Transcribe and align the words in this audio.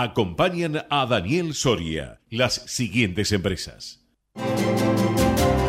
Acompañan 0.00 0.86
a 0.90 1.06
Daniel 1.06 1.54
Soria 1.54 2.20
las 2.30 2.54
siguientes 2.66 3.32
empresas. 3.32 3.98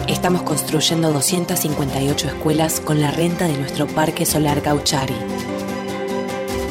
Estamos 0.08 0.44
construyendo 0.44 1.12
258 1.12 2.28
escuelas 2.28 2.80
con 2.80 3.02
la 3.02 3.10
renta 3.10 3.48
de 3.48 3.58
nuestro 3.58 3.88
Parque 3.88 4.28
Solar 4.28 4.62
Gauchari. 4.62 5.16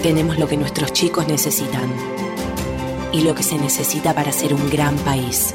Tenemos 0.05 0.39
lo 0.39 0.47
que 0.47 0.57
nuestros 0.57 0.93
chicos 0.93 1.27
necesitan 1.27 1.93
y 3.13 3.23
lo 3.23 3.35
que 3.35 3.43
se 3.43 3.59
necesita 3.59 4.15
para 4.15 4.31
ser 4.31 4.55
un 4.55 4.71
gran 4.71 4.97
país. 4.99 5.53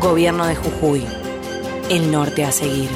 Gobierno 0.00 0.46
de 0.46 0.54
Jujuy. 0.54 1.06
El 1.88 2.12
norte 2.12 2.44
a 2.44 2.52
seguir. 2.52 2.90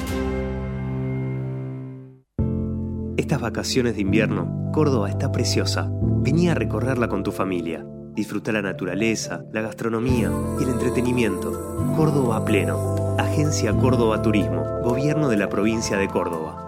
Estas 3.29 3.43
vacaciones 3.43 3.95
de 3.95 4.01
invierno, 4.01 4.71
Córdoba 4.73 5.11
está 5.11 5.31
preciosa. 5.31 5.91
Vení 5.93 6.49
a 6.49 6.55
recorrerla 6.55 7.09
con 7.09 7.23
tu 7.23 7.31
familia. 7.31 7.85
Disfruta 8.15 8.53
la 8.53 8.63
naturaleza, 8.63 9.45
la 9.53 9.61
gastronomía 9.61 10.33
y 10.59 10.63
el 10.63 10.71
entretenimiento. 10.71 11.53
Córdoba 11.95 12.43
pleno. 12.47 13.17
Agencia 13.19 13.75
Córdoba 13.75 14.23
Turismo. 14.23 14.65
Gobierno 14.83 15.29
de 15.29 15.37
la 15.37 15.51
provincia 15.51 15.99
de 15.99 16.09
Córdoba. 16.09 16.68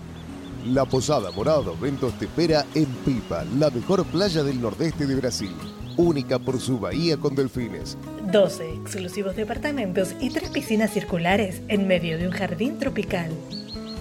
La 0.71 0.85
Posada 0.85 1.31
Morado 1.31 1.75
Ventos 1.75 2.17
te 2.17 2.25
espera 2.25 2.65
en 2.75 2.85
Pipa, 2.85 3.43
la 3.57 3.69
mejor 3.69 4.05
playa 4.05 4.41
del 4.41 4.61
nordeste 4.61 5.05
de 5.05 5.15
Brasil. 5.15 5.53
Única 5.97 6.39
por 6.39 6.61
su 6.61 6.79
bahía 6.79 7.17
con 7.17 7.35
delfines. 7.35 7.97
12 8.31 8.75
exclusivos 8.75 9.35
departamentos 9.35 10.15
y 10.21 10.29
tres 10.29 10.49
piscinas 10.49 10.91
circulares 10.91 11.61
en 11.67 11.89
medio 11.89 12.17
de 12.17 12.25
un 12.25 12.31
jardín 12.31 12.79
tropical. 12.79 13.31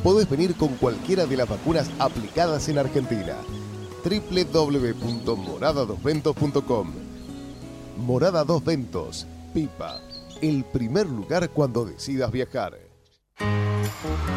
Podés 0.05 0.31
venir 0.31 0.55
con 0.55 0.69
cualquiera 0.77 1.27
de 1.27 1.39
las 1.39 1.49
vacunas 1.49 1.91
aplicadas 1.99 2.69
en 2.69 2.79
Argentina. 2.79 3.34
www.moradadosventos.com 4.05 6.93
Morada 7.97 8.45
Dos 8.45 8.65
Ventos, 8.65 9.27
Pipa. 9.53 10.01
El 10.41 10.62
primer 10.62 11.09
lugar 11.09 11.51
cuando 11.51 11.84
decidas 11.84 12.31
viajar. 12.31 12.79
Thank 13.93 14.29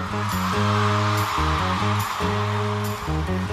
you. 3.49 3.52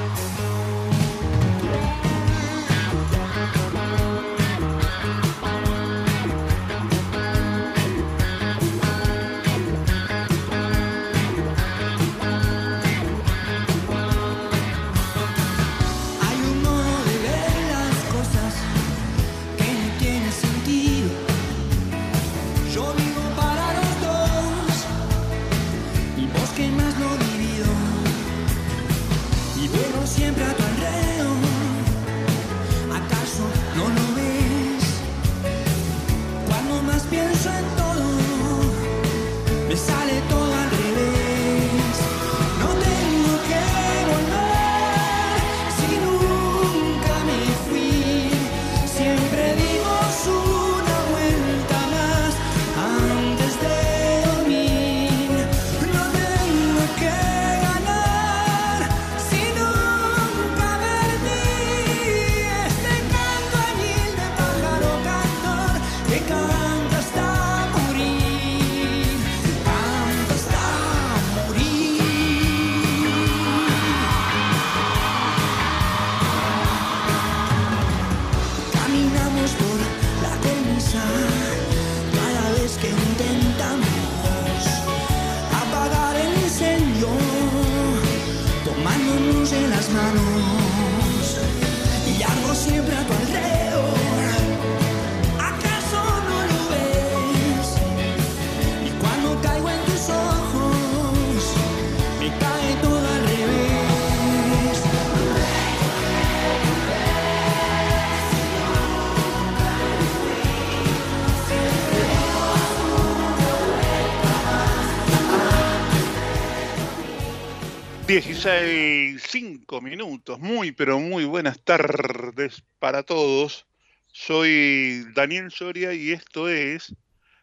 16, 118.10 119.22
5 119.22 119.80
minutos. 119.80 120.40
Muy, 120.40 120.72
pero 120.72 120.98
muy 120.98 121.24
buenas 121.26 121.60
tardes 121.62 122.60
para 122.80 123.04
todos. 123.04 123.66
Soy 124.10 125.06
Daniel 125.14 125.52
Soria 125.52 125.94
y 125.94 126.10
esto 126.10 126.48
es 126.48 126.92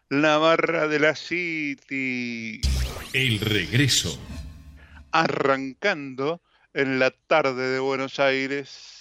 La 0.10 0.38
Barra 0.38 0.90
de 0.90 1.00
la 1.00 1.16
City. 1.16 2.60
El 3.14 3.40
regreso. 3.40 4.20
Arrancando 5.14 6.42
en 6.74 7.00
la 7.00 7.12
tarde 7.12 7.70
de 7.70 7.80
Buenos 7.80 8.20
Aires. 8.20 8.97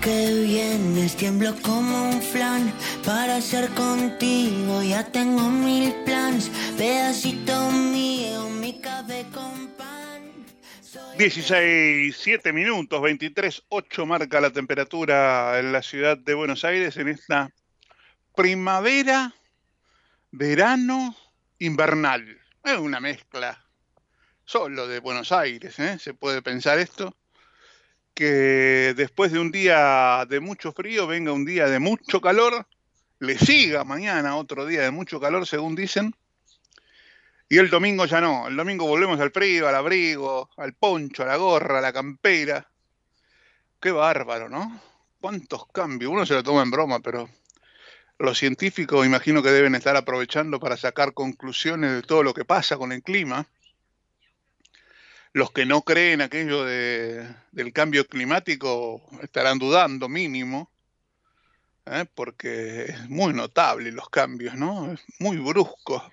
Que 0.00 0.44
vienes, 0.44 1.16
tiemblo 1.16 1.54
como 1.62 2.10
un 2.10 2.22
flan. 2.22 2.72
Para 3.04 3.40
ser 3.40 3.68
contigo 3.70 4.82
ya 4.82 5.04
tengo 5.10 5.48
mil 5.48 5.94
plans. 6.04 6.50
Pedacito 6.76 7.70
mío, 7.70 8.48
mi 8.50 8.80
café 8.80 9.26
con 9.32 9.68
pan. 9.76 10.22
16, 11.18 12.16
7 12.16 12.52
minutos, 12.52 13.00
23, 13.00 13.64
8 13.68 14.06
marca 14.06 14.40
la 14.40 14.50
temperatura 14.50 15.58
en 15.58 15.72
la 15.72 15.82
ciudad 15.82 16.16
de 16.16 16.34
Buenos 16.34 16.64
Aires 16.64 16.96
en 16.96 17.08
esta 17.08 17.50
primavera, 18.34 19.34
verano, 20.30 21.14
invernal. 21.58 22.40
Es 22.64 22.78
una 22.78 23.00
mezcla 23.00 23.64
solo 24.44 24.86
de 24.86 25.00
Buenos 25.00 25.32
Aires, 25.32 25.78
¿eh? 25.78 25.98
se 25.98 26.14
puede 26.14 26.42
pensar 26.42 26.78
esto, 26.78 27.16
que 28.14 28.94
después 28.96 29.32
de 29.32 29.38
un 29.38 29.50
día 29.50 30.26
de 30.28 30.40
mucho 30.40 30.72
frío 30.72 31.06
venga 31.06 31.32
un 31.32 31.44
día 31.44 31.66
de 31.68 31.78
mucho 31.78 32.20
calor, 32.20 32.66
le 33.18 33.38
siga 33.38 33.84
mañana 33.84 34.36
otro 34.36 34.66
día 34.66 34.82
de 34.82 34.90
mucho 34.90 35.20
calor, 35.20 35.46
según 35.46 35.74
dicen, 35.74 36.14
y 37.52 37.58
el 37.58 37.68
domingo 37.68 38.06
ya 38.06 38.20
no, 38.20 38.48
el 38.48 38.56
domingo 38.56 38.86
volvemos 38.86 39.20
al 39.20 39.30
frío, 39.30 39.68
al 39.68 39.74
abrigo, 39.74 40.48
al 40.56 40.72
poncho, 40.72 41.22
a 41.22 41.26
la 41.26 41.36
gorra, 41.36 41.78
a 41.78 41.82
la 41.82 41.92
campera. 41.92 42.66
Qué 43.78 43.90
bárbaro, 43.90 44.48
¿no? 44.48 44.80
¿Cuántos 45.20 45.66
cambios? 45.66 46.10
Uno 46.10 46.24
se 46.24 46.32
lo 46.32 46.42
toma 46.42 46.62
en 46.62 46.70
broma, 46.70 47.00
pero 47.00 47.28
los 48.18 48.38
científicos 48.38 49.04
imagino 49.04 49.42
que 49.42 49.50
deben 49.50 49.74
estar 49.74 49.96
aprovechando 49.96 50.58
para 50.60 50.78
sacar 50.78 51.12
conclusiones 51.12 51.92
de 51.92 52.02
todo 52.02 52.22
lo 52.22 52.32
que 52.32 52.46
pasa 52.46 52.78
con 52.78 52.90
el 52.90 53.02
clima. 53.02 53.46
Los 55.34 55.50
que 55.50 55.64
no 55.64 55.82
creen 55.82 56.20
aquello 56.20 56.64
de, 56.64 57.26
del 57.52 57.72
cambio 57.72 58.06
climático 58.06 59.02
estarán 59.22 59.58
dudando 59.58 60.08
mínimo, 60.08 60.70
¿eh? 61.86 62.04
porque 62.14 62.84
es 62.84 63.08
muy 63.08 63.32
notable 63.32 63.92
los 63.92 64.10
cambios, 64.10 64.54
¿no? 64.56 64.92
Es 64.92 65.00
muy 65.18 65.38
brusco. 65.38 66.04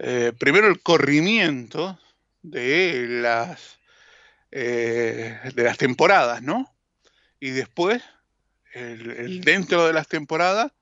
Eh, 0.00 0.32
primero 0.36 0.66
el 0.66 0.82
corrimiento 0.82 1.98
de 2.42 3.06
las, 3.08 3.78
eh, 4.50 5.38
de 5.54 5.62
las 5.62 5.78
temporadas, 5.78 6.42
¿no? 6.42 6.74
Y 7.38 7.50
después, 7.50 8.02
el, 8.72 9.10
el 9.12 9.40
dentro 9.42 9.86
de 9.86 9.92
las 9.92 10.08
temporadas, 10.08 10.72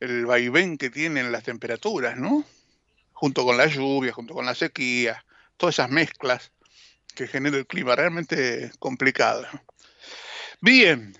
el 0.00 0.26
vaivén 0.26 0.76
que 0.76 0.90
tienen 0.90 1.32
las 1.32 1.44
temperaturas, 1.44 2.18
¿no? 2.18 2.44
Junto 3.12 3.44
con 3.46 3.56
la 3.56 3.66
lluvia, 3.68 4.12
junto 4.12 4.34
con 4.34 4.44
la 4.44 4.54
sequía, 4.54 5.24
todas 5.56 5.76
esas 5.76 5.90
mezclas 5.90 6.52
que 7.14 7.26
genera 7.26 7.56
el 7.56 7.66
clima, 7.66 7.96
realmente 7.96 8.70
complicado. 8.78 9.46
Bien, 10.60 11.16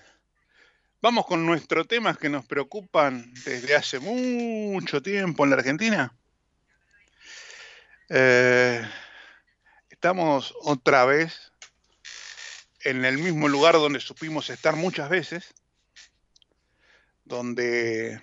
vamos 1.01 1.25
con 1.25 1.45
nuestros 1.45 1.87
temas 1.87 2.17
que 2.17 2.29
nos 2.29 2.45
preocupan 2.45 3.33
desde 3.45 3.75
hace 3.75 3.99
mucho 3.99 5.01
tiempo 5.01 5.43
en 5.43 5.49
la 5.49 5.55
Argentina. 5.57 6.15
Eh, 8.09 8.87
estamos 9.89 10.53
otra 10.61 11.05
vez 11.05 11.51
en 12.81 13.03
el 13.03 13.17
mismo 13.17 13.47
lugar 13.47 13.73
donde 13.73 13.99
supimos 13.99 14.49
estar 14.49 14.75
muchas 14.75 15.09
veces, 15.09 15.53
donde 17.25 18.21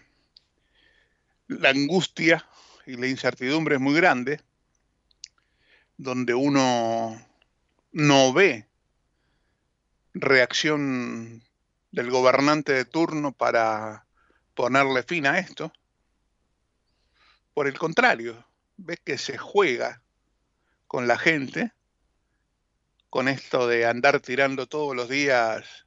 la 1.49 1.70
angustia 1.70 2.49
y 2.87 2.96
la 2.96 3.06
incertidumbre 3.06 3.75
es 3.75 3.81
muy 3.81 3.94
grande, 3.94 4.40
donde 5.96 6.35
uno 6.35 7.20
no 7.93 8.32
ve 8.32 8.69
reacción 10.14 11.43
del 11.91 12.11
gobernante 12.11 12.73
de 12.73 12.85
turno 12.85 13.32
para 13.32 14.06
ponerle 14.55 15.02
fin 15.02 15.26
a 15.26 15.38
esto. 15.38 15.73
Por 17.52 17.69
el 17.69 17.79
contrario, 17.79 18.44
ves 18.76 19.00
que 19.05 19.19
se 19.19 19.38
juega 19.38 20.02
con 20.87 21.06
la 21.06 21.19
gente, 21.19 21.73
con 23.11 23.29
esto 23.29 23.69
de 23.69 23.87
andar 23.87 24.20
tirando 24.20 24.67
todos 24.67 24.94
los 24.96 25.08
días 25.08 25.83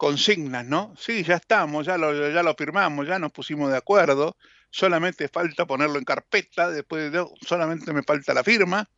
consignas, 0.00 0.64
¿no? 0.64 0.94
Sí, 0.98 1.24
ya 1.24 1.34
estamos, 1.34 1.84
ya 1.84 1.98
lo, 1.98 2.30
ya 2.30 2.42
lo 2.42 2.54
firmamos, 2.54 3.06
ya 3.06 3.18
nos 3.18 3.32
pusimos 3.32 3.70
de 3.70 3.76
acuerdo, 3.76 4.34
solamente 4.70 5.28
falta 5.28 5.66
ponerlo 5.66 5.98
en 5.98 6.06
carpeta, 6.06 6.70
después 6.70 7.12
de, 7.12 7.22
solamente 7.46 7.92
me 7.92 8.02
falta 8.02 8.32
la 8.32 8.42
firma 8.42 8.88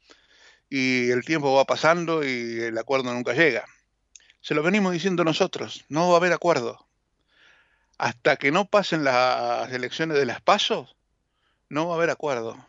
y 0.70 1.10
el 1.10 1.25
tiempo 1.25 1.56
va 1.56 1.64
pasando 1.64 2.22
y 2.22 2.60
el 2.60 2.78
acuerdo 2.78 3.12
nunca 3.12 3.32
llega. 3.32 3.64
Se 4.43 4.54
lo 4.54 4.62
venimos 4.62 4.93
diciendo 4.93 5.25
nosotros, 5.25 5.84
no 5.88 6.06
va 6.06 6.14
a 6.14 6.16
haber 6.19 6.32
acuerdo. 6.32 6.87
Hasta 7.99 8.37
que 8.37 8.52
no 8.52 8.66
pasen 8.66 9.02
las 9.02 9.72
elecciones 9.72 10.16
de 10.16 10.26
las 10.26 10.40
pasos, 10.40 10.94
no 11.69 11.88
va 11.88 11.94
a 11.94 11.96
haber 11.96 12.10
acuerdo. 12.10 12.64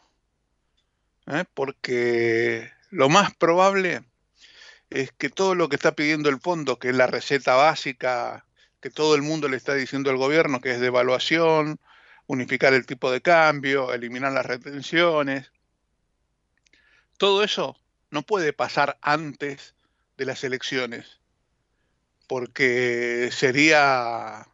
¿eh? 1.27 1.45
Porque 1.53 2.71
lo 2.89 3.09
más 3.09 3.35
probable 3.35 4.01
es 4.93 5.11
que 5.11 5.29
todo 5.29 5.55
lo 5.55 5.69
que 5.69 5.75
está 5.75 5.95
pidiendo 5.95 6.29
el 6.29 6.39
fondo, 6.39 6.77
que 6.77 6.89
es 6.89 6.95
la 6.95 7.07
receta 7.07 7.55
básica, 7.55 8.45
que 8.79 8.91
todo 8.91 9.15
el 9.15 9.23
mundo 9.23 9.49
le 9.49 9.57
está 9.57 9.73
diciendo 9.73 10.11
al 10.11 10.17
gobierno, 10.17 10.61
que 10.61 10.69
es 10.69 10.79
devaluación, 10.79 11.79
unificar 12.27 12.75
el 12.75 12.85
tipo 12.85 13.11
de 13.11 13.19
cambio, 13.19 13.91
eliminar 13.91 14.31
las 14.31 14.45
retenciones, 14.45 15.51
todo 17.17 17.43
eso 17.43 17.75
no 18.11 18.21
puede 18.21 18.53
pasar 18.53 18.99
antes 19.01 19.73
de 20.15 20.25
las 20.25 20.43
elecciones, 20.43 21.21
porque 22.27 23.29
sería 23.31 24.47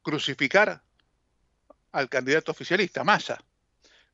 crucificar 0.00 0.82
al 1.92 2.08
candidato 2.08 2.50
oficialista, 2.50 3.04
Massa, 3.04 3.44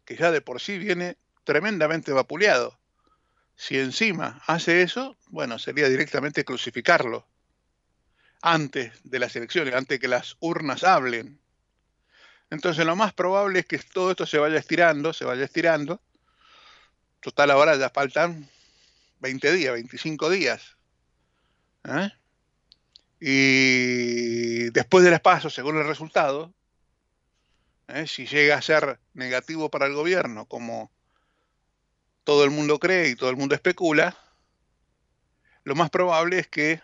que 0.05 0.17
ya 0.17 0.33
de 0.33 0.41
por 0.41 0.61
sí 0.61 0.77
viene 0.79 1.19
tremendamente 1.45 2.11
vapuleado. 2.11 2.82
Si 3.57 3.79
encima 3.79 4.43
hace 4.47 4.83
eso, 4.83 5.17
bueno, 5.29 5.59
sería 5.59 5.89
directamente 5.89 6.45
crucificarlo 6.45 7.27
antes 8.43 8.93
de 9.05 9.19
las 9.19 9.37
elecciones, 9.37 9.75
antes 9.75 10.01
que 10.01 10.09
las 10.09 10.37
urnas 10.41 10.83
hablen. 10.85 11.41
Entonces 12.51 12.85
lo 12.85 12.97
más 12.97 13.15
probable 13.15 13.61
es 13.61 13.67
que 13.67 13.79
todo 13.79 14.11
esto 14.11 14.27
se 14.27 14.39
vaya 14.39 14.59
estirando, 14.59 15.13
se 15.13 15.25
vaya 15.25 15.45
estirando. 15.45 16.03
Total, 17.21 17.51
ahora 17.53 17.77
ya 17.77 17.89
faltan 17.89 18.51
20 19.21 19.53
días, 19.53 19.73
25 19.73 20.29
días. 20.29 20.77
¿eh? 21.85 22.11
Y 23.21 24.71
después 24.71 25.05
del 25.05 25.15
espacio, 25.15 25.49
según 25.49 25.79
el 25.79 25.87
resultado, 25.87 26.53
¿eh? 27.89 28.07
si 28.09 28.27
llega 28.27 28.57
a 28.57 28.63
ser 28.63 28.99
negativo 29.15 29.71
para 29.71 29.87
el 29.87 29.95
gobierno, 29.95 30.47
como 30.47 30.91
todo 32.25 32.45
el 32.45 32.51
mundo 32.51 32.79
cree 32.79 33.09
y 33.09 33.17
todo 33.17 33.31
el 33.31 33.37
mundo 33.37 33.55
especula, 33.55 34.17
lo 35.65 35.75
más 35.75 35.91
probable 35.91 36.39
es 36.39 36.49
que 36.49 36.81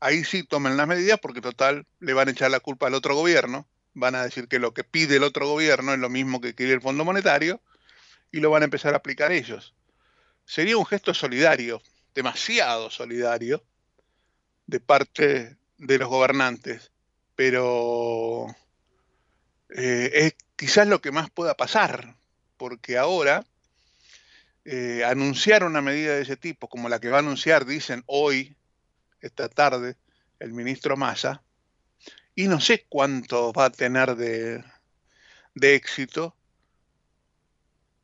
ahí 0.00 0.24
sí 0.24 0.42
tomen 0.42 0.76
las 0.76 0.88
medidas 0.88 1.18
porque 1.20 1.40
total 1.40 1.86
le 2.00 2.12
van 2.12 2.28
a 2.28 2.32
echar 2.32 2.50
la 2.50 2.60
culpa 2.60 2.86
al 2.86 2.94
otro 2.94 3.14
gobierno, 3.14 3.66
van 3.94 4.14
a 4.14 4.24
decir 4.24 4.48
que 4.48 4.58
lo 4.58 4.74
que 4.74 4.84
pide 4.84 5.16
el 5.16 5.24
otro 5.24 5.48
gobierno 5.48 5.92
es 5.92 5.98
lo 5.98 6.08
mismo 6.08 6.40
que 6.40 6.54
quiere 6.54 6.72
el 6.72 6.80
Fondo 6.80 7.04
Monetario 7.04 7.60
y 8.30 8.40
lo 8.40 8.50
van 8.50 8.62
a 8.62 8.64
empezar 8.64 8.94
a 8.94 8.98
aplicar 8.98 9.32
ellos. 9.32 9.74
Sería 10.44 10.76
un 10.76 10.86
gesto 10.86 11.14
solidario, 11.14 11.82
demasiado 12.14 12.90
solidario, 12.90 13.64
de 14.66 14.80
parte 14.80 15.56
de 15.78 15.98
los 15.98 16.08
gobernantes, 16.08 16.90
pero 17.36 18.46
eh, 19.68 20.10
es 20.14 20.34
quizás 20.56 20.86
lo 20.86 21.00
que 21.00 21.12
más 21.12 21.30
pueda 21.30 21.56
pasar, 21.56 22.16
porque 22.56 22.96
ahora 22.96 23.44
eh, 24.64 25.04
anunciar 25.04 25.64
una 25.64 25.80
medida 25.80 26.14
de 26.14 26.22
ese 26.22 26.36
tipo, 26.36 26.68
como 26.68 26.88
la 26.88 27.00
que 27.00 27.08
va 27.08 27.16
a 27.16 27.20
anunciar, 27.20 27.64
dicen 27.66 28.02
hoy, 28.06 28.56
esta 29.20 29.48
tarde, 29.48 29.96
el 30.38 30.52
ministro 30.52 30.96
Massa, 30.96 31.42
y 32.34 32.48
no 32.48 32.60
sé 32.60 32.86
cuánto 32.88 33.52
va 33.52 33.66
a 33.66 33.70
tener 33.70 34.16
de, 34.16 34.64
de 35.54 35.74
éxito, 35.74 36.36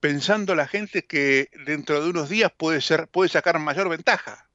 pensando 0.01 0.55
la 0.55 0.67
gente 0.67 1.07
que 1.07 1.51
dentro 1.65 2.03
de 2.03 2.11
unos 2.11 2.29
días 2.29 2.53
puede, 2.57 2.81
ser, 2.81 3.09
puede 3.09 3.29
sacar 3.29 3.59
mayor 3.59 3.89
ventaja. 3.89 4.49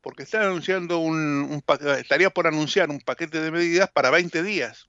Porque 0.00 0.22
está 0.22 0.40
anunciando 0.42 0.98
un, 0.98 1.16
un, 1.16 1.64
estaría 1.98 2.30
por 2.30 2.46
anunciar 2.46 2.90
un 2.90 3.00
paquete 3.00 3.40
de 3.40 3.50
medidas 3.50 3.90
para 3.90 4.10
20 4.10 4.42
días. 4.42 4.88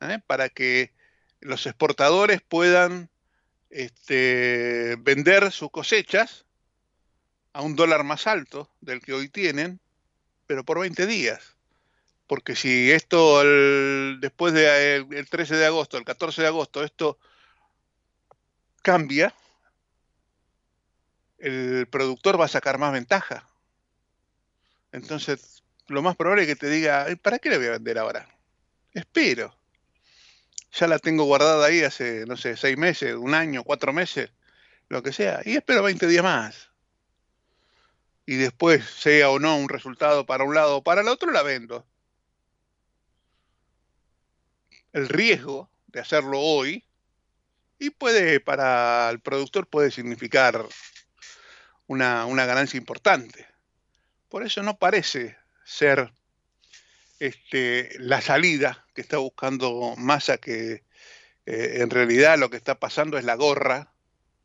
¿eh? 0.00 0.20
Para 0.26 0.48
que 0.48 0.92
los 1.40 1.66
exportadores 1.66 2.40
puedan 2.42 3.10
este, 3.70 4.96
vender 5.00 5.50
sus 5.52 5.70
cosechas 5.70 6.44
a 7.52 7.62
un 7.62 7.74
dólar 7.76 8.04
más 8.04 8.26
alto 8.26 8.70
del 8.80 9.00
que 9.00 9.12
hoy 9.12 9.28
tienen, 9.28 9.80
pero 10.46 10.64
por 10.64 10.78
20 10.80 11.06
días. 11.06 11.56
Porque 12.26 12.56
si 12.56 12.90
esto 12.90 13.42
después 14.18 14.52
del 14.52 15.08
de, 15.08 15.24
13 15.24 15.56
de 15.56 15.66
agosto, 15.66 15.96
el 15.96 16.04
14 16.04 16.42
de 16.42 16.48
agosto, 16.48 16.82
esto 16.82 17.18
cambia, 18.82 19.34
el 21.38 21.86
productor 21.88 22.40
va 22.40 22.46
a 22.46 22.48
sacar 22.48 22.78
más 22.78 22.92
ventaja. 22.92 23.48
Entonces, 24.92 25.62
lo 25.88 26.02
más 26.02 26.16
probable 26.16 26.42
es 26.42 26.48
que 26.48 26.56
te 26.56 26.68
diga, 26.68 27.04
"Ay, 27.04 27.16
¿para 27.16 27.38
qué 27.38 27.50
le 27.50 27.58
voy 27.58 27.66
a 27.66 27.72
vender 27.72 27.98
ahora? 27.98 28.28
Espero. 28.92 29.54
Ya 30.78 30.86
la 30.86 30.98
tengo 30.98 31.24
guardada 31.24 31.66
ahí 31.66 31.82
hace, 31.82 32.26
no 32.26 32.36
sé, 32.36 32.54
seis 32.54 32.76
meses, 32.76 33.14
un 33.14 33.32
año, 33.32 33.64
cuatro 33.64 33.94
meses, 33.94 34.30
lo 34.90 35.02
que 35.02 35.10
sea, 35.10 35.40
y 35.42 35.56
espero 35.56 35.82
20 35.82 36.06
días 36.06 36.22
más. 36.22 36.70
Y 38.26 38.36
después, 38.36 38.84
sea 38.84 39.30
o 39.30 39.38
no 39.38 39.56
un 39.56 39.70
resultado 39.70 40.26
para 40.26 40.44
un 40.44 40.54
lado 40.54 40.76
o 40.76 40.84
para 40.84 41.00
el 41.00 41.08
otro, 41.08 41.30
la 41.32 41.42
vendo. 41.42 41.86
El 44.92 45.08
riesgo 45.08 45.70
de 45.86 46.00
hacerlo 46.00 46.40
hoy, 46.40 46.84
y 47.78 47.88
puede, 47.88 48.40
para 48.40 49.08
el 49.08 49.20
productor, 49.20 49.66
puede 49.68 49.90
significar 49.90 50.62
una, 51.86 52.26
una 52.26 52.44
ganancia 52.44 52.76
importante. 52.76 53.46
Por 54.28 54.44
eso 54.44 54.62
no 54.62 54.78
parece 54.78 55.38
ser 55.64 56.12
este, 57.18 57.96
la 57.98 58.20
salida 58.20 58.85
que 58.96 59.02
está 59.02 59.18
buscando 59.18 59.94
Massa, 59.98 60.38
que 60.38 60.82
eh, 61.44 61.76
en 61.82 61.90
realidad 61.90 62.38
lo 62.38 62.50
que 62.50 62.56
está 62.56 62.80
pasando 62.80 63.18
es 63.18 63.24
la 63.24 63.36
gorra 63.36 63.92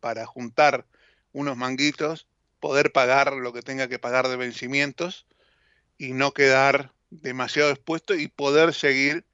para 0.01 0.25
juntar 0.25 0.85
unos 1.31 1.55
manguitos, 1.55 2.27
poder 2.59 2.91
pagar 2.91 3.33
lo 3.33 3.53
que 3.53 3.61
tenga 3.61 3.87
que 3.87 3.97
pagar 3.97 4.27
de 4.27 4.35
vencimientos 4.35 5.25
y 5.97 6.11
no 6.11 6.33
quedar 6.33 6.91
demasiado 7.09 7.71
expuesto 7.71 8.13
y 8.13 8.27
poder 8.27 8.73
seguir 8.73 9.25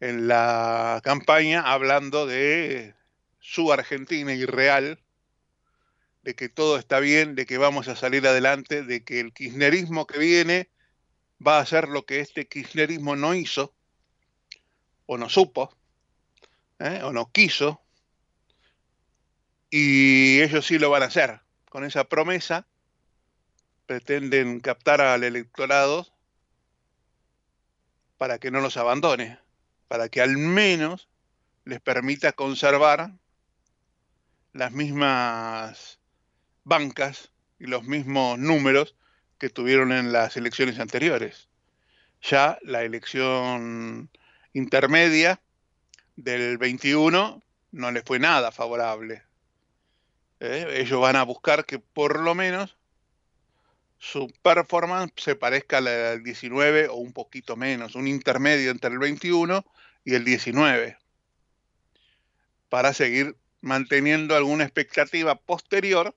en 0.00 0.26
la 0.26 1.02
campaña 1.04 1.60
hablando 1.60 2.26
de 2.26 2.94
su 3.40 3.72
Argentina 3.72 4.32
irreal, 4.32 4.98
de 6.22 6.34
que 6.34 6.48
todo 6.48 6.78
está 6.78 6.98
bien, 6.98 7.34
de 7.34 7.44
que 7.44 7.58
vamos 7.58 7.88
a 7.88 7.96
salir 7.96 8.26
adelante, 8.26 8.82
de 8.82 9.04
que 9.04 9.20
el 9.20 9.34
kirchnerismo 9.34 10.06
que 10.06 10.18
viene 10.18 10.70
va 11.46 11.58
a 11.58 11.62
hacer 11.62 11.88
lo 11.88 12.06
que 12.06 12.20
este 12.20 12.48
kirchnerismo 12.48 13.16
no 13.16 13.34
hizo, 13.34 13.74
o 15.12 15.18
no 15.18 15.28
supo, 15.28 15.76
¿eh? 16.78 17.00
o 17.02 17.12
no 17.12 17.32
quiso, 17.32 17.82
y 19.68 20.40
ellos 20.40 20.64
sí 20.64 20.78
lo 20.78 20.88
van 20.88 21.02
a 21.02 21.06
hacer. 21.06 21.40
Con 21.68 21.82
esa 21.82 22.04
promesa 22.04 22.68
pretenden 23.86 24.60
captar 24.60 25.00
al 25.00 25.24
electorado 25.24 26.06
para 28.18 28.38
que 28.38 28.52
no 28.52 28.60
los 28.60 28.76
abandone, 28.76 29.40
para 29.88 30.08
que 30.08 30.20
al 30.20 30.38
menos 30.38 31.08
les 31.64 31.80
permita 31.80 32.30
conservar 32.30 33.10
las 34.52 34.70
mismas 34.70 35.98
bancas 36.62 37.32
y 37.58 37.66
los 37.66 37.82
mismos 37.82 38.38
números 38.38 38.94
que 39.38 39.50
tuvieron 39.50 39.90
en 39.90 40.12
las 40.12 40.36
elecciones 40.36 40.78
anteriores. 40.78 41.48
Ya 42.22 42.60
la 42.62 42.84
elección 42.84 44.08
intermedia 44.52 45.40
del 46.16 46.58
21 46.58 47.42
no 47.72 47.90
les 47.90 48.04
fue 48.04 48.18
nada 48.18 48.52
favorable. 48.52 49.22
¿Eh? 50.40 50.66
Ellos 50.78 51.00
van 51.00 51.16
a 51.16 51.22
buscar 51.22 51.64
que 51.64 51.78
por 51.78 52.20
lo 52.20 52.34
menos 52.34 52.76
su 53.98 54.32
performance 54.42 55.12
se 55.16 55.36
parezca 55.36 55.78
a 55.78 55.82
la 55.82 55.90
del 55.90 56.22
19 56.22 56.88
o 56.88 56.94
un 56.94 57.12
poquito 57.12 57.56
menos, 57.56 57.94
un 57.94 58.08
intermedio 58.08 58.70
entre 58.70 58.90
el 58.90 58.98
21 58.98 59.64
y 60.04 60.14
el 60.14 60.24
19, 60.24 60.96
para 62.70 62.94
seguir 62.94 63.36
manteniendo 63.60 64.34
alguna 64.34 64.64
expectativa 64.64 65.34
posterior 65.34 66.14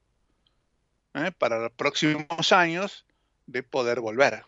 ¿eh? 1.13 1.31
para 1.37 1.59
los 1.59 1.71
próximos 1.71 2.53
años 2.53 3.05
de 3.47 3.63
poder 3.63 3.99
volver, 3.99 4.45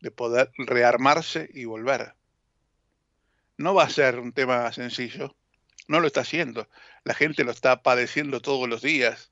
de 0.00 0.10
poder 0.10 0.50
rearmarse 0.58 1.48
y 1.54 1.64
volver. 1.64 2.14
No 3.58 3.74
va 3.74 3.84
a 3.84 3.90
ser 3.90 4.18
un 4.18 4.32
tema 4.32 4.72
sencillo, 4.72 5.34
no 5.88 6.00
lo 6.00 6.06
está 6.06 6.20
haciendo. 6.20 6.68
La 7.04 7.14
gente 7.14 7.44
lo 7.44 7.52
está 7.52 7.82
padeciendo 7.82 8.40
todos 8.40 8.68
los 8.68 8.82
días. 8.82 9.30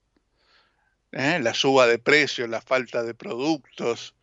¿eh? 1.13 1.41
La 1.43 1.55
suba 1.55 1.87
de 1.87 1.99
precios, 1.99 2.49
la 2.49 2.61
falta 2.61 3.03
de 3.03 3.15
productos, 3.15 4.15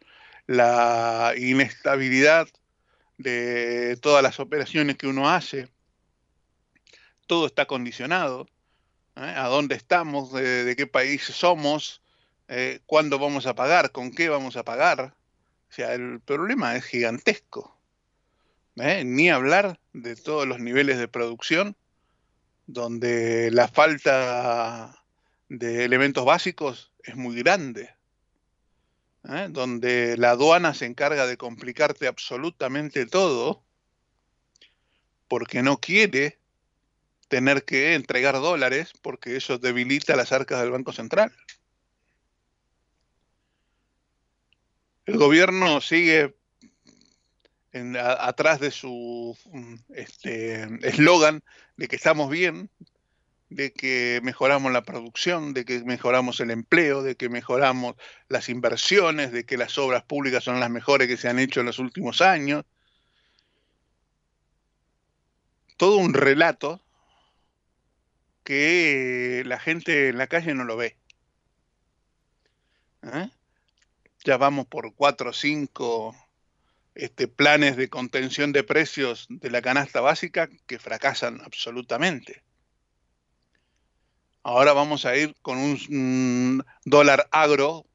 la 0.47 1.33
inestabilidad 1.37 2.47
de 3.17 3.97
todas 4.01 4.23
las 4.23 4.39
operaciones 4.39 4.97
que 4.97 5.07
uno 5.07 5.29
hace. 5.29 5.69
Todo 7.27 7.45
está 7.45 7.65
condicionado. 7.65 8.47
¿eh? 9.15 9.33
¿A 9.35 9.47
dónde 9.47 9.75
estamos? 9.75 10.31
De, 10.33 10.73
qué 10.77 10.87
país 10.87 11.23
somos? 11.23 12.01
Eh, 12.47 12.79
¿Cuándo 12.85 13.19
vamos 13.19 13.45
a 13.45 13.55
pagar? 13.55 13.91
¿Con 13.91 14.11
qué 14.11 14.29
vamos 14.29 14.57
a 14.57 14.63
pagar? 14.63 15.15
O 15.69 15.73
sea, 15.73 15.93
el 15.93 16.19
problema 16.21 16.75
es 16.75 16.85
gigantesco. 16.85 17.80
¿Eh? 18.77 19.03
Ni 19.03 19.29
hablar 19.29 19.79
de 19.93 20.15
todos 20.15 20.47
los 20.47 20.59
niveles 20.59 20.97
de 20.97 21.07
producción 21.07 21.75
donde 22.67 23.51
la 23.51 23.67
falta 23.67 25.03
de 25.49 25.83
elementos 25.83 26.23
básicos 26.25 26.93
es 27.03 27.15
muy 27.15 27.35
grande, 27.35 27.89
¿eh? 29.27 29.47
donde 29.49 30.15
la 30.17 30.31
aduana 30.31 30.73
se 30.73 30.85
encarga 30.85 31.25
de 31.25 31.37
complicarte 31.37 32.07
absolutamente 32.07 33.05
todo, 33.05 33.63
porque 35.27 35.61
no 35.63 35.79
quiere 35.79 36.39
tener 37.27 37.63
que 37.63 37.95
entregar 37.95 38.35
dólares, 38.35 38.93
porque 39.01 39.37
eso 39.37 39.57
debilita 39.57 40.15
las 40.15 40.31
arcas 40.31 40.61
del 40.61 40.71
Banco 40.71 40.91
Central. 40.91 41.33
El 45.05 45.17
gobierno 45.17 45.81
sigue 45.81 46.35
en, 47.71 47.95
a, 47.95 48.13
atrás 48.27 48.59
de 48.59 48.71
su 48.71 49.37
eslogan 49.93 51.35
este, 51.35 51.51
de 51.77 51.87
que 51.87 51.95
estamos 51.95 52.29
bien, 52.29 52.69
de 53.51 53.73
que 53.73 54.21
mejoramos 54.23 54.71
la 54.71 54.83
producción, 54.83 55.53
de 55.53 55.65
que 55.65 55.83
mejoramos 55.83 56.39
el 56.39 56.51
empleo, 56.51 57.03
de 57.03 57.17
que 57.17 57.27
mejoramos 57.27 57.95
las 58.29 58.47
inversiones, 58.47 59.33
de 59.33 59.45
que 59.45 59.57
las 59.57 59.77
obras 59.77 60.03
públicas 60.03 60.43
son 60.43 60.59
las 60.61 60.69
mejores 60.69 61.09
que 61.09 61.17
se 61.17 61.27
han 61.27 61.37
hecho 61.37 61.59
en 61.59 61.65
los 61.65 61.77
últimos 61.77 62.21
años. 62.21 62.63
Todo 65.75 65.97
un 65.97 66.13
relato 66.13 66.81
que 68.43 69.43
la 69.45 69.59
gente 69.59 70.09
en 70.09 70.17
la 70.17 70.27
calle 70.27 70.53
no 70.53 70.63
lo 70.63 70.77
ve. 70.77 70.97
¿Eh? 73.03 73.29
Ya 74.23 74.37
vamos 74.37 74.67
por 74.67 74.93
cuatro 74.95 75.31
o 75.31 75.33
cinco 75.33 76.15
este, 76.95 77.27
planes 77.27 77.77
de 77.77 77.89
contención 77.89 78.51
de 78.51 78.63
precios 78.63 79.27
de 79.29 79.49
la 79.49 79.61
canasta 79.61 80.01
básica 80.01 80.49
que 80.67 80.79
fracasan 80.79 81.41
absolutamente. 81.41 82.43
Ahora 84.43 84.73
vamos 84.73 85.05
a 85.05 85.15
ir 85.15 85.35
con 85.41 85.57
un, 85.57 85.79
un 85.89 86.65
dólar 86.83 87.27
agro, 87.31 87.85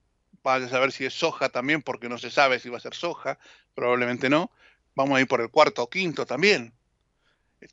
para 0.47 0.69
saber 0.69 0.93
si 0.93 1.05
es 1.05 1.13
soja 1.13 1.49
también, 1.49 1.83
porque 1.83 2.09
no 2.09 2.19
se 2.19 2.31
sabe 2.31 2.61
si 2.61 2.69
va 2.69 2.77
a 2.77 2.81
ser 2.81 2.95
soja, 2.95 3.37
probablemente 3.75 4.31
no. 4.31 4.53
Vamos 4.95 5.19
a 5.19 5.21
ir 5.21 5.27
por 5.27 5.41
el 5.41 5.51
cuarto 5.51 5.83
o 5.83 5.91
quinto 5.91 6.25
también. 6.25 6.73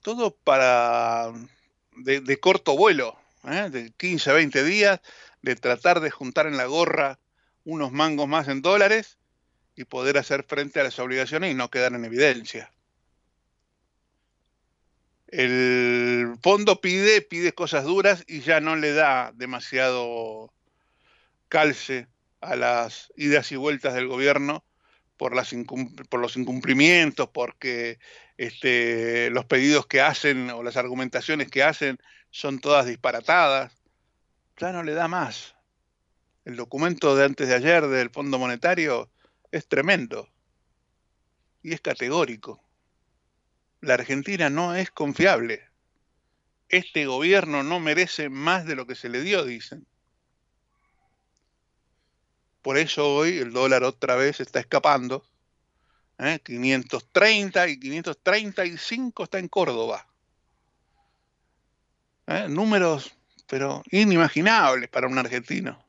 Todo 0.01 0.36
para 0.36 1.32
de, 1.96 2.20
de 2.20 2.39
corto 2.39 2.75
vuelo, 2.75 3.15
¿eh? 3.44 3.70
de 3.70 3.92
15 3.92 4.32
a 4.32 4.34
20 4.34 4.63
días, 4.63 5.01
de 5.44 5.56
tratar 5.56 6.00
de 6.00 6.10
juntar 6.10 6.48
en 6.48 6.58
la 6.58 6.65
gorra 6.65 7.20
unos 7.63 7.92
mangos 7.92 8.27
más 8.27 8.48
en 8.48 8.63
dólares 8.63 9.20
y 9.75 9.86
poder 9.86 10.18
hacer 10.18 10.44
frente 10.44 10.80
a 10.80 10.84
las 10.84 11.00
obligaciones 11.00 11.51
y 11.51 11.56
no 11.56 11.70
quedar 11.70 11.94
en 11.94 12.06
evidencia. 12.06 12.72
El 15.27 16.36
fondo 16.44 16.80
pide, 16.80 17.22
pide 17.22 17.53
cosas 17.53 17.86
duras 17.86 18.24
y 18.27 18.42
ya 18.42 18.60
no 18.60 18.75
le 18.75 18.94
da 18.94 19.32
demasiado 19.34 20.53
calce 21.50 22.08
a 22.39 22.56
las 22.56 23.12
idas 23.15 23.51
y 23.51 23.56
vueltas 23.56 23.96
del 23.96 24.08
gobierno 24.08 24.63
por, 25.18 25.36
las 25.36 25.56
por 26.10 26.20
los 26.20 26.38
incumplimientos, 26.38 27.30
porque 27.30 27.98
este, 28.38 29.30
los 29.32 29.46
pedidos 29.46 29.88
que 29.88 30.01
hacen 30.01 30.50
o 30.51 30.62
las 30.62 30.77
argumentaciones 30.77 31.50
que 31.50 31.63
hacen 31.63 31.98
son 32.30 32.60
todas 32.60 32.86
disparatadas. 32.86 33.74
Ya 34.58 34.72
no 34.72 34.84
le 34.84 34.94
da 34.94 35.08
más. 35.08 35.56
El 36.46 36.58
documento 36.58 37.15
de 37.15 37.25
antes 37.25 37.48
de 37.48 37.56
ayer 37.56 37.88
del 37.88 38.10
Fondo 38.10 38.38
Monetario 38.38 39.10
es 39.53 39.67
tremendo 39.67 40.27
y 41.62 41.74
es 41.74 41.81
categórico. 41.81 42.60
La 43.81 43.93
Argentina 43.93 44.50
no 44.50 44.75
es 44.75 44.89
confiable. 44.89 45.69
Este 46.69 47.05
gobierno 47.05 47.62
no 47.62 47.79
merece 47.79 48.29
más 48.29 48.65
de 48.65 48.75
lo 48.75 48.88
que 48.88 48.95
se 48.95 49.10
le 49.10 49.22
dio, 49.22 49.45
dicen. 49.45 49.86
Por 52.63 52.79
eso 52.79 53.13
hoy 53.13 53.38
el 53.38 53.53
dólar 53.53 53.83
otra 53.83 54.15
vez 54.15 54.39
está 54.39 54.60
escapando. 54.60 55.24
¿eh? 56.17 56.39
530 56.43 57.67
y 57.67 57.79
535 57.79 59.24
está 59.24 59.38
en 59.38 59.50
Córdoba. 59.50 60.07
¿eh? 62.25 62.48
Números, 62.50 63.15
pero 63.45 63.83
inimaginables 63.91 64.89
para 64.89 65.07
un 65.07 65.19
argentino 65.19 65.83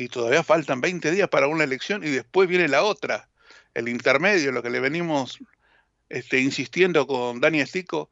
Y 0.00 0.08
todavía 0.08 0.42
faltan 0.42 0.80
20 0.80 1.10
días 1.10 1.28
para 1.28 1.46
una 1.46 1.62
elección 1.62 2.02
y 2.02 2.08
después 2.08 2.48
viene 2.48 2.68
la 2.68 2.82
otra, 2.82 3.28
el 3.74 3.86
intermedio, 3.86 4.50
lo 4.50 4.62
que 4.62 4.70
le 4.70 4.80
venimos 4.80 5.40
este, 6.08 6.40
insistiendo 6.40 7.06
con 7.06 7.38
Dani 7.38 7.60
Estico, 7.60 8.10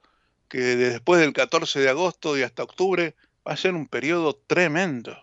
que 0.48 0.58
después 0.58 1.18
del 1.18 1.32
14 1.32 1.80
de 1.80 1.88
agosto 1.88 2.36
y 2.36 2.42
hasta 2.42 2.62
octubre 2.62 3.16
va 3.46 3.54
a 3.54 3.56
ser 3.56 3.72
un 3.72 3.86
periodo 3.86 4.36
tremendo. 4.36 5.16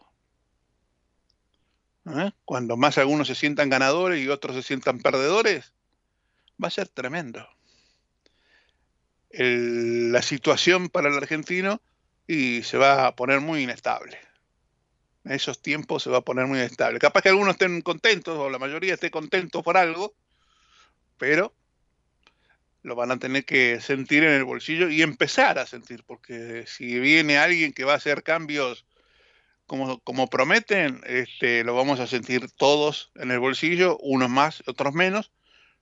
¿Eh? 2.07 2.31
Cuando 2.45 2.77
más 2.77 2.98
algunos 2.98 3.27
se 3.27 3.36
sientan 3.36 3.69
ganadores 3.69 4.19
y 4.19 4.27
otros 4.27 4.55
se 4.55 4.63
sientan 4.63 4.98
perdedores, 4.98 5.72
va 6.62 6.69
a 6.69 6.72
ser 6.72 6.88
tremendo. 6.88 7.48
La 9.29 10.24
situación 10.24 10.89
para 10.89 11.10
el 11.10 11.17
argentino 11.17 11.79
y 12.25 12.63
se 12.63 12.79
va 12.79 13.05
a 13.05 13.15
poner 13.15 13.39
muy 13.39 13.62
inestable. 13.62 14.17
En 15.25 15.32
esos 15.32 15.62
tiempos 15.62 16.03
se 16.03 16.10
va 16.10 16.20
a 16.20 16.22
poner 16.22 16.46
muy 16.46 16.60
inestable. 16.60 17.00
Capaz 17.00 17.22
que 17.22 17.29
algunos 17.29 17.55
estén 17.55 17.82
contentos 17.82 18.38
o 18.38 18.50
la 18.50 18.60
mayoría 18.60 18.94
esté 18.94 19.10
contento 19.10 19.63
por 19.63 19.75
algo, 19.75 20.13
pero 21.17 21.53
lo 22.84 22.96
van 22.96 23.12
a 23.12 23.17
tener 23.17 23.44
que 23.46 23.82
sentir 23.82 24.24
en 24.24 24.34
el 24.34 24.44
bolsillo 24.44 24.89
y 24.89 25.01
empezar 25.01 25.58
a 25.58 25.65
sentir, 25.65 26.03
porque 26.05 26.65
si 26.67 27.00
viene 27.00 27.39
alguien 27.39 27.74
que 27.74 27.84
va 27.84 27.94
a 27.94 27.98
hacer 27.98 28.22
cambios 28.22 28.86
como, 29.65 30.00
como 30.01 30.29
prometen, 30.29 31.01
este, 31.08 31.63
lo 31.63 31.75
vamos 31.75 32.00
a 32.00 32.05
sentir 32.05 32.51
todos 32.51 33.12
en 33.15 33.32
el 33.32 33.39
bolsillo, 33.39 33.98
unos 33.98 34.29
más, 34.29 34.63
otros 34.67 34.94
menos, 34.94 35.32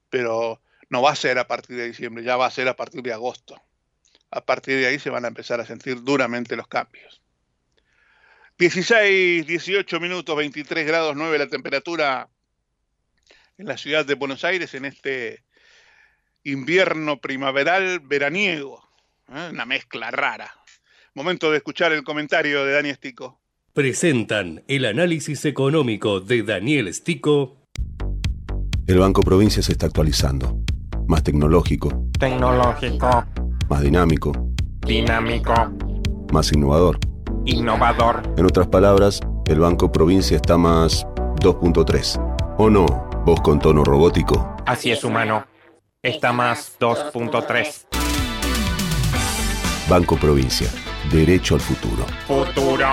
pero 0.09 0.61
no 0.89 1.01
va 1.01 1.11
a 1.11 1.15
ser 1.17 1.39
a 1.39 1.47
partir 1.47 1.75
de 1.75 1.87
diciembre, 1.87 2.23
ya 2.23 2.37
va 2.37 2.45
a 2.45 2.51
ser 2.51 2.69
a 2.69 2.77
partir 2.77 3.01
de 3.01 3.11
agosto. 3.11 3.61
A 4.31 4.45
partir 4.45 4.77
de 4.77 4.87
ahí 4.87 4.99
se 4.99 5.09
van 5.09 5.25
a 5.25 5.27
empezar 5.27 5.59
a 5.59 5.65
sentir 5.65 6.01
duramente 6.01 6.55
los 6.55 6.67
cambios. 6.67 7.22
16, 8.57 9.47
18 9.47 9.99
minutos, 9.99 10.35
23 10.35 10.85
grados 10.85 11.15
9 11.15 11.37
la 11.37 11.47
temperatura 11.47 12.29
en 13.57 13.67
la 13.67 13.77
ciudad 13.77 14.05
de 14.05 14.13
Buenos 14.15 14.43
Aires 14.43 14.73
en 14.73 14.85
este 14.85 15.43
invierno 16.43 17.19
primaveral 17.19 17.99
veraniego. 17.99 18.83
¿eh? 19.33 19.49
Una 19.51 19.65
mezcla 19.65 20.11
rara. 20.11 20.53
Momento 21.15 21.51
de 21.51 21.57
escuchar 21.57 21.93
el 21.93 22.03
comentario 22.03 22.65
de 22.65 22.73
Dani 22.73 22.89
Estico. 22.89 23.39
Presentan 23.73 24.63
el 24.67 24.85
análisis 24.85 25.45
económico 25.45 26.19
de 26.19 26.43
Daniel 26.43 26.93
Stico 26.93 27.57
El 28.87 28.99
Banco 28.99 29.21
Provincia 29.21 29.63
se 29.63 29.71
está 29.71 29.87
actualizando. 29.87 30.59
Más 31.07 31.23
tecnológico, 31.23 32.09
Tecnológico, 32.19 33.25
más 33.67 33.81
dinámico, 33.81 34.31
dinámico, 34.85 35.53
más 36.31 36.51
innovador. 36.53 37.12
Innovador. 37.45 38.23
En 38.37 38.45
otras 38.45 38.67
palabras, 38.67 39.19
el 39.45 39.59
Banco 39.59 39.91
Provincia 39.91 40.37
está 40.37 40.57
más 40.57 41.05
2.3. 41.41 42.55
¿O 42.57 42.69
no? 42.69 42.85
Vos 43.25 43.41
con 43.41 43.59
tono 43.59 43.83
robótico. 43.83 44.55
Así 44.65 44.91
es, 44.91 45.03
humano. 45.03 45.45
Está 46.01 46.33
más 46.33 46.77
2.3. 46.79 47.85
Banco 49.89 50.17
Provincia. 50.17 50.67
Derecho 51.11 51.55
al 51.55 51.61
futuro. 51.61 52.05
Futuro. 52.27 52.87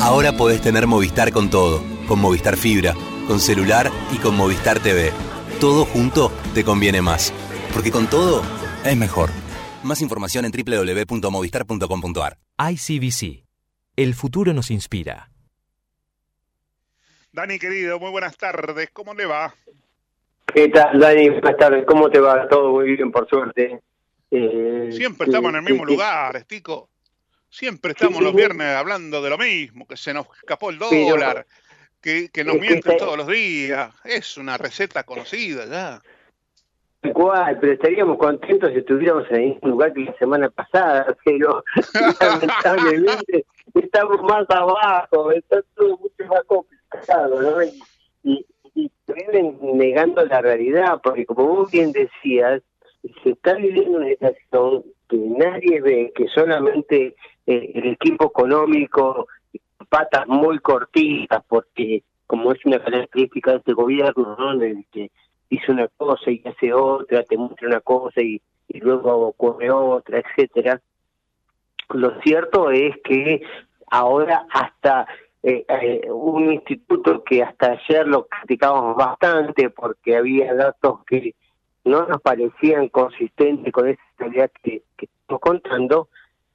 Ahora 0.00 0.32
podés 0.36 0.60
tener 0.60 0.86
Movistar 0.86 1.32
con 1.32 1.50
todo, 1.50 1.82
con 2.06 2.20
Movistar 2.20 2.56
Fibra, 2.56 2.94
con 3.26 3.40
celular 3.40 3.90
y 4.12 4.16
con 4.18 4.36
Movistar 4.36 4.78
TV. 4.78 5.12
Todo 5.60 5.84
junto 5.84 6.30
te 6.54 6.64
conviene 6.64 7.02
más, 7.02 7.32
porque 7.72 7.90
con 7.90 8.06
todo 8.06 8.42
es 8.84 8.96
mejor. 8.96 9.30
Más 9.86 10.00
información 10.02 10.44
en 10.44 10.50
www.movistar.com.ar. 10.52 12.38
ICBC. 12.72 13.44
El 13.94 14.14
futuro 14.14 14.52
nos 14.52 14.70
inspira. 14.72 15.30
Dani, 17.32 17.58
querido, 17.60 18.00
muy 18.00 18.10
buenas 18.10 18.36
tardes. 18.36 18.90
¿Cómo 18.92 19.14
le 19.14 19.26
va? 19.26 19.54
¿Qué 20.52 20.68
tal, 20.70 20.98
Dani? 20.98 21.28
Buenas 21.30 21.56
tardes. 21.56 21.84
¿Cómo 21.86 22.10
te 22.10 22.18
va? 22.18 22.48
Todo 22.48 22.72
muy 22.72 22.96
bien, 22.96 23.12
por 23.12 23.28
suerte. 23.28 23.80
Eh, 24.32 24.88
Siempre 24.90 25.26
estamos 25.26 25.50
en 25.50 25.56
el 25.56 25.62
mismo 25.62 25.84
eh, 25.84 25.92
lugar, 25.92 26.34
Estico. 26.36 26.90
Siempre 27.48 27.92
estamos 27.92 28.18
Sí, 28.18 28.24
los 28.24 28.32
sí. 28.32 28.36
viernes 28.38 28.66
hablando 28.74 29.22
de 29.22 29.30
lo 29.30 29.38
mismo, 29.38 29.86
que 29.86 29.96
se 29.96 30.12
nos 30.12 30.26
escapó 30.36 30.70
el 30.70 30.78
Pero- 30.78 31.10
dólar, 31.10 31.46
que, 32.00 32.28
que 32.30 32.42
nos 32.42 32.56
que 32.56 32.60
mienten 32.60 32.96
todos 32.98 33.16
los 33.16 33.28
días. 33.28 33.94
Es 34.04 34.36
una 34.36 34.58
receta 34.58 35.04
conocida 35.04 35.64
ya. 35.66 36.02
Cual, 37.12 37.58
pero 37.60 37.72
estaríamos 37.72 38.18
contentos 38.18 38.70
si 38.72 38.78
estuviéramos 38.78 39.24
en 39.30 39.36
el 39.36 39.42
mismo 39.50 39.68
lugar 39.68 39.92
que 39.92 40.04
la 40.04 40.18
semana 40.18 40.50
pasada, 40.50 41.16
pero 41.24 41.62
lamentablemente 42.20 43.46
estamos 43.74 44.22
más 44.22 44.48
abajo, 44.50 45.30
está 45.30 45.62
todo 45.74 45.98
mucho 45.98 46.26
más 46.28 46.42
complicado, 46.44 47.42
¿no? 47.42 47.62
Y, 47.62 47.82
y, 48.24 48.46
y 48.74 48.90
viven 49.06 49.58
negando 49.74 50.24
la 50.24 50.40
realidad, 50.40 51.00
porque 51.02 51.26
como 51.26 51.46
vos 51.46 51.70
bien 51.70 51.92
decías, 51.92 52.62
se 53.22 53.30
está 53.30 53.54
viviendo 53.54 53.98
una 53.98 54.08
situación 54.08 54.84
que 55.08 55.16
nadie 55.16 55.80
ve, 55.80 56.12
que 56.14 56.26
solamente 56.28 57.14
eh, 57.46 57.70
el 57.74 57.92
equipo 57.92 58.26
económico, 58.26 59.28
patas 59.88 60.26
muy 60.26 60.58
cortitas, 60.58 61.42
porque 61.48 62.02
como 62.26 62.52
es 62.52 62.64
una 62.64 62.82
característica 62.82 63.52
de 63.52 63.58
este 63.58 63.72
gobierno, 63.72 64.36
¿no? 64.38 64.52
El 64.60 64.84
que 64.90 65.10
dice 65.50 65.72
una 65.72 65.88
cosa 65.88 66.30
y 66.30 66.42
hace 66.44 66.72
otra, 66.72 67.22
te 67.22 67.36
muestra 67.36 67.68
una 67.68 67.80
cosa 67.80 68.20
y, 68.20 68.40
y 68.68 68.80
luego 68.80 69.28
ocurre 69.28 69.70
otra, 69.70 70.18
etcétera. 70.20 70.80
Lo 71.90 72.20
cierto 72.22 72.70
es 72.70 72.96
que 73.04 73.42
ahora 73.90 74.46
hasta 74.50 75.06
eh, 75.42 75.64
eh, 75.68 76.10
un 76.10 76.52
instituto 76.52 77.22
que 77.22 77.42
hasta 77.42 77.72
ayer 77.72 78.06
lo 78.08 78.26
criticábamos 78.26 78.96
bastante 78.96 79.70
porque 79.70 80.16
había 80.16 80.52
datos 80.54 81.04
que 81.06 81.36
no 81.84 82.04
nos 82.06 82.20
parecían 82.20 82.88
consistentes 82.88 83.72
con 83.72 83.88
esa 83.88 84.02
realidad 84.18 84.50
que, 84.62 84.82
estamos 84.98 85.40
contando, 85.40 86.08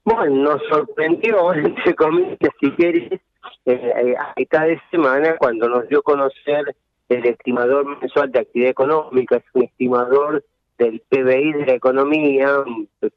bueno, 0.04 0.44
nos 0.44 0.62
sorprendió, 0.70 1.54
entre 1.54 1.96
comillas, 1.96 2.38
si 2.60 2.72
quieres, 2.72 3.22
eh, 3.66 4.16
a 4.20 4.34
mitad 4.36 4.68
de 4.68 4.82
semana 4.92 5.38
cuando 5.38 5.70
nos 5.70 5.88
dio 5.88 6.00
a 6.00 6.04
conocer 6.04 6.76
el 7.12 7.26
estimador 7.26 8.00
mensual 8.00 8.32
de 8.32 8.40
actividad 8.40 8.72
económica, 8.72 9.36
es 9.38 9.44
un 9.54 9.64
estimador 9.64 10.44
del 10.78 11.02
PBI 11.10 11.54
de 11.54 11.66
la 11.66 11.74
economía 11.74 12.64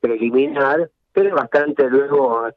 preliminar, 0.00 0.90
pero 1.12 1.36
bastante 1.36 1.88
luego 1.88 2.48
eh, 2.48 2.52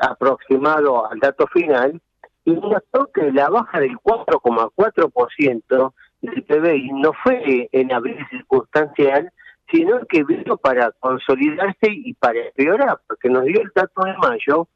aproximado 0.00 1.08
al 1.10 1.18
dato 1.20 1.46
final, 1.46 2.00
y 2.44 2.52
notó 2.52 3.10
que 3.14 3.30
la 3.32 3.48
baja 3.48 3.80
del 3.80 3.96
4,4% 3.98 5.92
del 6.22 6.42
PBI 6.42 6.90
no 6.92 7.12
fue 7.22 7.68
en 7.72 7.92
abril 7.92 8.18
circunstancial, 8.30 9.30
sino 9.70 10.04
que 10.06 10.24
vino 10.24 10.56
para 10.56 10.90
consolidarse 10.98 11.88
y 11.88 12.14
para 12.14 12.40
empeorar, 12.40 12.98
porque 13.06 13.28
nos 13.28 13.44
dio 13.44 13.60
el 13.60 13.70
dato 13.74 14.02
de 14.02 14.16
mayo 14.16 14.66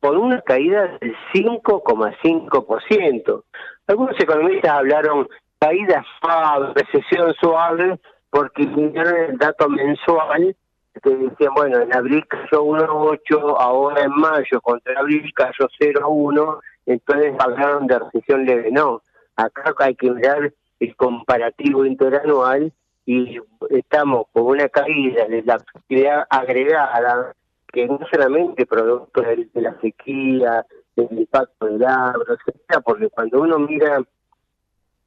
con 0.00 0.16
una 0.16 0.40
caída 0.42 0.96
del 1.00 1.16
5,5%. 1.34 3.42
Algunos 3.88 4.20
economistas 4.20 4.70
hablaron 4.70 5.26
caída 5.58 6.04
suave, 6.20 6.72
recesión 6.74 7.34
suave, 7.40 7.98
porque 8.30 8.66
miraron 8.66 9.30
el 9.30 9.38
dato 9.38 9.68
mensual, 9.68 10.56
que 11.02 11.10
decían, 11.10 11.54
bueno, 11.54 11.80
en 11.80 11.94
abril 11.94 12.26
cayó 12.26 12.64
1,8, 12.64 13.56
ahora 13.58 14.02
en 14.02 14.10
mayo 14.10 14.60
contra 14.60 14.98
abril 14.98 15.32
cayó 15.34 15.68
0,1, 15.80 16.60
entonces 16.86 17.34
hablaron 17.38 17.86
de 17.86 17.98
recesión 17.98 18.44
leve. 18.44 18.70
No, 18.70 19.02
acá 19.36 19.74
hay 19.78 19.94
que 19.94 20.10
mirar 20.10 20.52
el 20.80 20.96
comparativo 20.96 21.84
interanual 21.84 22.72
y 23.06 23.38
estamos 23.70 24.26
con 24.32 24.44
una 24.44 24.68
caída 24.68 25.26
de 25.26 25.42
la 25.42 25.54
actividad 25.54 26.26
agregada 26.30 27.34
que 27.72 27.86
no 27.86 28.00
solamente 28.10 28.66
producto 28.66 29.20
de, 29.22 29.48
de 29.52 29.60
la 29.60 29.78
sequía, 29.80 30.64
del 30.96 31.18
impacto 31.18 31.66
del 31.66 31.84
agro, 31.84 32.24
etcétera, 32.34 32.80
porque 32.80 33.08
cuando 33.08 33.40
uno 33.40 33.58
mira 33.58 34.02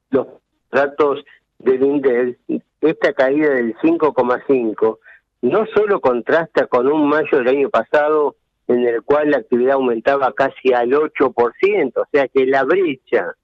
los 0.10 0.28
datos 0.72 1.24
del 1.60 1.84
INDEX, 1.84 2.38
esta 2.82 3.14
caída 3.14 3.52
del 3.52 3.76
5,5 3.78 4.98
no 5.42 5.66
solo 5.76 6.00
contrasta 6.02 6.68
con 6.68 6.88
un 6.88 7.08
mayo 7.10 7.38
del 7.40 7.48
año 7.48 7.70
pasado 7.70 8.36
en 8.68 8.88
el 8.88 9.02
cual 9.04 9.32
la 9.32 9.38
actividad 9.38 9.74
aumentaba 9.74 10.32
casi 10.34 10.74
al 10.74 10.92
8%, 10.92 11.92
o 11.96 12.06
sea 12.12 12.28
que 12.28 12.46
la 12.46 12.64
brecha 12.64 13.36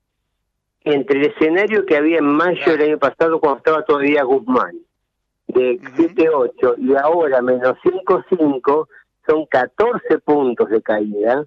entre 0.83 1.19
el 1.19 1.25
escenario 1.27 1.85
que 1.85 1.97
había 1.97 2.19
en 2.19 2.25
mayo 2.25 2.71
del 2.71 2.89
año 2.89 2.97
pasado 2.97 3.39
cuando 3.39 3.57
estaba 3.57 3.83
todavía 3.83 4.23
Guzmán, 4.23 4.77
de 5.47 5.79
7,8 5.79 6.75
y 6.77 6.95
ahora 6.95 7.41
menos 7.41 7.77
5,5 7.83 8.87
son 9.25 9.45
14 9.47 10.19
puntos 10.19 10.69
de 10.69 10.81
caída 10.81 11.45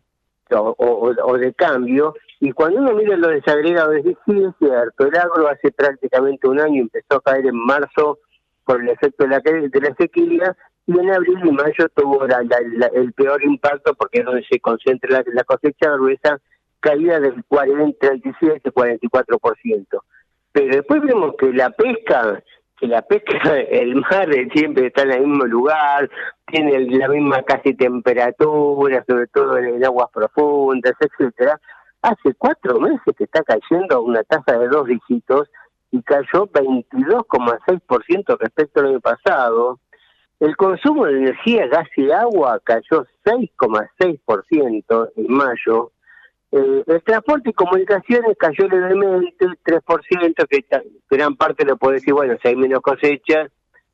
o, 0.58 1.38
de 1.38 1.52
cambio, 1.54 2.14
y 2.40 2.52
cuando 2.52 2.80
uno 2.80 2.92
mira 2.94 3.16
los 3.16 3.30
desagregados, 3.32 3.96
es 3.96 4.04
decir, 4.04 4.52
es 4.60 4.68
el 4.98 5.16
agro 5.18 5.48
hace 5.48 5.70
prácticamente 5.72 6.48
un 6.48 6.60
año 6.60 6.82
empezó 6.82 7.16
a 7.16 7.20
caer 7.20 7.46
en 7.46 7.56
marzo 7.56 8.18
por 8.64 8.80
el 8.80 8.88
efecto 8.88 9.24
de 9.24 9.30
la, 9.30 9.40
de 9.40 9.80
la 9.80 9.94
sequía, 9.96 10.56
y 10.86 10.98
en 10.98 11.10
abril 11.10 11.38
y 11.44 11.52
mayo 11.52 11.88
tuvo 11.94 12.26
la- 12.26 12.40
el 12.94 13.12
peor 13.12 13.44
impacto 13.44 13.94
porque 13.94 14.20
es 14.20 14.24
donde 14.24 14.44
se 14.50 14.58
concentra 14.60 15.10
la, 15.10 15.24
la 15.32 15.44
cosecha 15.44 15.90
gruesa 15.92 16.38
caída 16.80 17.20
del 17.20 17.44
40, 17.46 17.98
37, 17.98 18.72
44%. 18.72 19.86
Pero 20.52 20.74
después 20.76 21.02
vemos 21.02 21.34
que 21.38 21.52
la 21.52 21.70
pesca, 21.70 22.42
que 22.80 22.86
la 22.86 23.02
pesca, 23.02 23.32
el 23.70 23.94
mar 23.96 24.28
siempre 24.54 24.86
está 24.86 25.02
en 25.02 25.12
el 25.12 25.26
mismo 25.26 25.44
lugar, 25.44 26.10
tiene 26.46 26.80
la 26.80 27.08
misma 27.08 27.42
casi 27.42 27.74
temperatura, 27.74 29.04
sobre 29.06 29.26
todo 29.26 29.58
en 29.58 29.84
aguas 29.84 30.08
profundas, 30.12 30.94
etcétera. 30.98 31.60
Hace 32.02 32.32
cuatro 32.38 32.80
meses 32.80 33.14
que 33.16 33.24
está 33.24 33.42
cayendo 33.42 33.96
a 33.96 34.00
una 34.00 34.22
tasa 34.24 34.58
de 34.58 34.68
dos 34.68 34.86
dígitos 34.86 35.50
y 35.90 36.02
cayó 36.02 36.46
22,6% 36.46 38.38
respecto 38.38 38.80
al 38.80 38.86
año 38.86 39.00
pasado. 39.00 39.78
El 40.38 40.56
consumo 40.56 41.04
de 41.04 41.18
energía, 41.18 41.66
gas 41.66 41.88
y 41.96 42.10
agua 42.10 42.58
cayó 42.64 43.04
6,6% 43.26 45.10
en 45.16 45.26
mayo. 45.28 45.92
Eh, 46.52 46.84
el 46.86 47.02
transporte 47.02 47.50
y 47.50 47.52
comunicaciones 47.52 48.36
cayó 48.36 48.66
levemente, 48.68 49.46
3%, 49.64 50.46
que 50.48 50.64
gran 51.08 51.36
parte 51.36 51.64
lo 51.64 51.76
puede 51.76 51.94
decir, 51.94 52.12
bueno, 52.12 52.36
si 52.42 52.48
hay 52.48 52.56
menos 52.56 52.80
cosechas, 52.80 53.50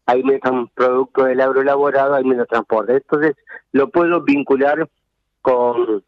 hay 0.07 0.23
menos 0.23 0.71
productos 0.75 1.27
del 1.27 1.41
agro 1.41 1.61
elaborado, 1.61 2.15
hay 2.15 2.25
menos 2.25 2.49
transporte. 2.49 2.95
Entonces, 2.95 3.37
lo 3.73 3.91
puedo 3.91 4.23
vincular 4.23 4.89
con 5.43 6.03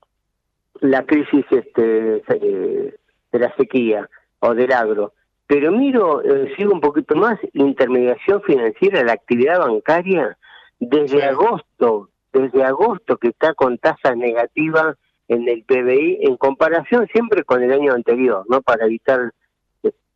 la 0.81 1.05
crisis 1.05 1.45
este, 1.51 2.23
eh, 2.29 2.95
de 3.33 3.39
la 3.39 3.55
sequía 3.57 4.09
o 4.41 4.55
del 4.55 4.73
agro. 4.73 5.13
Pero 5.47 5.73
miro, 5.73 6.23
eh, 6.23 6.53
sigo 6.57 6.73
un 6.73 6.81
poquito 6.81 7.17
más, 7.17 7.39
intermediación 7.53 8.43
financiera, 8.43 9.03
la 9.03 9.13
actividad 9.13 9.59
bancaria, 9.59 10.37
desde 10.79 11.25
agosto, 11.25 12.11
desde 12.33 12.65
agosto 12.65 13.17
que 13.17 13.29
está 13.29 13.55
con 13.55 13.79
tasa 13.79 14.15
negativa 14.15 14.97
en 15.29 15.49
el 15.49 15.63
PBI, 15.65 16.21
en 16.23 16.37
comparación 16.37 17.07
siempre 17.13 17.45
con 17.45 17.63
el 17.63 17.73
año 17.73 17.93
anterior, 17.93 18.45
¿no? 18.49 18.63
Para 18.63 18.87
evitar 18.87 19.33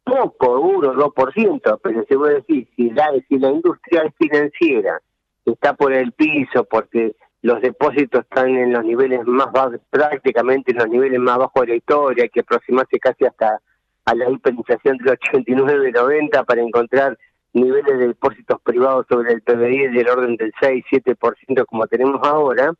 poco, 0.04 0.60
1, 0.60 0.94
2%, 0.94 1.80
pero 1.82 2.04
se 2.08 2.16
puede 2.16 2.34
decir, 2.36 2.68
si 2.76 2.90
la, 2.90 3.12
si 3.28 3.38
la 3.38 3.50
industria 3.50 4.12
financiera 4.18 5.00
está 5.44 5.74
por 5.74 5.92
el 5.92 6.12
piso 6.12 6.64
porque 6.64 7.14
los 7.42 7.60
depósitos 7.60 8.22
están 8.22 8.50
en 8.56 8.72
los 8.72 8.84
niveles 8.84 9.20
más 9.26 9.50
bajos, 9.52 9.80
prácticamente 9.90 10.72
en 10.72 10.78
los 10.78 10.88
niveles 10.88 11.18
más 11.20 11.38
bajos 11.38 11.62
de 11.62 11.68
la 11.68 11.74
historia, 11.76 12.24
hay 12.24 12.30
que 12.30 12.40
aproximarse 12.40 12.98
casi 12.98 13.24
hasta 13.24 13.60
a 14.04 14.14
la 14.14 14.30
hiperinflación 14.30 14.96
del 14.98 15.10
89 15.10 15.92
90 15.92 16.44
para 16.44 16.60
encontrar 16.60 17.18
niveles 17.52 17.98
de 17.98 18.08
depósitos 18.08 18.60
privados 18.62 19.06
sobre 19.08 19.32
el 19.32 19.42
PBI 19.42 19.88
del 19.88 20.08
orden 20.08 20.36
del 20.36 20.52
6-7% 20.54 21.64
como 21.66 21.86
tenemos 21.86 22.20
ahora, 22.26 22.72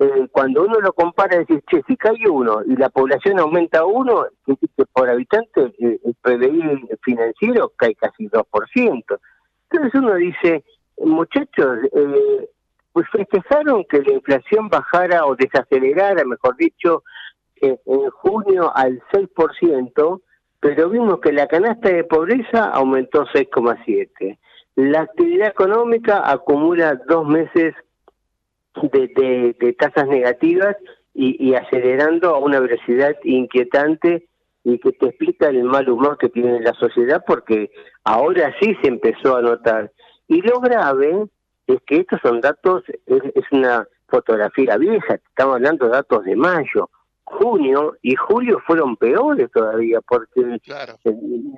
eh, 0.00 0.28
cuando 0.30 0.64
uno 0.64 0.80
lo 0.80 0.92
compara, 0.92 1.38
decir, 1.38 1.62
che, 1.68 1.82
si 1.86 1.96
cae 1.96 2.28
uno 2.30 2.62
y 2.64 2.76
la 2.76 2.88
población 2.88 3.40
aumenta 3.40 3.84
uno, 3.84 4.26
por 4.92 5.10
habitante 5.10 5.72
eh, 5.78 6.00
el 6.04 6.14
PBI 6.22 6.88
financiero 7.02 7.72
cae 7.76 7.94
casi 7.96 8.28
2%. 8.28 9.18
Entonces 9.70 10.00
uno 10.00 10.14
dice, 10.14 10.64
muchachos, 10.98 11.78
eh, 11.92 12.48
pues 12.92 13.06
festejaron 13.10 13.84
que 13.84 14.02
la 14.02 14.12
inflación 14.12 14.68
bajara 14.68 15.26
o 15.26 15.36
desacelerara, 15.36 16.24
mejor 16.24 16.56
dicho, 16.56 17.02
eh, 17.60 17.78
en 17.84 18.10
junio 18.10 18.72
al 18.74 19.02
6%, 19.12 20.20
pero 20.60 20.90
vimos 20.90 21.20
que 21.20 21.32
la 21.32 21.46
canasta 21.46 21.88
de 21.88 22.04
pobreza 22.04 22.64
aumentó 22.66 23.26
6,7%. 23.26 24.38
La 24.76 25.00
actividad 25.00 25.48
económica 25.48 26.22
acumula 26.30 27.00
dos 27.08 27.26
meses 27.26 27.74
de, 28.92 29.08
de- 29.08 29.56
de 29.58 29.72
tasas 29.74 30.06
negativas 30.08 30.76
y, 31.14 31.36
y 31.48 31.54
acelerando 31.54 32.34
a 32.34 32.38
una 32.38 32.60
velocidad 32.60 33.16
inquietante 33.24 34.28
y 34.64 34.78
que 34.78 34.92
te 34.92 35.06
explica 35.06 35.48
el 35.48 35.64
mal 35.64 35.88
humor 35.88 36.18
que 36.18 36.28
tiene 36.28 36.60
la 36.60 36.74
sociedad 36.74 37.24
porque 37.26 37.70
ahora 38.04 38.54
sí 38.60 38.76
se 38.82 38.88
empezó 38.88 39.36
a 39.36 39.42
notar. 39.42 39.90
Y 40.26 40.42
lo 40.42 40.60
grave 40.60 41.24
es 41.66 41.78
que 41.86 41.96
estos 41.98 42.20
son 42.22 42.40
datos, 42.40 42.82
es, 43.06 43.22
es 43.34 43.44
una 43.50 43.86
fotografía 44.08 44.76
vieja, 44.76 45.14
estamos 45.14 45.56
hablando 45.56 45.86
de 45.86 45.92
datos 45.92 46.24
de 46.24 46.36
mayo, 46.36 46.90
junio 47.24 47.96
y 48.02 48.14
julio 48.14 48.58
fueron 48.66 48.96
peores 48.96 49.50
todavía 49.52 50.00
porque 50.00 50.58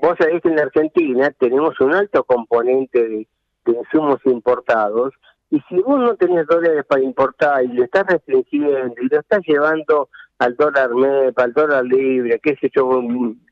vos 0.02 0.16
sabés 0.18 0.42
que 0.42 0.48
en 0.48 0.56
la 0.56 0.62
Argentina 0.62 1.30
tenemos 1.38 1.80
un 1.80 1.94
alto 1.94 2.24
componente 2.24 3.08
de, 3.08 3.28
de 3.66 3.72
insumos 3.72 4.18
importados 4.24 5.14
y 5.50 5.60
si 5.68 5.76
vos 5.80 5.98
no 5.98 6.14
tenés 6.14 6.46
dólares 6.46 6.84
para 6.86 7.02
importar 7.02 7.64
y 7.64 7.68
lo 7.68 7.84
estás 7.84 8.06
restringiendo 8.06 8.94
y 9.00 9.08
lo 9.08 9.18
estás 9.18 9.40
llevando 9.46 10.08
al 10.38 10.56
dólar 10.56 10.94
MEP, 10.94 11.38
al 11.38 11.52
dólar 11.52 11.84
libre, 11.84 12.38
qué 12.40 12.56
sé 12.56 12.70
yo, 12.74 13.02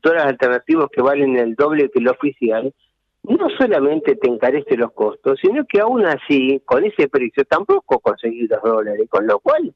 dólares 0.01 0.25
alternativos 0.25 0.89
que 0.91 1.01
valen 1.01 1.37
el 1.37 1.55
doble 1.55 1.89
que 1.91 1.99
el 1.99 2.07
oficial, 2.07 2.73
no 3.23 3.49
solamente 3.59 4.15
te 4.15 4.29
encarece 4.29 4.77
los 4.77 4.93
costos, 4.93 5.39
sino 5.41 5.65
que 5.65 5.81
aún 5.81 6.05
así, 6.05 6.61
con 6.65 6.85
ese 6.85 7.09
precio, 7.09 7.43
tampoco 7.45 7.99
conseguís 7.99 8.49
los 8.49 8.61
dólares, 8.63 9.07
con 9.09 9.27
lo 9.27 9.39
cual 9.39 9.73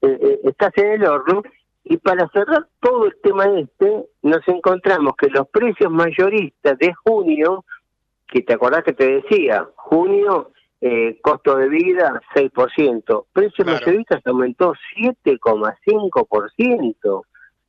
eh, 0.00 0.18
eh, 0.20 0.40
estás 0.44 0.72
en 0.76 1.02
el 1.02 1.04
horno. 1.04 1.42
Y 1.84 1.98
para 1.98 2.28
cerrar 2.30 2.66
todo 2.80 3.06
el 3.06 3.16
tema 3.22 3.44
este, 3.60 4.06
nos 4.22 4.48
encontramos 4.48 5.14
que 5.16 5.28
los 5.28 5.46
precios 5.48 5.92
mayoristas 5.92 6.76
de 6.78 6.92
junio, 6.94 7.64
que 8.26 8.42
te 8.42 8.54
acordás 8.54 8.82
que 8.82 8.92
te 8.92 9.20
decía, 9.20 9.68
junio, 9.76 10.50
eh, 10.80 11.18
costo 11.22 11.56
de 11.56 11.68
vida 11.68 12.20
6%, 12.34 13.26
precios 13.32 13.66
mayoristas 13.66 14.26
aumentó 14.26 14.74
7,5%, 14.96 17.22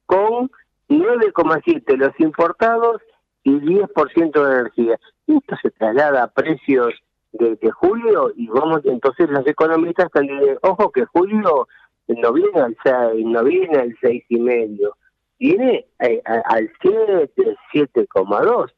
con 0.05 0.51
9,7% 0.89 1.97
los 1.97 2.19
importados 2.19 3.01
y 3.43 3.51
10% 3.51 4.31
de 4.31 4.59
energía. 4.59 4.99
Esto 5.25 5.55
se 5.61 5.71
traslada 5.71 6.23
a 6.23 6.27
precios 6.27 6.93
de, 7.31 7.55
de 7.55 7.71
julio 7.71 8.33
y 8.35 8.47
vamos, 8.47 8.81
entonces 8.85 9.29
los 9.29 9.47
economistas 9.47 10.07
están 10.07 10.27
diciendo, 10.27 10.59
ojo 10.63 10.91
que 10.91 11.05
julio 11.05 11.67
no 12.07 12.33
viene 12.33 12.59
al 12.59 12.75
6, 12.83 13.25
no 13.25 13.41
viene 13.43 13.77
al 13.77 13.97
6 14.01 14.25
y 14.29 14.39
medio, 14.39 14.97
viene 15.39 15.85
eh, 15.99 16.21
al 16.25 16.71
7, 16.81 17.29
7,2. 17.73 18.71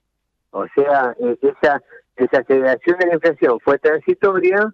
O 0.51 0.65
sea, 0.75 1.15
esa 1.41 1.81
desaceleración 2.19 2.97
de 2.99 3.07
la 3.07 3.13
inflación 3.15 3.59
fue 3.61 3.79
transitoria, 3.79 4.71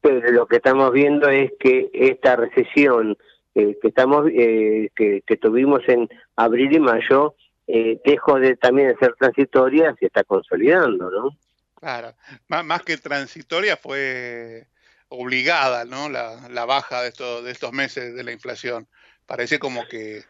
pero 0.00 0.30
lo 0.32 0.46
que 0.46 0.56
estamos 0.56 0.92
viendo 0.92 1.28
es 1.28 1.52
que 1.60 1.90
esta 1.92 2.36
recesión 2.36 3.16
eh, 3.54 3.76
que 3.82 3.88
estamos 3.88 4.26
eh, 4.32 4.90
que, 4.96 5.36
tuvimos 5.36 5.80
en 5.88 6.08
abril 6.36 6.72
y 6.72 6.80
mayo 6.80 7.34
eh, 7.66 8.00
dejó 8.04 8.38
de 8.40 8.56
también 8.56 8.88
de 8.88 8.96
ser 8.96 9.14
transitoria, 9.18 9.94
se 9.98 10.06
está 10.06 10.24
consolidando, 10.24 11.10
¿no? 11.10 11.36
Claro, 11.74 12.14
más 12.48 12.82
que 12.82 12.96
transitoria 12.96 13.76
fue 13.76 14.66
obligada, 15.08 15.84
¿no? 15.84 16.08
La, 16.08 16.48
la 16.48 16.64
baja 16.64 17.02
de 17.02 17.08
estos, 17.08 17.44
de 17.44 17.50
estos 17.50 17.72
meses 17.72 18.14
de 18.14 18.22
la 18.22 18.32
inflación. 18.32 18.86
Parece 19.26 19.58
como 19.58 19.86
que, 19.88 20.22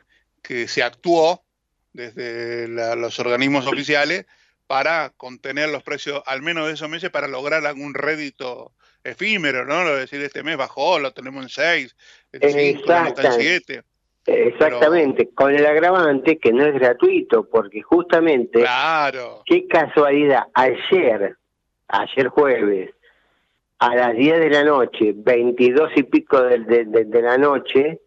que 0.43 0.69
se 0.69 0.83
actuó 0.83 1.43
desde 1.93 2.69
la- 2.69 2.95
los 2.97 3.19
organismos 3.19 3.67
oficiales 3.67 4.27
para 4.71 5.11
contener 5.17 5.69
los 5.71 5.83
precios, 5.83 6.23
al 6.27 6.43
menos 6.43 6.69
de 6.69 6.75
esos 6.75 6.89
meses, 6.89 7.11
para 7.11 7.27
lograr 7.27 7.67
algún 7.67 7.93
rédito 7.93 8.71
efímero, 9.03 9.65
¿no? 9.65 9.83
Lo 9.83 9.95
de 9.95 10.03
decir, 10.03 10.21
este 10.23 10.45
mes 10.45 10.57
bajó, 10.57 11.01
lo 11.01 11.11
tenemos 11.13 11.43
en 11.43 11.49
6, 11.49 11.97
en 12.35 12.41
5, 12.53 12.79
está 12.79 13.01
en 13.01 13.07
Exacta- 13.09 13.33
7. 13.33 13.83
Exactamente, 14.27 15.29
con 15.35 15.53
el 15.53 15.67
agravante 15.67 16.39
que 16.39 16.53
no 16.53 16.65
es 16.65 16.75
gratuito, 16.75 17.49
porque 17.51 17.83
justamente, 17.83 18.61
Claro. 18.61 19.43
qué 19.45 19.67
casualidad, 19.67 20.45
ayer, 20.55 21.35
ayer 21.89 22.29
jueves, 22.29 22.91
a 23.81 23.97
las 23.97 24.15
10 24.15 24.39
de 24.39 24.51
la 24.51 24.63
noche, 24.63 25.15
22 25.17 25.91
y 25.97 26.05
pico 26.05 26.41
de, 26.45 26.61
de- 26.61 26.85
de- 26.85 27.05
de 27.07 27.23
la 27.23 27.37
noche, 27.39 28.03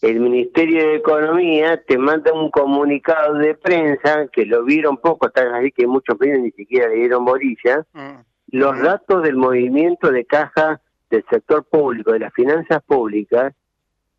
el 0.00 0.20
Ministerio 0.20 0.88
de 0.88 0.96
Economía 0.96 1.82
te 1.82 1.98
manda 1.98 2.32
un 2.32 2.50
comunicado 2.50 3.34
de 3.34 3.54
prensa, 3.54 4.28
que 4.28 4.46
lo 4.46 4.64
vieron 4.64 4.98
poco, 4.98 5.30
tal 5.30 5.54
así 5.54 5.72
que 5.72 5.86
muchos 5.86 6.18
medios 6.20 6.40
ni 6.40 6.50
siquiera 6.52 6.88
le 6.88 6.96
dieron 6.96 7.24
bolilla, 7.24 7.84
los 8.50 8.80
datos 8.80 9.22
del 9.22 9.36
movimiento 9.36 10.10
de 10.10 10.24
caja 10.24 10.80
del 11.10 11.24
sector 11.28 11.64
público, 11.64 12.12
de 12.12 12.20
las 12.20 12.32
finanzas 12.32 12.82
públicas, 12.86 13.54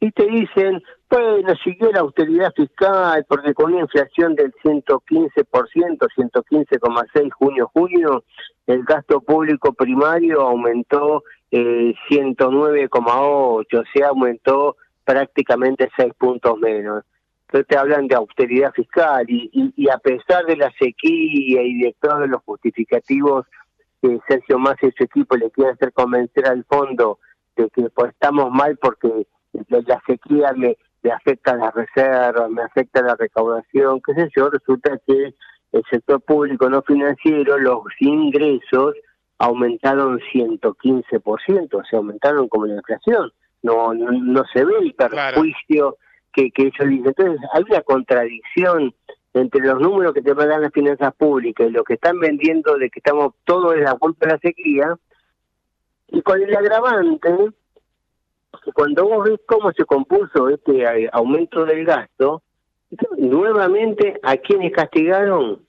y 0.02 0.12
te 0.12 0.26
dicen, 0.28 0.82
bueno, 1.10 1.54
siguió 1.64 1.92
la 1.92 2.02
austeridad 2.02 2.54
fiscal 2.56 3.26
porque 3.28 3.54
con 3.54 3.74
una 3.74 3.82
inflación 3.82 4.36
del 4.36 4.54
115%, 4.64 5.46
115,6 5.46 7.32
junio-junio, 7.32 8.24
el 8.68 8.84
gasto 8.84 9.20
público 9.22 9.74
primario 9.74 10.42
aumentó 10.42 11.24
eh, 11.52 11.94
109,8, 12.10 13.66
o 13.80 13.84
sea, 13.94 14.08
aumentó 14.10 14.78
prácticamente 15.10 15.90
6 15.98 16.14
puntos 16.20 16.60
menos. 16.60 17.04
Entonces 17.48 17.68
te 17.68 17.78
hablan 17.80 18.08
de 18.08 18.16
austeridad 18.16 18.72
fiscal 18.74 19.26
y, 19.28 19.90
a 19.90 19.98
pesar 19.98 20.46
de 20.46 20.56
la 20.56 20.72
sequía 20.80 21.64
y 21.64 21.80
de 21.80 21.96
todos 22.00 22.30
los 22.30 22.44
justificativos 22.44 23.48
que 24.04 24.20
Sergio 24.28 24.60
Massa 24.60 24.86
y 24.86 24.92
su 24.92 25.04
equipo 25.06 25.36
le 25.36 25.50
quieren 25.50 25.74
hacer 25.74 25.94
convencer 25.94 26.48
al 26.48 26.64
fondo 26.66 27.18
de 27.56 27.72
que 27.72 27.90
pues, 27.90 28.12
estamos 28.12 28.52
mal 28.52 28.78
porque 28.78 29.26
la, 29.70 30.00
sequía 30.06 30.52
le, 30.52 30.78
me 31.02 31.12
afecta 31.12 31.56
las 31.56 31.74
reservas, 31.74 32.48
me 32.52 32.62
afecta 32.62 33.02
la 33.02 33.16
recaudación, 33.16 34.02
qué 34.06 34.14
sé 34.14 34.30
yo, 34.38 34.52
resulta 34.52 35.00
que 35.08 35.34
el 35.72 35.84
sector 35.90 36.22
público 36.22 36.70
no 36.70 36.84
financiero, 36.84 37.58
los 37.58 37.82
ingresos 38.00 38.94
aumentaron 39.40 40.20
115%, 40.32 41.74
o 41.74 41.84
sea, 41.84 41.98
aumentaron 41.98 42.48
como 42.48 42.68
la 42.68 42.76
inflación. 42.76 43.32
No, 43.62 43.94
no, 43.94 44.12
no 44.12 44.44
se 44.54 44.64
ve 44.64 44.74
el 44.82 44.94
perjuicio 44.94 45.98
que, 46.34 46.52
que 46.52 46.64
ellos 46.64 46.90
dicen. 46.90 47.08
Entonces, 47.08 47.42
hay 47.54 47.64
una 47.70 47.82
contradicción 47.82 48.94
entre 49.34 49.62
los 49.62 49.80
números 49.80 50.14
que 50.14 50.22
te 50.22 50.34
dan 50.34 50.62
las 50.62 50.72
finanzas 50.72 51.14
públicas 51.16 51.68
y 51.68 51.72
lo 51.72 51.84
que 51.84 51.94
están 51.96 52.20
vendiendo 52.20 52.78
de 52.78 52.90
que 52.90 53.00
estamos 53.00 53.34
todos 53.44 53.76
en 53.76 53.84
la 53.84 53.96
culpa 53.96 54.26
de 54.26 54.34
la 54.34 54.40
sequía, 54.40 54.98
y 56.08 56.22
con 56.22 56.42
el 56.42 56.56
agravante 56.56 57.30
cuando 58.74 59.08
vos 59.08 59.30
ves 59.30 59.40
cómo 59.46 59.72
se 59.72 59.86
compuso 59.86 60.50
este 60.50 60.84
eh, 60.84 61.10
aumento 61.12 61.66
del 61.66 61.86
gasto, 61.86 62.42
nuevamente 63.18 64.20
a 64.24 64.38
quienes 64.38 64.74
castigaron 64.74 65.62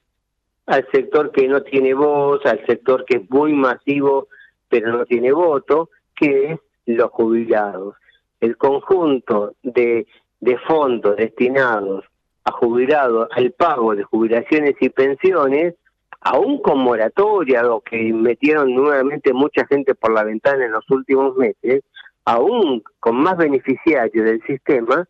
al 0.66 0.86
sector 0.92 1.30
que 1.30 1.46
no 1.48 1.62
tiene 1.62 1.94
voz, 1.94 2.44
al 2.46 2.64
sector 2.66 3.04
que 3.04 3.18
es 3.18 3.30
muy 3.30 3.52
masivo 3.52 4.28
pero 4.68 4.92
no 4.92 5.04
tiene 5.04 5.32
voto, 5.32 5.90
que 6.14 6.52
es 6.52 6.60
los 6.94 7.10
jubilados. 7.10 7.96
El 8.40 8.56
conjunto 8.56 9.54
de, 9.62 10.06
de 10.40 10.58
fondos 10.58 11.16
destinados 11.16 12.04
a 12.44 12.52
jubilados, 12.52 13.28
al 13.32 13.52
pago 13.52 13.94
de 13.94 14.02
jubilaciones 14.04 14.74
y 14.80 14.88
pensiones, 14.88 15.74
aún 16.20 16.60
con 16.62 16.78
moratoria, 16.78 17.70
o 17.70 17.80
que 17.80 18.12
metieron 18.12 18.74
nuevamente 18.74 19.32
mucha 19.32 19.66
gente 19.66 19.94
por 19.94 20.12
la 20.12 20.24
ventana 20.24 20.64
en 20.64 20.72
los 20.72 20.88
últimos 20.90 21.36
meses, 21.36 21.82
aún 22.24 22.82
con 22.98 23.16
más 23.16 23.36
beneficiarios 23.36 24.24
del 24.24 24.42
sistema, 24.42 25.06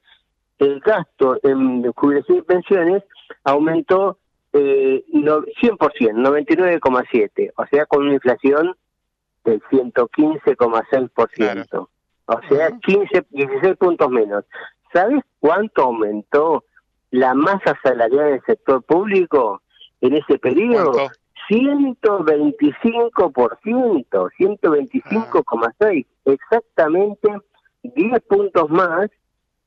el 0.59 0.81
gasto 0.81 1.39
en 1.43 1.91
jubilaciones 1.93 2.43
y 2.43 2.47
pensiones 2.47 3.03
aumentó 3.45 4.19
eh, 4.53 5.05
no, 5.13 5.43
100%, 5.43 5.79
99,7%, 5.79 7.53
o 7.57 7.67
sea, 7.67 7.87
con 7.87 8.03
una 8.03 8.15
inflación 8.15 8.77
del 9.45 9.63
115,6%, 9.63 11.89
o 12.27 12.41
sea, 12.49 12.71
15, 12.79 13.27
16 13.31 13.77
puntos 13.77 14.11
menos. 14.11 14.45
¿Sabes 14.93 15.23
cuánto 15.39 15.83
aumentó 15.83 16.65
la 17.11 17.35
masa 17.35 17.79
salarial 17.83 18.31
del 18.31 18.43
sector 18.43 18.83
público 18.83 19.63
en 20.01 20.15
ese 20.15 20.39
periodo? 20.39 21.11
125%, 21.49 24.31
125,6%, 24.39 26.07
exactamente 26.27 27.29
10 27.83 28.21
puntos 28.29 28.71
más. 28.71 29.11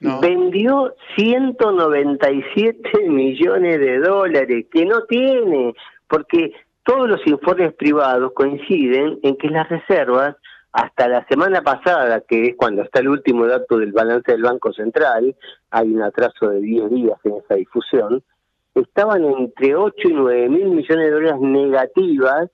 Vendió 0.00 0.94
197 1.16 2.90
millones 3.08 3.80
de 3.80 3.98
dólares 3.98 4.66
que 4.70 4.84
no 4.84 5.02
tiene, 5.04 5.74
porque 6.08 6.52
todos 6.84 7.08
los 7.08 7.26
informes 7.26 7.72
privados 7.74 8.32
coinciden 8.34 9.18
en 9.22 9.36
que 9.36 9.48
las 9.48 9.68
reservas, 9.68 10.36
hasta 10.72 11.08
la 11.08 11.26
semana 11.26 11.62
pasada, 11.62 12.20
que 12.20 12.48
es 12.48 12.56
cuando 12.56 12.82
está 12.82 13.00
el 13.00 13.08
último 13.08 13.46
dato 13.46 13.78
del 13.78 13.92
balance 13.92 14.30
del 14.30 14.42
Banco 14.42 14.74
Central, 14.74 15.34
hay 15.70 15.94
un 15.94 16.02
atraso 16.02 16.50
de 16.50 16.60
10 16.60 16.90
días 16.90 17.18
en 17.24 17.36
esa 17.36 17.54
difusión, 17.54 18.22
estaban 18.74 19.24
entre 19.24 19.74
8 19.74 20.08
y 20.08 20.12
9 20.12 20.48
mil 20.50 20.66
millones 20.66 21.06
de 21.06 21.10
dólares 21.10 21.40
negativas, 21.40 22.50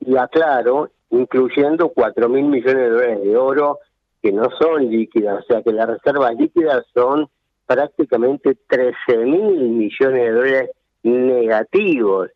y 0.00 0.16
aclaro, 0.16 0.90
incluyendo 1.10 1.88
4 1.90 2.28
mil 2.28 2.44
millones 2.46 2.76
de 2.76 2.90
dólares 2.90 3.22
de 3.22 3.36
oro 3.36 3.78
que 4.22 4.32
no 4.32 4.50
son 4.58 4.90
líquidas, 4.90 5.42
o 5.42 5.46
sea 5.46 5.62
que 5.62 5.72
las 5.72 5.88
reservas 5.88 6.34
líquidas 6.34 6.84
son 6.94 7.28
prácticamente 7.66 8.56
13 8.68 9.16
mil 9.18 9.68
millones 9.70 10.22
de 10.22 10.32
dólares 10.32 10.70
negativos. 11.02 12.30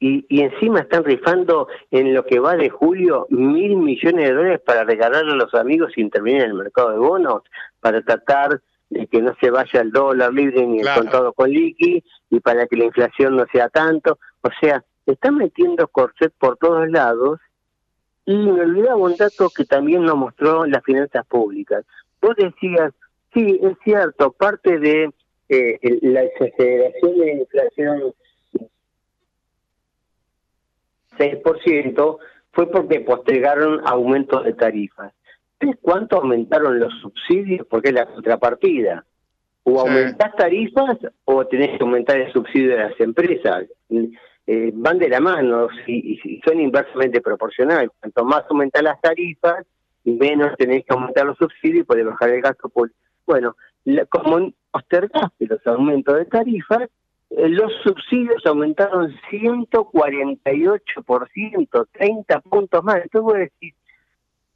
Y, 0.00 0.26
y 0.28 0.40
encima 0.40 0.80
están 0.80 1.04
rifando 1.04 1.68
en 1.92 2.12
lo 2.12 2.24
que 2.26 2.40
va 2.40 2.56
de 2.56 2.70
julio 2.70 3.26
mil 3.30 3.76
millones 3.76 4.28
de 4.28 4.34
dólares 4.34 4.60
para 4.66 4.82
regalarle 4.82 5.32
a 5.32 5.36
los 5.36 5.54
amigos 5.54 5.92
y 5.96 6.00
intervenir 6.00 6.42
en 6.42 6.50
el 6.50 6.54
mercado 6.54 6.90
de 6.90 6.98
bonos, 6.98 7.42
para 7.80 8.02
tratar 8.02 8.60
de 8.90 9.06
que 9.06 9.22
no 9.22 9.34
se 9.40 9.50
vaya 9.50 9.80
el 9.80 9.90
dólar 9.90 10.34
libre 10.34 10.66
ni 10.66 10.80
el 10.80 10.88
contado 10.94 11.32
con 11.32 11.50
liqui 11.50 12.04
y 12.30 12.40
para 12.40 12.66
que 12.66 12.76
la 12.76 12.84
inflación 12.84 13.36
no 13.36 13.46
sea 13.52 13.68
tanto. 13.68 14.18
O 14.42 14.50
sea, 14.60 14.84
están 15.06 15.36
metiendo 15.36 15.88
corset 15.88 16.32
por 16.38 16.56
todos 16.58 16.88
lados 16.90 17.40
y 18.24 18.36
me 18.36 18.60
olvidaba 18.60 18.96
un 18.96 19.16
dato 19.16 19.50
que 19.50 19.64
también 19.64 20.02
nos 20.04 20.16
mostró 20.16 20.64
las 20.66 20.82
finanzas 20.84 21.26
públicas. 21.26 21.84
Vos 22.20 22.36
decías, 22.36 22.92
sí, 23.34 23.58
es 23.62 23.76
cierto, 23.84 24.32
parte 24.32 24.78
de 24.78 25.10
eh, 25.48 25.98
la 26.02 26.22
exageración 26.22 27.18
de 27.18 27.26
la 27.26 27.32
inflación 27.32 28.14
6% 31.18 32.18
fue 32.52 32.70
porque 32.70 33.00
postergaron 33.00 33.80
aumentos 33.84 34.44
de 34.44 34.52
tarifas. 34.54 35.12
¿Sabes 35.60 35.76
cuánto 35.80 36.16
aumentaron 36.16 36.78
los 36.78 36.92
subsidios? 37.00 37.66
Porque 37.68 37.88
es 37.88 37.94
la 37.94 38.06
contrapartida. 38.06 39.04
O 39.64 39.78
aumentás 39.80 40.34
tarifas 40.36 40.98
o 41.24 41.46
tenés 41.46 41.76
que 41.76 41.84
aumentar 41.84 42.18
el 42.18 42.32
subsidio 42.32 42.70
de 42.70 42.76
las 42.78 43.00
empresas. 43.00 43.66
Eh, 44.46 44.70
van 44.74 44.98
de 44.98 45.08
la 45.08 45.20
mano 45.20 45.68
y, 45.86 46.40
son 46.44 46.60
inversamente 46.60 47.20
proporcionales. 47.20 47.90
Cuanto 48.00 48.24
más 48.24 48.42
aumentan 48.48 48.82
las 48.84 49.00
tarifas, 49.00 49.64
menos 50.04 50.56
tenéis 50.56 50.84
que 50.84 50.94
aumentar 50.94 51.26
los 51.26 51.38
subsidios 51.38 51.82
y 51.82 51.84
poder 51.84 52.06
bajar 52.06 52.30
el 52.30 52.42
gasto 52.42 52.68
público. 52.68 52.98
Bueno, 53.24 53.54
como 54.08 54.52
postergaste 54.72 55.46
los 55.46 55.64
aumentos 55.66 56.16
de 56.16 56.24
tarifas, 56.24 56.88
eh, 57.30 57.48
los 57.48 57.72
subsidios 57.84 58.44
aumentaron 58.44 59.14
148%, 59.30 61.86
30 61.92 62.40
puntos 62.40 62.82
más. 62.82 62.96
Entonces 62.96 63.22
vos 63.22 63.34
decís, 63.34 63.74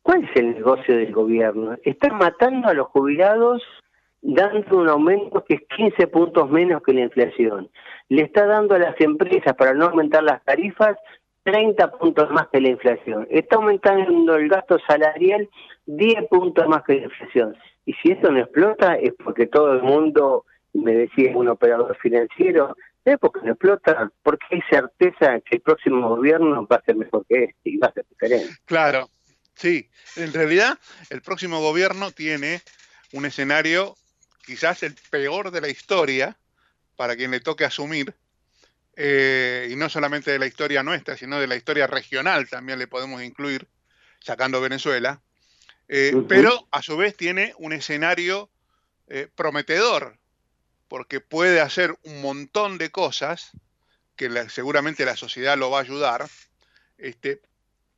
¿cuál 0.03 0.25
es 0.25 0.31
el 0.35 0.55
negocio 0.55 0.97
del 0.97 1.13
gobierno? 1.13 1.77
Están 1.85 2.19
matando 2.19 2.67
a 2.69 2.75
los 2.75 2.89
jubilados 2.89 3.63
dando 4.27 4.79
un 4.79 4.89
aumento 4.89 5.45
que 5.45 5.55
es 5.55 5.61
15 5.77 6.09
puntos 6.09 6.51
menos 6.51 6.83
que 6.83 6.93
la 6.93 7.03
inflación. 7.03 7.71
Le 8.09 8.23
está 8.23 8.45
dando 8.47 8.75
a 8.75 8.79
las 8.79 9.01
empresas 9.01 9.55
para 9.55 9.73
no 9.73 9.87
aumentar 9.87 10.23
las 10.25 10.45
tarifas 10.45 10.97
30 11.45 11.93
puntos 11.93 12.29
más 12.31 12.49
que 12.49 12.61
la 12.61 12.71
inflación. 12.71 13.29
Está 13.31 13.57
aumentando 13.57 14.35
el 14.35 14.49
gasto 14.49 14.79
salarial 14.87 15.49
10 15.87 16.27
puntos 16.29 16.67
más 16.67 16.83
que 16.83 16.97
la 16.97 17.05
inflación. 17.05 17.57
Y 17.85 17.93
si 17.95 18.11
eso 18.11 18.33
no 18.33 18.41
explota 18.41 18.97
es 18.97 19.13
porque 19.15 19.47
todo 19.47 19.75
el 19.75 19.83
mundo, 19.83 20.45
me 20.73 20.93
decía 20.93 21.37
un 21.37 21.49
operador 21.49 21.97
financiero, 21.99 22.77
es 23.05 23.17
porque 23.19 23.41
no 23.45 23.53
explota, 23.53 24.11
porque 24.25 24.47
hay 24.51 24.61
certeza 24.69 25.41
que 25.41 25.57
el 25.57 25.61
próximo 25.61 26.09
gobierno 26.09 26.67
va 26.67 26.77
a 26.77 26.83
ser 26.83 26.97
mejor 26.97 27.25
que 27.29 27.45
este 27.45 27.71
y 27.71 27.77
va 27.77 27.87
a 27.87 27.93
ser 27.93 28.05
diferente. 28.11 28.57
Claro, 28.65 29.09
sí. 29.55 29.89
En 30.17 30.33
realidad, 30.33 30.77
el 31.11 31.23
próximo 31.23 31.61
gobierno 31.61 32.11
tiene 32.11 32.61
un 33.13 33.25
escenario 33.25 33.95
quizás 34.47 34.83
el 34.83 34.95
peor 35.11 35.51
de 35.51 35.61
la 35.61 35.69
historia 35.69 36.39
para 36.97 37.17
quien 37.17 37.33
le 37.33 37.41
toque 37.41 37.65
asumir, 37.65 38.15
eh, 38.95 39.69
y 39.71 39.77
no 39.77 39.91
solamente 39.91 40.31
de 40.31 40.39
la 40.39 40.47
historia 40.47 40.83
nuestra, 40.83 41.17
sino 41.17 41.39
de 41.39 41.47
la 41.47 41.57
historia 41.57 41.87
regional 41.87 42.49
también 42.49 42.79
le 42.79 42.87
podemos 42.87 43.23
incluir, 43.23 43.69
sacando 44.21 44.61
Venezuela, 44.61 45.21
eh, 45.89 46.13
pero 46.29 46.67
a 46.71 46.83
su 46.83 46.97
vez 46.97 47.17
tiene 47.17 47.53
un 47.59 47.73
escenario 47.73 48.49
eh, 49.09 49.29
prometedor, 49.37 50.19
porque 50.89 51.21
puede 51.21 51.61
hacer 51.61 51.97
un 52.03 52.21
montón 52.23 52.79
de 52.79 52.91
cosas 52.91 53.51
que 54.17 54.29
la- 54.29 54.49
seguramente 54.49 55.05
la 55.05 55.17
sociedad 55.17 55.57
lo 55.57 55.71
va 55.71 55.79
a 55.79 55.83
ayudar, 55.83 56.29
este, 56.99 57.41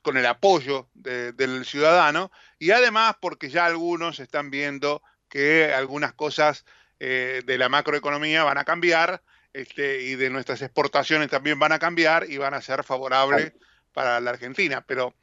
con 0.02 0.16
el 0.16 0.26
apoyo 0.26 0.88
de- 0.94 1.32
del 1.32 1.64
ciudadano, 1.64 2.30
y 2.58 2.72
además 2.72 3.16
porque 3.20 3.48
ya 3.48 3.64
algunos 3.66 4.20
están 4.20 4.50
viendo 4.50 5.02
que 5.29 5.73
algunas 5.73 6.12
cosas 6.12 6.64
eh, 7.01 7.43
de 7.45 7.59
la 7.59 7.69
macroeconomía 7.69 8.45
van 8.45 8.59
a 8.59 8.64
cambiar 8.64 9.23
este, 9.53 10.03
y 10.03 10.14
de 10.17 10.31
nuestras 10.31 10.62
exportaciones 10.62 11.29
también 11.31 11.59
van 11.59 11.73
a 11.73 11.79
cambiar 11.79 12.29
y 12.29 12.38
van 12.38 12.55
a 12.55 12.61
ser 12.61 12.85
favorables 12.85 13.53
para 13.93 14.21
la 14.21 14.31
Argentina. 14.31 14.85
Pero 14.87 15.14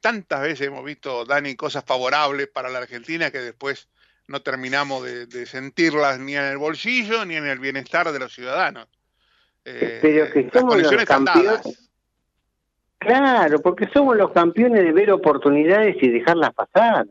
tantas 0.00 0.42
veces 0.42 0.66
hemos 0.66 0.84
visto, 0.84 1.24
Dani, 1.24 1.56
cosas 1.56 1.84
favorables 1.84 2.48
para 2.48 2.68
la 2.68 2.78
Argentina 2.78 3.30
que 3.30 3.40
después 3.40 3.88
no 4.26 4.42
terminamos 4.42 5.04
de, 5.04 5.26
de 5.26 5.46
sentirlas 5.46 6.18
ni 6.18 6.36
en 6.36 6.44
el 6.44 6.58
bolsillo 6.58 7.24
ni 7.24 7.36
en 7.36 7.46
el 7.46 7.58
bienestar 7.58 8.10
de 8.12 8.18
los 8.18 8.32
ciudadanos. 8.34 8.86
Eh, 9.64 9.98
Pero 10.00 10.32
que 10.32 10.42
las 10.44 10.52
somos 10.52 10.80
los 10.80 10.92
están 10.92 11.24
dadas. 11.24 11.62
campeones. 11.62 11.90
Claro, 12.98 13.60
porque 13.60 13.88
somos 13.92 14.16
los 14.16 14.30
campeones 14.32 14.82
de 14.84 14.92
ver 14.92 15.10
oportunidades 15.10 15.96
y 16.02 16.10
dejarlas 16.10 16.52
pasar. 16.54 17.06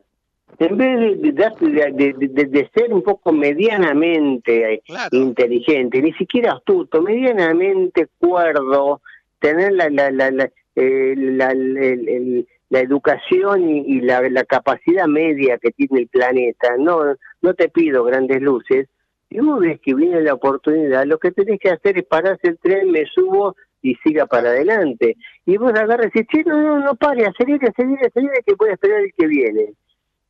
En 0.57 0.77
vez 0.77 0.99
de, 1.21 1.31
de, 1.31 2.13
de- 2.17 2.45
de- 2.45 2.69
ser 2.73 2.93
un 2.93 3.01
poco 3.01 3.31
medianamente 3.31 4.73
eh, 4.73 4.81
inteligente, 5.11 6.01
ni 6.01 6.11
siquiera 6.13 6.53
astuto, 6.53 7.01
medianamente 7.01 8.07
cuerdo, 8.17 9.01
tener 9.39 9.71
la, 9.73 9.89
la, 9.89 10.11
la, 10.11 10.31
la, 10.31 10.49
eh, 10.75 11.13
la- 11.17 11.51
el- 11.51 12.47
la 12.71 12.79
educación 12.81 13.67
y, 13.69 13.79
y 13.79 14.01
la, 14.01 14.21
la 14.29 14.43
capacidad 14.43 15.07
media 15.07 15.57
que 15.57 15.71
tiene 15.71 16.01
el 16.01 16.07
planeta. 16.07 16.75
No, 16.77 17.15
no 17.41 17.53
te 17.55 17.69
pido 17.69 18.03
grandes 18.03 18.41
luces. 18.41 18.87
Si 19.29 19.39
vos 19.39 19.59
ves 19.59 19.79
que 19.81 19.93
viene 19.95 20.21
la 20.21 20.33
oportunidad, 20.33 21.05
lo 21.05 21.17
que 21.19 21.31
tenés 21.31 21.59
que 21.59 21.69
hacer 21.69 21.97
es 21.97 22.05
pararse 22.05 22.47
el 22.47 22.59
tren, 22.59 22.91
me 22.91 23.05
subo 23.05 23.55
y 23.81 23.95
siga 24.03 24.25
para 24.27 24.49
adelante. 24.49 25.15
Y 25.45 25.57
vos 25.57 25.71
agarras 25.73 26.11
y 26.13 26.19
decís, 26.19 26.27
che, 26.31 26.43
no, 26.49 26.61
no, 26.61 26.79
no 26.79 26.95
pare, 26.95 27.25
acelere, 27.25 27.67
acelere, 27.67 28.07
acelere, 28.07 28.41
que 28.45 28.53
voy 28.55 28.69
a 28.69 28.73
esperar 28.73 29.01
el 29.01 29.13
que 29.17 29.25
viene. 29.27 29.73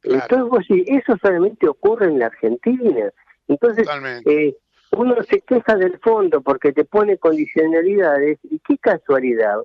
Entonces 0.03 0.49
vos 0.49 0.65
decís, 0.67 0.85
eso 0.87 1.17
solamente 1.21 1.67
ocurre 1.67 2.07
en 2.07 2.19
la 2.19 2.27
Argentina. 2.27 3.11
Entonces, 3.47 3.87
eh, 4.25 4.55
uno 4.91 5.15
se 5.23 5.41
queja 5.41 5.75
del 5.75 5.99
fondo 5.99 6.41
porque 6.41 6.71
te 6.71 6.85
pone 6.85 7.17
condicionalidades, 7.17 8.39
y 8.43 8.59
qué 8.59 8.77
casualidad. 8.77 9.57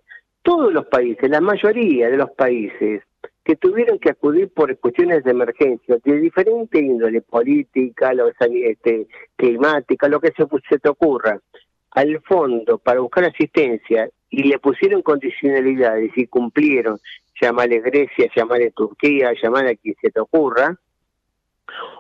Todos 0.43 0.73
los 0.73 0.87
países, 0.87 1.31
la 1.31 1.41
mayoría 1.41 2.11
de 2.11 2.17
los 2.17 2.31
países 2.33 3.03
que 3.45 3.57
tuvieron 3.57 3.99
que 3.99 4.11
acudir 4.11 4.49
por 4.49 4.77
cuestiones 4.79 5.23
de 5.23 5.31
emergencia, 5.31 5.99
de 6.03 6.17
diferente 6.19 6.79
índole, 6.79 7.21
política, 7.21 8.13
lo, 8.15 8.29
este, 8.29 9.07
climática, 9.37 10.09
lo 10.09 10.19
que 10.21 10.33
se, 10.33 10.47
se 10.69 10.79
te 10.79 10.89
ocurra, 10.89 11.39
al 11.91 12.21
fondo 12.23 12.79
para 12.79 13.01
buscar 13.01 13.25
asistencia 13.25 14.09
y 14.31 14.45
le 14.45 14.59
pusieron 14.59 15.03
condicionalidades 15.03 16.11
y 16.17 16.27
cumplieron, 16.27 16.99
llamale 17.41 17.81
Grecia, 17.81 18.31
llamale 18.35 18.71
Turquía, 18.73 19.33
llamale 19.43 19.71
a 19.73 19.77
quien 19.77 19.95
se 20.01 20.11
te 20.11 20.21
ocurra, 20.21 20.77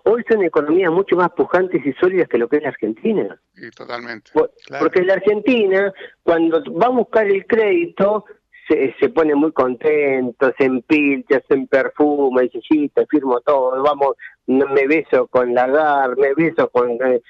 hoy 0.04 0.22
son 0.28 0.42
economías 0.44 0.92
mucho 0.92 1.16
más 1.16 1.30
pujantes 1.32 1.84
y 1.84 1.92
sólidas 1.94 2.28
que 2.28 2.38
lo 2.38 2.48
que 2.48 2.56
es 2.58 2.62
la 2.62 2.68
Argentina. 2.70 3.40
Sí, 3.54 3.70
totalmente. 3.70 4.30
Por- 4.32 4.52
Claro. 4.66 4.84
Porque 4.84 5.02
la 5.02 5.14
Argentina, 5.14 5.92
cuando 6.22 6.62
va 6.74 6.86
a 6.86 6.90
buscar 6.90 7.26
el 7.26 7.46
crédito, 7.46 8.24
se, 8.68 8.94
se 8.98 9.08
pone 9.10 9.34
muy 9.34 9.52
contento, 9.52 10.52
se 10.56 10.64
empilcha, 10.64 11.40
se 11.48 11.58
perfuma, 11.66 12.40
dice, 12.42 12.60
sí, 12.66 12.88
te 12.94 13.04
firmo 13.06 13.40
todo, 13.40 13.82
vamos, 13.82 14.16
me 14.46 14.86
beso 14.86 15.26
con 15.26 15.52
Lagarde, 15.54 16.16
me 16.20 16.34
beso 16.34 16.68
con 16.70 16.92
eh, 17.02 17.20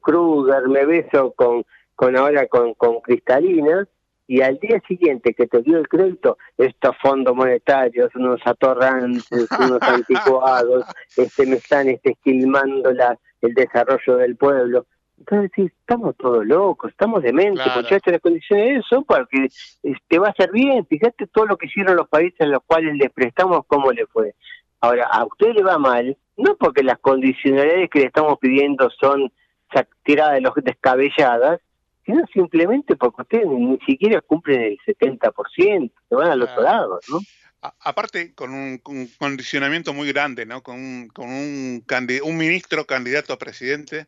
Kruger, 0.00 0.68
me 0.68 0.84
beso 0.86 1.32
con, 1.32 1.64
con 1.96 2.16
ahora 2.16 2.46
con, 2.46 2.74
con 2.74 3.00
Cristalina, 3.00 3.88
y 4.32 4.40
al 4.40 4.58
día 4.60 4.80
siguiente 4.88 5.34
que 5.34 5.46
te 5.46 5.60
dio 5.60 5.76
el 5.76 5.86
crédito, 5.88 6.38
estos 6.56 6.96
fondos 7.02 7.36
monetarios, 7.36 8.14
unos 8.14 8.40
atorrantes, 8.46 9.26
unos 9.60 9.82
anticuados, 9.82 10.86
este, 11.18 11.44
me 11.44 11.56
están 11.56 11.90
este, 11.90 12.12
esquilmando 12.12 12.92
la, 12.92 13.18
el 13.42 13.52
desarrollo 13.52 14.16
del 14.16 14.36
pueblo. 14.36 14.86
Entonces 15.18 15.50
sí, 15.54 15.70
estamos 15.78 16.16
todos 16.16 16.46
locos, 16.46 16.92
estamos 16.92 17.22
dementes, 17.22 17.62
Claro. 17.62 17.82
muchachos, 17.82 18.10
las 18.10 18.22
condiciones 18.22 18.82
son 18.88 19.04
porque 19.04 19.48
eh, 19.82 19.92
te 20.08 20.18
va 20.18 20.28
a 20.28 20.30
hacer 20.30 20.50
bien, 20.50 20.86
fíjate 20.86 21.26
todo 21.26 21.44
lo 21.44 21.58
que 21.58 21.66
hicieron 21.66 21.94
los 21.94 22.08
países 22.08 22.40
a 22.40 22.46
los 22.46 22.62
cuales 22.66 22.96
les 22.96 23.12
prestamos, 23.12 23.66
cómo 23.66 23.92
le 23.92 24.06
fue. 24.06 24.34
Ahora, 24.80 25.08
a 25.12 25.26
usted 25.26 25.52
le 25.52 25.62
va 25.62 25.76
mal, 25.76 26.16
no 26.38 26.56
porque 26.56 26.82
las 26.82 26.98
condicionalidades 27.00 27.90
que 27.90 27.98
le 28.00 28.06
estamos 28.06 28.38
pidiendo 28.38 28.88
son 28.98 29.30
tiradas 30.04 30.36
de 30.36 30.40
los 30.40 30.54
descabelladas, 30.56 31.60
sino 32.04 32.24
simplemente 32.32 32.96
porque 32.96 33.22
ustedes 33.22 33.46
ni, 33.46 33.78
siquiera 33.86 34.20
cumplen 34.20 34.62
el 34.62 34.78
70%, 34.78 35.92
se 36.08 36.14
van 36.14 36.30
al 36.30 36.42
otro 36.42 36.62
lado, 36.62 37.00
¿no? 37.08 37.20
A- 37.62 37.74
aparte, 37.80 38.34
con 38.34 38.52
un, 38.52 38.78
con 38.78 38.96
un 38.96 39.06
condicionamiento 39.18 39.92
muy 39.92 40.08
grande, 40.08 40.46
¿no? 40.46 40.62
Con 40.62 40.76
un, 40.76 41.08
con 41.08 41.28
un, 41.28 42.36
ministro 42.36 42.86
candidato 42.86 43.32
a 43.32 43.38
presidente 43.38 44.06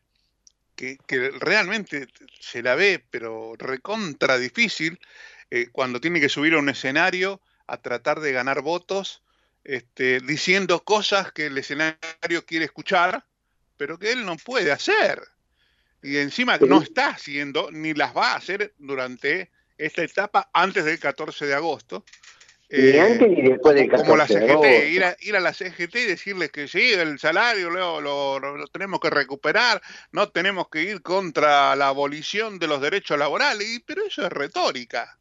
que, 0.74 0.98
que 1.06 1.30
realmente 1.30 2.08
se 2.40 2.62
la 2.62 2.74
ve, 2.74 3.04
pero 3.10 3.54
recontra 3.56 4.38
difícil, 4.38 4.98
eh, 5.50 5.68
cuando 5.70 6.00
tiene 6.00 6.20
que 6.20 6.28
subir 6.28 6.54
a 6.54 6.58
un 6.58 6.68
escenario 6.68 7.40
a 7.68 7.76
tratar 7.76 8.20
de 8.20 8.32
ganar 8.32 8.60
votos, 8.60 9.22
este, 9.62 10.20
diciendo 10.20 10.82
cosas 10.84 11.32
que 11.32 11.46
el 11.46 11.56
escenario 11.56 12.44
quiere 12.46 12.64
escuchar, 12.64 13.24
pero 13.76 13.98
que 13.98 14.12
él 14.12 14.26
no 14.26 14.36
puede 14.36 14.72
hacer. 14.72 15.22
Y 16.04 16.18
encima 16.18 16.58
no 16.58 16.82
está 16.82 17.08
haciendo, 17.08 17.70
ni 17.72 17.94
las 17.94 18.14
va 18.14 18.32
a 18.32 18.36
hacer 18.36 18.74
durante 18.78 19.50
esta 19.78 20.02
etapa 20.04 20.50
antes 20.52 20.84
del 20.84 20.98
14 20.98 21.46
de 21.46 21.54
agosto. 21.54 22.04
Ni 22.70 22.90
Eh, 22.90 23.00
antes 23.00 23.28
ni 23.28 23.42
después 23.42 23.74
del 23.74 23.90
como 23.90 24.16
la 24.16 24.26
14 24.26 24.40
de 24.40 24.46
CGT, 24.46 24.92
ir 24.92 25.04
a, 25.04 25.16
ir 25.20 25.36
a 25.36 25.40
la 25.40 25.52
CGT 25.52 25.96
y 25.96 26.04
decirles 26.06 26.50
que 26.50 26.68
sí, 26.68 26.92
el 26.92 27.18
salario 27.18 27.70
lo, 27.70 28.00
lo- 28.00 28.66
tenemos 28.68 29.00
que 29.00 29.10
recuperar, 29.10 29.80
no 30.12 30.28
tenemos 30.28 30.68
que 30.68 30.82
ir 30.82 31.02
contra 31.02 31.74
la 31.76 31.88
abolición 31.88 32.58
de 32.58 32.66
los 32.66 32.80
derechos 32.80 33.18
laborales, 33.18 33.66
y- 33.66 33.80
pero 33.80 34.04
eso 34.04 34.22
es 34.26 34.30
retórica. 34.30 35.18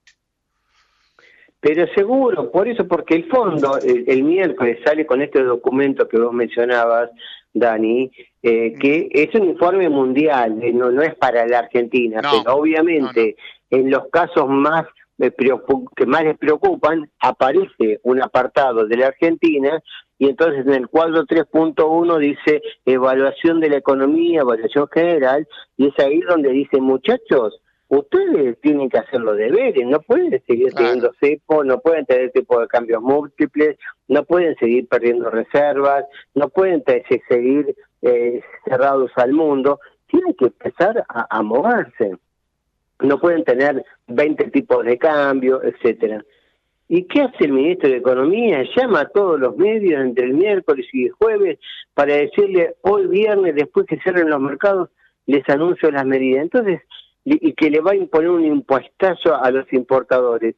Pero 1.59 1.88
seguro, 1.95 2.51
por 2.51 2.67
eso, 2.67 2.86
porque 2.86 3.15
el 3.15 3.29
fondo, 3.29 3.77
el, 3.77 4.03
el 4.05 4.23
miércoles 4.23 4.79
sale 4.84 5.05
con 5.05 5.21
este 5.21 5.41
documento 5.43 6.09
que 6.09 6.17
vos 6.19 6.34
mencionabas, 6.34 7.09
Dani, 7.54 8.12
eh, 8.41 8.74
que 8.80 9.10
es 9.12 9.34
un 9.36 9.49
informe 9.49 9.88
mundial, 9.89 10.60
eh, 10.62 10.74
no, 10.74 10.91
no 10.91 11.01
es 11.01 11.16
para 11.16 11.45
la 11.45 11.60
Argentina, 11.60 12.20
pero 12.22 12.56
obviamente 12.56 13.36
en 13.70 13.91
los 13.91 14.08
casos 14.10 14.49
más 14.49 14.86
eh, 15.20 15.32
que 15.95 16.06
más 16.06 16.24
les 16.24 16.38
preocupan, 16.38 17.10
aparece 17.20 17.99
un 18.04 18.22
apartado 18.22 18.86
de 18.86 18.97
la 18.97 19.08
Argentina 19.08 19.82
y 20.18 20.30
entonces 20.30 20.66
en 20.66 20.74
el 20.74 20.88
cuadro 20.88 21.24
3.1 21.26 22.18
dice 22.18 22.62
evaluación 22.86 23.60
de 23.60 23.70
la 23.70 23.78
economía, 23.78 24.41
evaluación 24.41 24.88
general, 24.91 25.47
y 25.78 25.88
es 25.88 25.99
ahí 25.99 26.20
donde 26.22 26.49
dice, 26.49 26.82
muchachos, 26.82 27.62
ustedes 27.88 28.59
tienen 28.61 28.89
que 28.89 28.97
hacer 28.97 29.21
los 29.21 29.38
deberes, 29.38 29.86
no 29.86 29.99
pueden 30.01 30.41
seguir 30.45 30.73
teniendo 30.73 31.13
cepo, 31.19 31.63
no 31.63 31.79
pueden 31.79 32.05
tener 32.05 32.31
tipo 32.31 32.59
de 32.59 32.67
cambios 32.67 33.01
múltiples, 33.01 33.77
no 34.07 34.23
pueden 34.23 34.55
seguir 34.55 34.88
perdiendo 34.88 35.29
reservas, 35.29 36.05
no 36.34 36.49
pueden 36.49 36.84
seguir 37.29 37.75
eh, 38.01 38.41
cerrados 38.65 39.11
al 39.15 39.34
mundo, 39.34 39.79
tiene 40.07 40.34
que 40.36 40.45
empezar 40.45 41.03
a, 41.07 41.27
a 41.29 41.41
moverse. 41.41 42.17
No 42.99 43.19
pueden 43.19 43.43
tener 43.43 43.84
20 44.07 44.51
tipos 44.51 44.86
de 44.86 44.97
cambio, 44.97 45.61
etcétera. 45.63 46.23
¿Y 46.88 47.05
qué 47.05 47.21
hace 47.21 47.45
el 47.45 47.53
ministro 47.53 47.89
de 47.89 47.97
Economía? 47.97 48.63
Llama 48.75 49.01
a 49.01 49.09
todos 49.09 49.39
los 49.39 49.57
medios 49.57 50.01
entre 50.01 50.25
el 50.25 50.34
miércoles 50.34 50.86
y 50.93 51.05
el 51.05 51.11
jueves 51.11 51.59
para 51.93 52.15
decirle 52.15 52.75
hoy 52.81 53.07
viernes, 53.07 53.55
después 53.55 53.88
que 53.88 53.99
cierren 53.99 54.29
los 54.29 54.39
mercados, 54.39 54.89
les 55.25 55.47
anuncio 55.49 55.89
las 55.91 56.05
medidas. 56.05 56.43
Entonces, 56.43 56.81
y 57.26 57.49
y 57.49 57.53
que 57.53 57.69
le 57.69 57.80
va 57.82 57.91
a 57.91 57.95
imponer 57.95 58.30
un 58.30 58.45
impuestazo 58.45 59.36
a 59.36 59.49
los 59.51 59.71
importadores. 59.74 60.55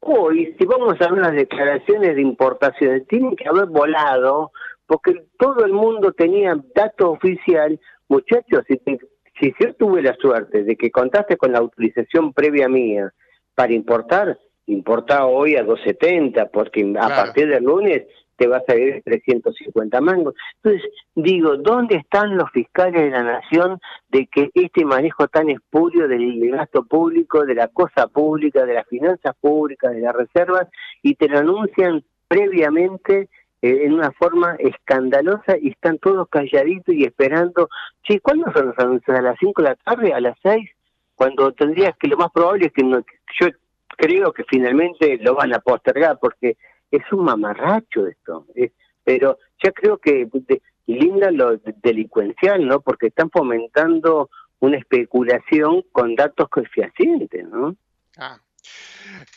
Hoy, 0.00 0.54
si 0.58 0.64
vamos 0.64 0.94
a 1.00 1.08
ver 1.10 1.20
las 1.22 1.32
declaraciones 1.32 2.14
de 2.14 2.22
importaciones, 2.22 3.06
tienen 3.08 3.34
que 3.34 3.48
haber 3.48 3.66
volado, 3.66 4.52
porque 4.86 5.24
todo 5.38 5.64
el 5.64 5.72
mundo 5.72 6.12
tenía 6.12 6.56
dato 6.74 7.10
oficial. 7.10 7.78
Muchachos, 8.08 8.62
si, 8.68 8.76
te- 8.76 8.98
si 9.40 9.52
yo 9.60 9.74
tuve 9.74 10.02
la 10.02 10.14
suerte 10.14 10.62
de 10.62 10.76
que 10.76 10.90
contaste 10.90 11.36
con 11.36 11.52
la 11.52 11.58
autorización 11.58 12.32
previa 12.32 12.68
mía 12.68 13.12
para 13.54 13.72
importar, 13.72 14.38
importa 14.66 15.26
hoy 15.26 15.56
a 15.56 15.64
270, 15.64 16.46
porque 16.50 16.82
a 16.98 17.08
partir 17.08 17.48
del 17.48 17.64
lunes 17.64 18.04
te 18.38 18.46
vas 18.46 18.62
a 18.68 18.76
ir 18.76 19.02
350 19.04 20.00
mangos. 20.00 20.34
Entonces, 20.62 20.90
digo, 21.14 21.56
¿dónde 21.56 21.96
están 21.96 22.36
los 22.36 22.50
fiscales 22.52 23.02
de 23.02 23.10
la 23.10 23.24
nación 23.24 23.80
de 24.08 24.26
que 24.28 24.50
este 24.54 24.84
manejo 24.84 25.26
tan 25.26 25.50
espurio 25.50 26.06
del 26.08 26.50
gasto 26.52 26.84
público, 26.84 27.44
de 27.44 27.56
la 27.56 27.68
cosa 27.68 28.06
pública, 28.06 28.64
de 28.64 28.74
las 28.74 28.86
finanzas 28.86 29.34
públicas, 29.40 29.92
de 29.92 30.00
las 30.00 30.14
reservas, 30.14 30.68
y 31.02 31.16
te 31.16 31.28
lo 31.28 31.38
anuncian 31.40 32.04
previamente 32.28 33.28
eh, 33.60 33.80
en 33.82 33.94
una 33.94 34.12
forma 34.12 34.54
escandalosa 34.60 35.58
y 35.60 35.70
están 35.70 35.98
todos 35.98 36.28
calladitos 36.28 36.94
y 36.94 37.04
esperando? 37.04 37.68
Che, 38.04 38.20
¿cuándo 38.20 38.52
son 38.52 38.68
los 38.68 38.78
anuncios? 38.78 39.18
¿A 39.18 39.20
las 39.20 39.36
5 39.40 39.62
de 39.62 39.68
la 39.68 39.74
tarde? 39.74 40.12
¿A 40.12 40.20
las 40.20 40.38
6? 40.42 40.70
Cuando 41.16 41.52
tendrías 41.52 41.96
que 41.98 42.06
lo 42.06 42.16
más 42.16 42.30
probable 42.30 42.66
es 42.66 42.72
que 42.72 42.84
no, 42.84 43.00
yo 43.40 43.48
creo 43.96 44.32
que 44.32 44.44
finalmente 44.44 45.18
lo 45.20 45.34
van 45.34 45.52
a 45.52 45.58
postergar 45.58 46.18
porque 46.20 46.56
es 46.90 47.02
un 47.12 47.24
mamarracho 47.24 48.06
esto. 48.06 48.46
Es- 48.54 48.72
pero 49.04 49.38
ya 49.62 49.72
creo 49.72 49.98
que 49.98 50.28
de- 50.32 50.62
linda 50.86 51.30
lo 51.30 51.56
de- 51.56 51.74
delincuencial, 51.82 52.66
¿no? 52.66 52.80
Porque 52.80 53.08
están 53.08 53.30
fomentando 53.30 54.30
una 54.60 54.76
especulación 54.78 55.82
con 55.92 56.14
datos 56.14 56.48
fehacientes, 56.74 57.46
¿no? 57.48 57.76
Ah. 58.16 58.38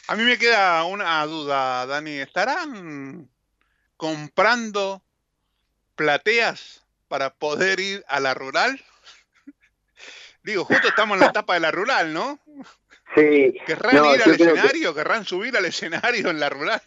A 0.07 0.15
mí 0.15 0.23
me 0.23 0.37
queda 0.37 0.83
una 0.85 1.25
duda, 1.25 1.85
Dani. 1.85 2.17
¿Estarán 2.17 3.29
comprando 3.97 5.01
plateas 5.95 6.85
para 7.07 7.33
poder 7.33 7.79
ir 7.79 8.03
a 8.07 8.19
la 8.19 8.33
rural? 8.33 8.81
Digo, 10.43 10.65
justo 10.65 10.87
estamos 10.87 11.15
en 11.15 11.21
la 11.21 11.27
etapa 11.27 11.53
de 11.53 11.59
la 11.59 11.71
rural, 11.71 12.13
¿no? 12.13 12.39
Sí. 13.15 13.53
¿Querrán 13.65 13.95
No, 13.95 14.15
ir 14.15 14.21
al 14.21 14.37
que- 14.37 14.43
escenario? 14.43 14.93
¿Querrán 14.95 15.25
subir 15.25 15.55
al 15.55 15.65
escenario 15.65 16.29
en 16.29 16.39
la 16.39 16.49
rural? 16.49 16.81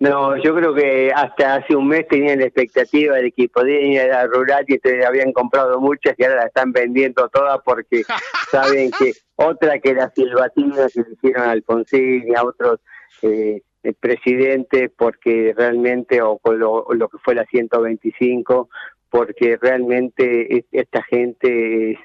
No, 0.00 0.36
yo 0.36 0.54
creo 0.54 0.74
que 0.74 1.10
hasta 1.12 1.56
hace 1.56 1.74
un 1.74 1.88
mes 1.88 2.06
tenían 2.06 2.38
la 2.38 2.44
expectativa 2.46 3.16
de 3.16 3.32
que 3.32 3.48
podían 3.48 3.82
ir 3.92 4.00
a 4.02 4.06
la 4.06 4.26
rural 4.28 4.64
y 4.68 4.74
entonces 4.74 5.04
habían 5.04 5.32
comprado 5.32 5.80
muchas 5.80 6.14
y 6.16 6.22
ahora 6.22 6.36
la 6.36 6.46
están 6.46 6.70
vendiendo 6.72 7.28
todas 7.30 7.58
porque 7.64 8.02
saben 8.52 8.92
que 8.92 9.12
otra 9.34 9.80
que 9.80 9.94
la 9.94 10.08
silbatina 10.10 10.86
que 10.94 11.00
le 11.00 11.12
hicieron 11.14 11.42
a 11.42 11.50
Alfonsín 11.50 12.28
y 12.28 12.34
a 12.36 12.44
otros 12.44 12.78
eh, 13.22 13.60
presidentes 13.98 14.90
porque 14.96 15.52
realmente, 15.56 16.22
o 16.22 16.38
o 16.42 16.94
lo 16.94 17.08
que 17.08 17.18
fue 17.18 17.34
la 17.34 17.44
125, 17.46 18.68
porque 19.10 19.56
realmente 19.60 20.58
es- 20.58 20.64
esta 20.70 21.02
gente 21.02 21.92
es- 21.92 21.98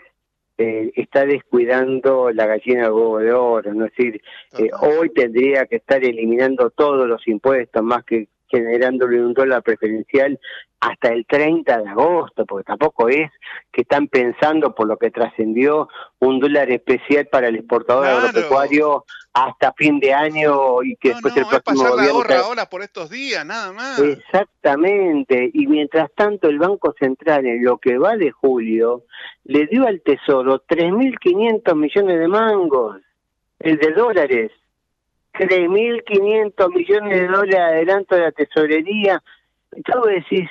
eh, 0.57 0.91
está 0.95 1.25
descuidando 1.25 2.31
la 2.31 2.45
gallina 2.45 2.83
del 2.83 2.91
huevo 2.91 3.19
de 3.19 3.31
oro, 3.33 3.73
¿no? 3.73 3.85
es 3.85 3.95
decir, 3.95 4.21
eh, 4.57 4.69
hoy 4.81 5.09
tendría 5.09 5.65
que 5.65 5.77
estar 5.77 6.03
eliminando 6.03 6.69
todos 6.69 7.07
los 7.07 7.27
impuestos 7.27 7.81
más 7.81 8.03
que 8.03 8.27
generándole 8.57 9.19
un 9.21 9.33
dólar 9.33 9.63
preferencial 9.63 10.39
hasta 10.79 11.09
el 11.09 11.25
30 11.25 11.77
de 11.81 11.89
agosto, 11.89 12.45
porque 12.45 12.65
tampoco 12.65 13.07
es 13.09 13.31
que 13.71 13.81
están 13.81 14.07
pensando, 14.07 14.75
por 14.75 14.87
lo 14.87 14.97
que 14.97 15.11
trascendió, 15.11 15.87
un 16.19 16.39
dólar 16.39 16.69
especial 16.71 17.27
para 17.27 17.47
el 17.47 17.55
exportador 17.55 18.03
Claro. 18.03 18.27
agropecuario 18.27 19.05
hasta 19.33 19.73
fin 19.73 19.99
de 19.99 20.13
año 20.13 20.83
y 20.83 20.95
que 20.97 21.09
después 21.09 21.35
el 21.37 21.43
Es 21.43 21.47
próximo 21.49 21.75
pasar 21.83 21.89
la 21.89 21.95
gobierno... 21.95 22.13
gorra 22.19 22.35
tra- 22.35 22.43
ahora 22.43 22.65
por 22.69 22.81
estos 22.83 23.09
días, 23.09 23.45
nada 23.45 23.71
más. 23.71 23.97
Exactamente, 23.99 25.49
y 25.53 25.67
mientras 25.67 26.11
tanto 26.13 26.49
el 26.49 26.59
Banco 26.59 26.93
Central 26.99 27.45
en 27.45 27.63
lo 27.63 27.77
que 27.77 27.97
va 27.97 28.15
de 28.17 28.31
julio 28.31 29.03
le 29.45 29.65
dio 29.67 29.87
al 29.87 30.01
Tesoro 30.01 30.63
3.500 30.67 31.75
millones 31.75 32.19
de 32.19 32.27
mangos, 32.27 32.97
el 33.59 33.77
de 33.77 33.91
dólares, 33.91 34.51
3.500 35.33 36.69
millones 36.73 37.19
de 37.19 37.27
dólares 37.27 37.49
de 37.51 37.59
adelanto 37.59 38.15
de 38.15 38.21
la 38.21 38.31
tesorería. 38.31 39.21
Tú 39.83 40.01
decís, 40.07 40.49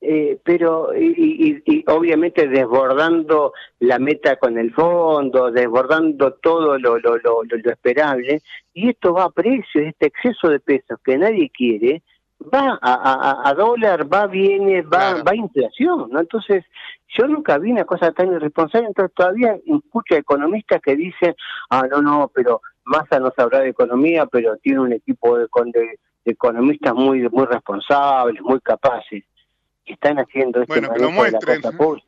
eh, 0.00 0.38
pero 0.44 0.94
y, 0.94 1.14
y- 1.16 1.62
y 1.64 1.84
obviamente 1.86 2.46
desbordando 2.48 3.52
la 3.78 3.98
meta 3.98 4.36
con 4.36 4.58
el 4.58 4.72
fondo, 4.72 5.50
desbordando 5.50 6.34
todo 6.34 6.78
lo, 6.78 6.98
lo, 6.98 7.16
lo- 7.18 7.42
lo 7.44 7.70
esperable, 7.70 8.42
y 8.74 8.90
esto 8.90 9.14
va 9.14 9.24
a 9.24 9.30
precio, 9.30 9.80
este 9.80 10.06
exceso 10.06 10.48
de 10.50 10.60
pesos 10.60 10.98
que 11.04 11.16
nadie 11.16 11.48
quiere, 11.50 12.02
va 12.52 12.78
a, 12.80 12.94
a- 12.94 13.48
a 13.48 13.54
dólar, 13.54 14.12
va, 14.12 14.26
viene, 14.26 14.82
va, 14.82 15.22
va 15.22 15.32
a 15.32 15.36
inflación, 15.36 16.08
¿no? 16.10 16.20
Entonces, 16.20 16.64
yo 17.16 17.26
nunca 17.28 17.58
vi 17.58 17.70
una 17.70 17.84
cosa 17.84 18.10
tan 18.12 18.32
irresponsable, 18.32 18.88
entonces 18.88 19.14
todavía 19.14 19.56
escucho 19.66 20.14
economistas 20.16 20.80
que 20.82 20.96
dicen, 20.96 21.34
ah, 21.70 21.86
no, 21.90 22.02
no, 22.02 22.30
pero 22.34 22.60
Massa 22.84 23.18
no 23.18 23.32
sabrá 23.36 23.60
de 23.60 23.68
economía, 23.70 24.26
pero 24.26 24.56
tiene 24.58 24.80
un 24.80 24.92
equipo 24.92 25.38
de, 25.38 25.46
de- 25.72 25.98
de 26.24 26.32
economistas 26.32 26.94
muy, 26.94 27.28
muy 27.28 27.44
responsables, 27.46 28.40
muy 28.42 28.58
capaces, 28.60 29.24
que 29.84 29.92
están 29.92 30.18
haciendo 30.18 30.60
este 30.62 30.80
Bueno, 30.80 30.88
manejo 30.88 31.24
de 31.24 31.30
la 31.32 31.38
cosa 31.38 31.72
pública. 31.76 32.06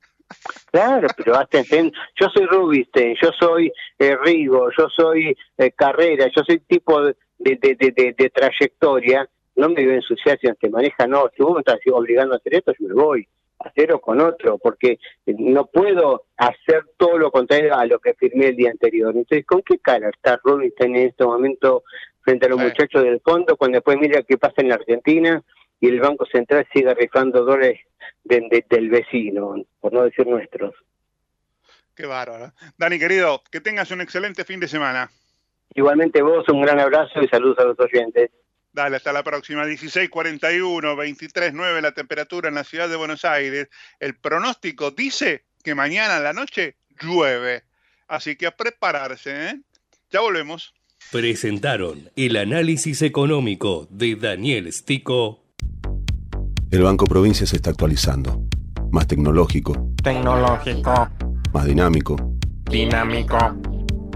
Claro, 0.72 1.06
pero 1.16 1.36
hacen, 1.38 1.92
yo 2.20 2.28
soy 2.34 2.46
Rubinstein, 2.46 3.14
yo 3.22 3.30
soy 3.38 3.70
eh, 3.98 4.16
Rigo, 4.24 4.68
yo 4.76 4.88
soy 4.88 5.36
eh, 5.56 5.70
Carrera, 5.70 6.26
yo 6.34 6.42
soy 6.44 6.58
tipo 6.60 7.00
de, 7.02 7.14
de, 7.38 7.56
de- 7.60 8.14
de 8.18 8.30
trayectoria, 8.30 9.28
no 9.56 9.68
me 9.68 9.84
voy 9.84 9.92
a 9.94 9.96
ensuciar 9.96 10.38
si 10.40 10.48
te 10.60 10.70
maneja, 10.70 11.06
no, 11.06 11.30
si 11.36 11.42
vos 11.42 11.54
me 11.54 11.60
estás 11.60 11.78
obligando 11.92 12.34
a 12.34 12.38
hacer 12.38 12.54
esto, 12.54 12.72
yo 12.78 12.88
me 12.88 12.94
voy 12.94 13.28
a 13.58 13.68
hacer 13.68 13.92
o 13.92 14.00
con 14.00 14.20
otro, 14.20 14.58
porque 14.58 14.98
no 15.26 15.66
puedo 15.66 16.24
hacer 16.36 16.84
todo 16.96 17.16
lo 17.18 17.30
contrario 17.30 17.74
a 17.74 17.86
lo 17.86 17.98
que 17.98 18.14
firmé 18.14 18.48
el 18.48 18.56
día 18.56 18.70
anterior. 18.70 19.14
Entonces, 19.16 19.44
¿con 19.46 19.62
qué 19.62 19.78
cara 19.78 20.10
está 20.10 20.38
Rubinstein 20.44 20.94
en 20.96 21.08
este 21.08 21.24
momento 21.24 21.82
frente 22.22 22.46
a 22.46 22.48
los 22.50 22.58
muchachos 22.68 23.02
del 23.02 23.20
fondo 23.20 23.56
cuando 23.56 23.76
después 23.76 23.96
mira 23.98 24.22
qué 24.22 24.36
pasa 24.36 24.56
en 24.58 24.68
la 24.68 24.74
Argentina 24.76 25.42
y 25.80 25.88
el 25.88 26.00
Banco 26.00 26.26
Central 26.26 26.66
sigue 26.72 26.92
rifando 26.94 27.44
dólares 27.44 27.80
de- 28.24 28.40
de- 28.50 28.64
del 28.68 28.90
vecino, 28.90 29.54
por 29.80 29.92
no 29.92 30.02
decir 30.04 30.26
nuestros? 30.26 30.74
Qué 31.94 32.04
bárbaro. 32.06 32.52
Dani, 32.76 32.98
querido, 32.98 33.42
que 33.50 33.60
tengas 33.60 33.90
un 33.90 34.02
excelente 34.02 34.44
fin 34.44 34.60
de 34.60 34.68
semana. 34.68 35.08
Igualmente 35.74 36.20
vos, 36.22 36.44
un 36.50 36.60
gran 36.62 36.78
abrazo 36.78 37.22
y 37.22 37.28
saludos 37.28 37.58
a 37.58 37.64
los 37.64 37.78
oyentes. 37.80 38.30
Dale, 38.76 38.96
hasta 38.96 39.10
la 39.10 39.24
próxima. 39.24 39.64
16:41, 39.64 40.94
23:9 40.96 41.80
la 41.80 41.92
temperatura 41.92 42.50
en 42.50 42.56
la 42.56 42.62
ciudad 42.62 42.90
de 42.90 42.96
Buenos 42.96 43.24
Aires. 43.24 43.70
El 43.98 44.16
pronóstico 44.16 44.90
dice 44.90 45.46
que 45.64 45.74
mañana 45.74 46.16
a 46.16 46.20
la 46.20 46.34
noche 46.34 46.76
llueve. 47.00 47.64
Así 48.06 48.36
que 48.36 48.46
a 48.46 48.50
prepararse, 48.50 49.48
¿eh? 49.48 49.60
Ya 50.10 50.20
volvemos. 50.20 50.74
Presentaron 51.10 52.10
el 52.16 52.36
análisis 52.36 53.00
económico 53.00 53.88
de 53.90 54.14
Daniel 54.14 54.70
Stico. 54.70 55.42
El 56.70 56.82
Banco 56.82 57.06
Provincia 57.06 57.46
se 57.46 57.56
está 57.56 57.70
actualizando. 57.70 58.42
Más 58.92 59.06
tecnológico, 59.06 59.94
Tecnológico, 60.04 61.08
más 61.54 61.64
dinámico, 61.64 62.16
dinámico, 62.70 63.38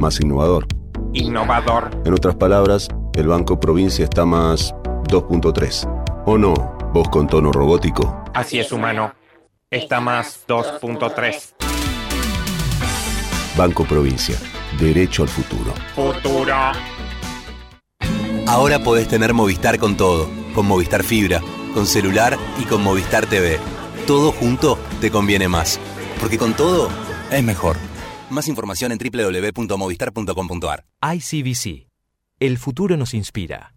más 0.01 0.21
innovador. 0.21 0.67
innovador. 1.15 1.91
En 2.05 2.13
otras 2.13 2.37
palabras, 2.37 2.89
el 3.15 3.27
Banco 3.27 3.59
Provincia 3.59 4.05
está 4.05 4.25
más 4.25 4.75
2.3. 5.09 6.23
¿O 6.27 6.39
no? 6.39 6.55
Vos 6.93 7.09
con 7.09 7.27
tono 7.27 7.53
robótico. 7.53 8.25
Así 8.35 8.59
es, 8.59 8.73
humano. 8.73 9.15
Está 9.71 10.01
más 10.01 10.45
2.3. 10.49 11.55
Banco 13.57 13.85
Provincia. 13.85 14.37
Derecho 14.79 15.23
al 15.23 15.29
futuro. 15.29 15.73
Futuro. 15.95 16.55
Ahora 18.47 18.79
podés 18.81 19.07
tener 19.09 19.35
Movistar 19.35 19.79
con 19.79 19.97
todo, 19.97 20.29
con 20.55 20.67
Movistar 20.67 21.05
Fibra, 21.05 21.41
con 21.75 21.87
celular 21.87 22.37
y 22.59 22.65
con 22.65 22.83
Movistar 22.83 23.27
TV. 23.27 23.59
Todo 24.07 24.33
junto 24.33 24.79
te 25.01 25.11
conviene 25.11 25.47
más, 25.49 25.79
porque 26.19 26.39
con 26.39 26.55
todo 26.55 26.89
es 27.31 27.45
mejor. 27.45 27.77
Más 28.31 28.49
información 28.49 28.93
en 28.93 28.99
www.movistar.com.ar. 28.99 30.85
ICBC. 31.15 31.90
El 32.41 32.57
futuro 32.57 32.97
nos 32.97 33.13
inspira. 33.13 33.75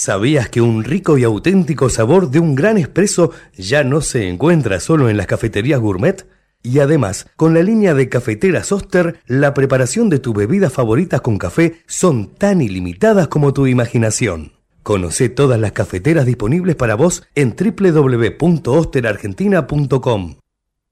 ¿Sabías 0.00 0.48
que 0.48 0.62
un 0.62 0.82
rico 0.82 1.18
y 1.18 1.24
auténtico 1.24 1.90
sabor 1.90 2.30
de 2.30 2.40
un 2.40 2.54
gran 2.54 2.78
espresso 2.78 3.32
ya 3.54 3.84
no 3.84 4.00
se 4.00 4.30
encuentra 4.30 4.80
solo 4.80 5.10
en 5.10 5.18
las 5.18 5.26
cafeterías 5.26 5.78
gourmet? 5.78 6.26
Y 6.62 6.78
además, 6.78 7.26
con 7.36 7.52
la 7.52 7.62
línea 7.62 7.92
de 7.92 8.08
cafeteras 8.08 8.72
Oster, 8.72 9.20
la 9.26 9.52
preparación 9.52 10.08
de 10.08 10.18
tus 10.18 10.32
bebidas 10.32 10.72
favoritas 10.72 11.20
con 11.20 11.36
café 11.36 11.82
son 11.86 12.34
tan 12.34 12.62
ilimitadas 12.62 13.28
como 13.28 13.52
tu 13.52 13.66
imaginación. 13.66 14.54
Conoce 14.82 15.28
todas 15.28 15.60
las 15.60 15.72
cafeteras 15.72 16.24
disponibles 16.24 16.76
para 16.76 16.94
vos 16.94 17.24
en 17.34 17.54
www.osterargentina.com. 17.54 20.36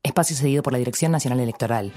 Espacio 0.03 0.37
cedido 0.37 0.63
por 0.63 0.75
la 0.75 0.81
Dirección 0.81 1.13
Nacional 1.13 1.41
Electoral. 1.41 1.95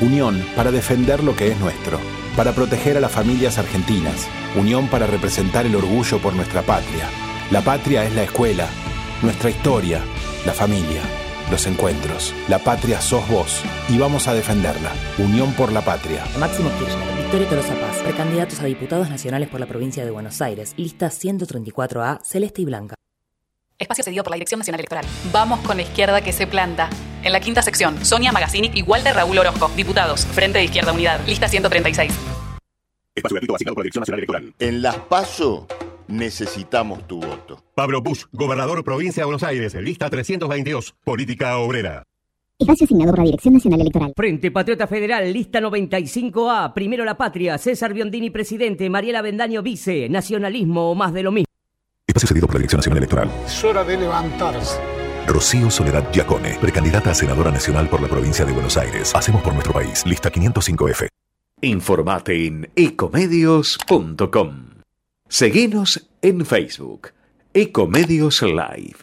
Unión 0.00 0.42
para 0.56 0.70
defender 0.70 1.22
lo 1.22 1.36
que 1.36 1.48
es 1.48 1.60
nuestro, 1.60 1.98
para 2.36 2.52
proteger 2.52 2.96
a 2.96 3.00
las 3.00 3.12
familias 3.12 3.58
argentinas, 3.58 4.28
unión 4.56 4.88
para 4.88 5.06
representar 5.06 5.66
el 5.66 5.76
orgullo 5.76 6.18
por 6.18 6.34
nuestra 6.34 6.62
patria. 6.62 7.08
La 7.50 7.60
patria 7.60 8.04
es 8.04 8.14
la 8.14 8.22
escuela, 8.22 8.68
nuestra 9.22 9.50
historia, 9.50 10.00
la 10.46 10.52
familia, 10.52 11.02
los 11.50 11.66
encuentros. 11.66 12.34
La 12.48 12.58
patria 12.58 13.00
sos 13.00 13.28
vos 13.28 13.62
y 13.88 13.98
vamos 13.98 14.28
a 14.28 14.34
defenderla. 14.34 14.90
Unión 15.18 15.52
por 15.52 15.70
la 15.72 15.82
patria. 15.82 16.24
Máximo 16.38 16.70
Kirchner, 16.78 17.16
Victoria 17.16 17.48
Tolosa 17.48 17.74
Paz, 17.74 17.98
precandidatos 18.02 18.60
a 18.60 18.64
diputados 18.64 19.10
nacionales 19.10 19.48
por 19.48 19.60
la 19.60 19.66
provincia 19.66 20.04
de 20.04 20.10
Buenos 20.10 20.40
Aires, 20.40 20.74
lista 20.76 21.08
134A, 21.08 22.22
celeste 22.24 22.62
y 22.62 22.64
blanca. 22.64 22.94
Espacio 23.78 24.04
cedido 24.04 24.22
por 24.22 24.30
la 24.30 24.36
Dirección 24.36 24.60
Nacional 24.60 24.80
Electoral. 24.80 25.04
Vamos 25.32 25.60
con 25.60 25.76
la 25.76 25.82
izquierda 25.82 26.20
que 26.22 26.32
se 26.32 26.46
planta. 26.46 26.88
En 27.22 27.32
la 27.32 27.38
quinta 27.38 27.62
sección, 27.62 28.04
Sonia 28.04 28.32
Magazzini 28.32 28.70
y 28.74 28.82
Walter 28.82 29.14
Raúl 29.14 29.38
Orozco, 29.38 29.70
diputados, 29.76 30.26
Frente 30.26 30.58
de 30.58 30.64
Izquierda 30.64 30.92
Unidad, 30.92 31.20
lista 31.26 31.46
136. 31.46 32.12
Espacio 33.14 33.34
gratuito 33.34 33.54
asignado 33.54 33.74
por 33.74 33.82
la 33.82 33.84
Dirección 33.84 34.00
Nacional 34.00 34.18
Electoral. 34.18 34.54
En 34.58 34.82
las 34.82 34.96
PASO 34.96 35.68
necesitamos 36.08 37.06
tu 37.06 37.20
voto. 37.20 37.62
Pablo 37.76 38.02
Bush, 38.02 38.24
gobernador 38.32 38.82
provincia 38.82 39.20
de 39.20 39.26
Buenos 39.26 39.44
Aires, 39.44 39.74
lista 39.74 40.10
322, 40.10 40.94
política 41.04 41.56
obrera. 41.58 42.02
Espacio 42.58 42.84
asignado 42.84 43.12
por 43.12 43.18
la 43.20 43.24
Dirección 43.26 43.54
Nacional 43.54 43.80
Electoral. 43.82 44.12
Frente 44.16 44.50
Patriota 44.50 44.86
Federal, 44.88 45.32
lista 45.32 45.60
95A, 45.60 46.72
Primero 46.74 47.04
la 47.04 47.16
Patria, 47.16 47.56
César 47.56 47.94
Biondini 47.94 48.30
presidente, 48.30 48.90
Mariela 48.90 49.22
Bendaño 49.22 49.62
vice, 49.62 50.08
nacionalismo 50.08 50.90
o 50.90 50.94
más 50.96 51.12
de 51.12 51.22
lo 51.22 51.30
mismo. 51.30 51.46
Espacio 52.04 52.28
cedido 52.28 52.46
por 52.48 52.56
la 52.56 52.58
Dirección 52.60 52.78
Nacional 52.78 52.98
Electoral. 52.98 53.30
Es 53.46 53.62
hora 53.62 53.84
de 53.84 53.96
levantarse. 53.96 55.01
Rocío 55.26 55.70
Soledad 55.70 56.10
Giacone, 56.12 56.58
precandidata 56.60 57.10
a 57.10 57.14
senadora 57.14 57.50
nacional 57.50 57.88
por 57.88 58.00
la 58.00 58.08
provincia 58.08 58.44
de 58.44 58.52
Buenos 58.52 58.76
Aires. 58.76 59.14
Hacemos 59.14 59.42
por 59.42 59.52
nuestro 59.52 59.72
país. 59.72 60.04
Lista 60.06 60.30
505F. 60.30 61.08
Informate 61.62 62.46
en 62.46 62.70
ecomedios.com. 62.74 64.70
Seguinos 65.28 66.08
en 66.20 66.44
Facebook. 66.44 67.10
Ecomedios 67.54 68.42
Live. 68.42 68.96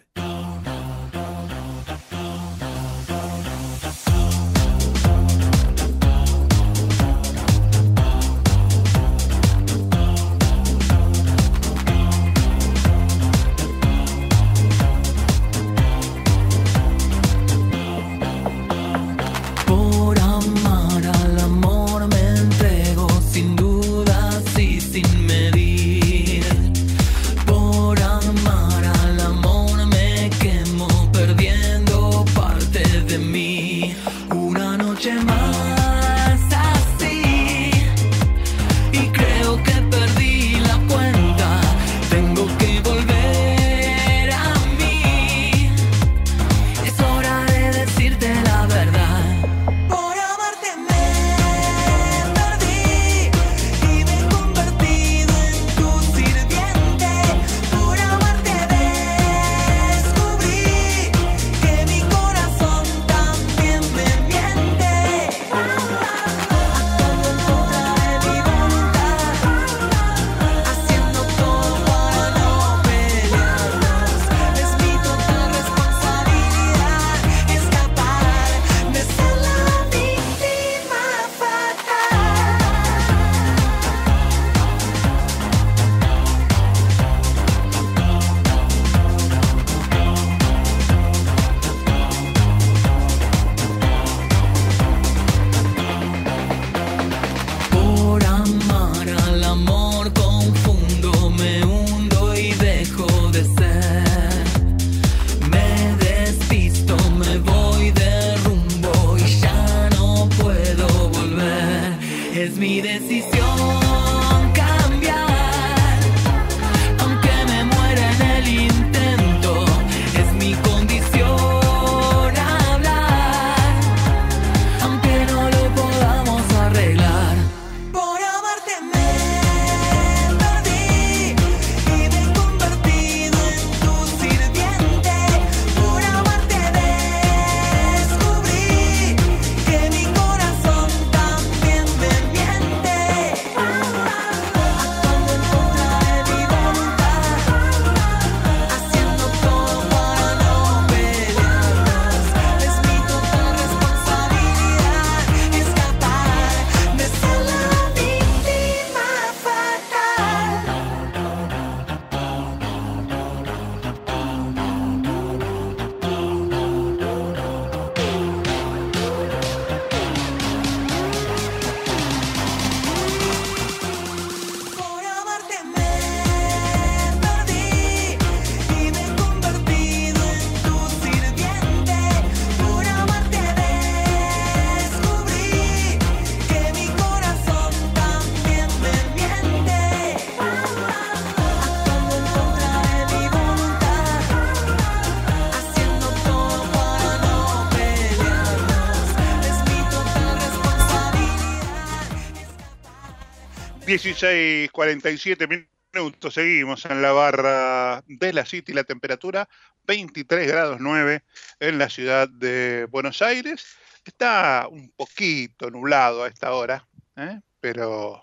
16, 203.90 204.70
47 204.70 205.48
minutos. 205.48 205.74
minutos, 205.92 206.36
seguimos 206.36 206.86
en 206.86 207.02
la 207.02 207.12
barra 207.12 208.04
de 208.06 208.34
la 208.34 208.46
City, 208.46 208.72
la 208.72 208.84
temperatura 208.84 209.50
23 209.88 210.48
grados 210.48 210.78
9 210.80 211.24
en 211.60 211.80
la 211.80 211.90
ciudad 211.90 212.30
de 212.30 212.86
Buenos 212.92 213.24
Aires. 213.24 213.66
Está 214.06 214.68
un 214.70 214.92
poquito 214.92 215.72
nublado 215.72 216.24
a 216.24 216.28
esta 216.28 216.54
hora, 216.54 216.88
¿eh? 217.16 217.40
pero 217.60 218.22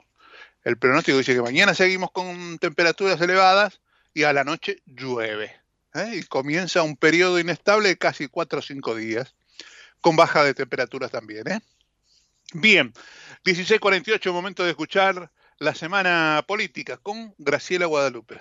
el 0.62 0.78
pronóstico 0.78 1.18
dice 1.18 1.34
que 1.34 1.42
mañana 1.42 1.74
seguimos 1.74 2.12
con 2.12 2.58
temperaturas 2.60 3.20
elevadas 3.20 3.80
y 4.14 4.22
a 4.22 4.32
la 4.32 4.44
noche 4.44 4.80
llueve. 4.86 5.52
¿eh? 5.94 6.12
Y 6.14 6.22
comienza 6.22 6.84
un 6.84 6.96
periodo 6.96 7.40
inestable 7.40 7.88
de 7.88 7.98
casi 7.98 8.28
4 8.28 8.60
o 8.60 8.62
5 8.62 8.94
días, 8.94 9.34
con 10.00 10.14
baja 10.14 10.44
de 10.44 10.54
temperaturas 10.54 11.10
también. 11.10 11.48
¿eh? 11.48 11.60
Bien, 12.52 12.94
16.48, 13.44 14.32
momento 14.32 14.62
de 14.62 14.70
escuchar 14.70 15.32
la 15.58 15.74
semana 15.74 16.44
política 16.46 16.98
con 16.98 17.34
Graciela 17.38 17.86
Guadalupe. 17.86 18.36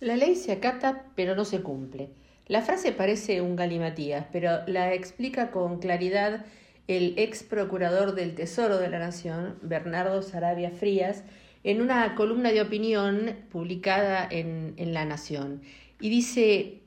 La 0.00 0.16
ley 0.16 0.34
se 0.34 0.52
acata, 0.52 1.06
pero 1.14 1.36
no 1.36 1.44
se 1.44 1.62
cumple. 1.62 2.10
La 2.46 2.62
frase 2.62 2.90
parece 2.90 3.40
un 3.40 3.54
galimatías, 3.54 4.26
pero 4.32 4.66
la 4.66 4.92
explica 4.92 5.52
con 5.52 5.78
claridad 5.78 6.44
el 6.88 7.14
ex 7.18 7.44
procurador 7.44 8.16
del 8.16 8.34
Tesoro 8.34 8.78
de 8.78 8.88
la 8.88 8.98
Nación, 8.98 9.58
Bernardo 9.62 10.22
Sarabia 10.22 10.72
Frías, 10.72 11.22
en 11.62 11.80
una 11.80 12.16
columna 12.16 12.50
de 12.50 12.62
opinión 12.62 13.36
publicada 13.50 14.26
en, 14.28 14.74
en 14.76 14.92
La 14.92 15.04
Nación. 15.04 15.62
Y 16.00 16.08
dice, 16.08 16.80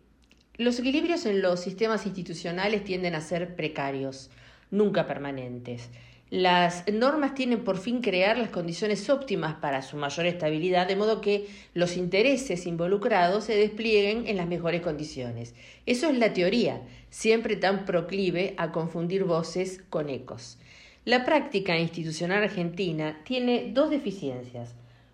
los 0.57 0.79
equilibrios 0.79 1.25
en 1.25 1.41
los 1.41 1.61
sistemas 1.61 2.05
institucionales 2.05 2.83
tienden 2.83 3.15
a 3.15 3.21
ser 3.21 3.55
precarios, 3.55 4.29
nunca 4.71 5.07
permanentes. 5.07 5.89
Las 6.33 6.91
normas 6.91 7.35
tienen 7.35 7.63
por 7.63 7.77
fin 7.77 8.01
crear 8.01 8.39
las 8.39 8.49
condiciones 8.49 9.07
óptimas 9.11 9.53
para 9.53 9.83
su 9.83 9.97
mayor 9.97 10.25
estabilidad, 10.25 10.87
de 10.87 10.95
modo 10.95 11.21
que 11.21 11.45
los 11.75 11.95
intereses 11.95 12.65
involucrados 12.65 13.43
se 13.43 13.55
desplieguen 13.55 14.25
en 14.25 14.37
las 14.37 14.47
mejores 14.47 14.81
condiciones. 14.81 15.53
Eso 15.85 16.09
es 16.09 16.17
la 16.17 16.33
teoría, 16.33 16.81
siempre 17.11 17.55
tan 17.55 17.85
proclive 17.85 18.55
a 18.57 18.71
confundir 18.71 19.25
voces 19.25 19.83
con 19.91 20.09
ecos. 20.09 20.57
La 21.05 21.23
práctica 21.23 21.77
institucional 21.77 22.41
argentina 22.41 23.21
tiene 23.25 23.69
dos 23.71 23.91
deficiencias. 23.91 24.73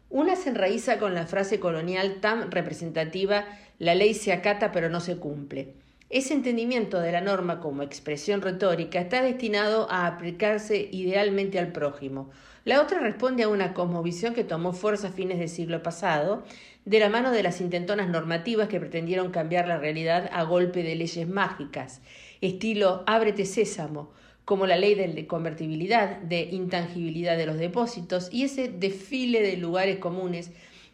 Una 0.09 0.37
se 0.37 0.51
enraiza 0.51 0.99
con 0.99 1.15
la 1.15 1.27
frase 1.27 1.59
colonial 1.59 2.21
tan 2.21 2.49
representativa 2.49 3.45
la 3.77 3.93
ley 3.93 4.13
se 4.13 4.31
acata 4.31 4.71
pero 4.71 4.87
no 4.87 5.01
se 5.01 5.17
cumple. 5.17 5.73
Ese 6.09 6.33
entendimiento 6.33 6.99
de 6.99 7.11
la 7.11 7.21
norma 7.21 7.59
como 7.59 7.83
expresión 7.83 8.41
retórica 8.41 8.99
está 8.99 9.21
destinado 9.21 9.87
a 9.91 10.07
aplicarse 10.07 10.89
idealmente 10.91 11.59
al 11.59 11.71
prójimo. 11.71 12.31
La 12.65 12.81
otra 12.81 12.97
responde 12.99 13.43
a 13.43 13.47
una 13.47 13.75
cosmovisión 13.75 14.33
que 14.33 14.43
tomó 14.43 14.73
fuerza 14.73 15.09
a 15.09 15.11
fines 15.11 15.37
del 15.37 15.49
siglo 15.49 15.83
pasado, 15.83 16.43
de 16.83 16.99
la 16.99 17.09
mano 17.09 17.29
de 17.29 17.43
las 17.43 17.61
intentonas 17.61 18.09
normativas 18.09 18.69
que 18.69 18.79
pretendieron 18.79 19.29
cambiar 19.29 19.67
la 19.67 19.77
realidad 19.77 20.31
a 20.33 20.41
golpe 20.41 20.81
de 20.81 20.95
leyes 20.95 21.27
mágicas, 21.27 22.01
estilo 22.41 23.03
ábrete 23.05 23.45
sésamo, 23.45 24.11
como 24.45 24.65
la 24.65 24.77
ley 24.77 24.95
de 24.95 25.27
convertibilidad, 25.27 26.17
de 26.21 26.41
intangibilidad 26.41 27.37
de 27.37 27.45
los 27.45 27.59
depósitos 27.59 28.29
y 28.31 28.45
ese 28.45 28.67
desfile 28.67 29.43
de 29.43 29.57
lugares 29.57 29.99
comunes 29.99 30.49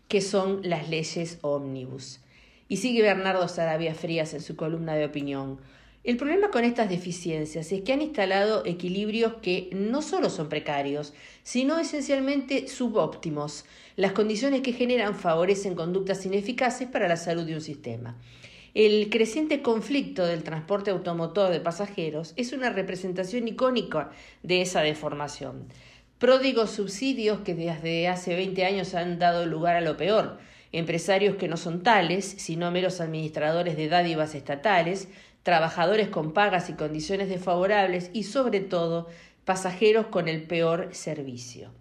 que 0.10 0.20
son 0.20 0.60
las 0.64 0.90
leyes 0.90 1.40
ómnibus. 1.42 2.20
Y 2.68 2.78
sigue 2.78 3.02
Bernardo 3.02 3.48
Sarabia 3.48 3.94
Frías 3.94 4.34
en 4.34 4.42
su 4.42 4.56
columna 4.56 4.96
de 4.96 5.06
opinión. 5.06 5.60
El 6.04 6.18
problema 6.18 6.52
con 6.52 6.64
estas 6.64 6.90
deficiencias 6.90 7.72
es 7.72 7.82
que 7.82 7.92
han 7.92 8.02
instalado 8.02 8.64
equilibrios 8.66 9.34
que 9.42 9.70
no 9.74 10.04
solo 10.04 10.30
son 10.30 10.50
precarios, 10.50 11.14
sino 11.42 11.80
esencialmente 11.80 12.68
subóptimos. 12.68 13.66
Las 13.96 14.12
condiciones 14.12 14.62
que 14.62 14.74
generan 14.74 15.16
favorecen 15.16 15.74
conductas 15.74 16.26
ineficaces 16.26 16.88
para 16.88 17.08
la 17.08 17.18
salud 17.18 17.46
de 17.46 17.56
un 17.56 17.62
sistema. 17.62 18.18
El 18.76 19.10
creciente 19.10 19.62
conflicto 19.62 20.26
del 20.26 20.44
transporte 20.44 20.92
automotor 20.92 21.52
de 21.52 21.60
pasajeros 21.60 22.34
es 22.36 22.52
una 22.52 22.70
representación 22.70 23.48
icónica 23.48 24.12
de 24.44 24.62
esa 24.62 24.82
deformación. 24.82 25.70
Pródigos 26.20 26.72
subsidios 26.72 27.40
que 27.40 27.56
desde 27.56 28.10
hace 28.10 28.36
20 28.36 28.66
años 28.66 28.94
han 28.94 29.18
dado 29.18 29.46
lugar 29.46 29.76
a 29.76 29.82
lo 29.82 29.98
peor, 29.98 30.40
empresarios 30.72 31.36
que 31.36 31.48
no 31.48 31.58
son 31.58 31.84
tales, 31.84 32.26
sino 32.26 32.72
meros 32.72 33.02
administradores 33.02 33.78
de 33.78 33.88
dádivas 33.88 34.36
estatales, 34.36 35.08
trabajadores 35.44 36.10
con 36.10 36.34
pagas 36.34 36.70
y 36.70 36.74
condiciones 36.74 37.30
desfavorables 37.30 38.10
y, 38.14 38.24
sobre 38.24 38.60
todo, 38.62 39.08
pasajeros 39.46 40.08
con 40.08 40.28
el 40.28 40.44
peor 40.44 40.90
servicio. 40.92 41.72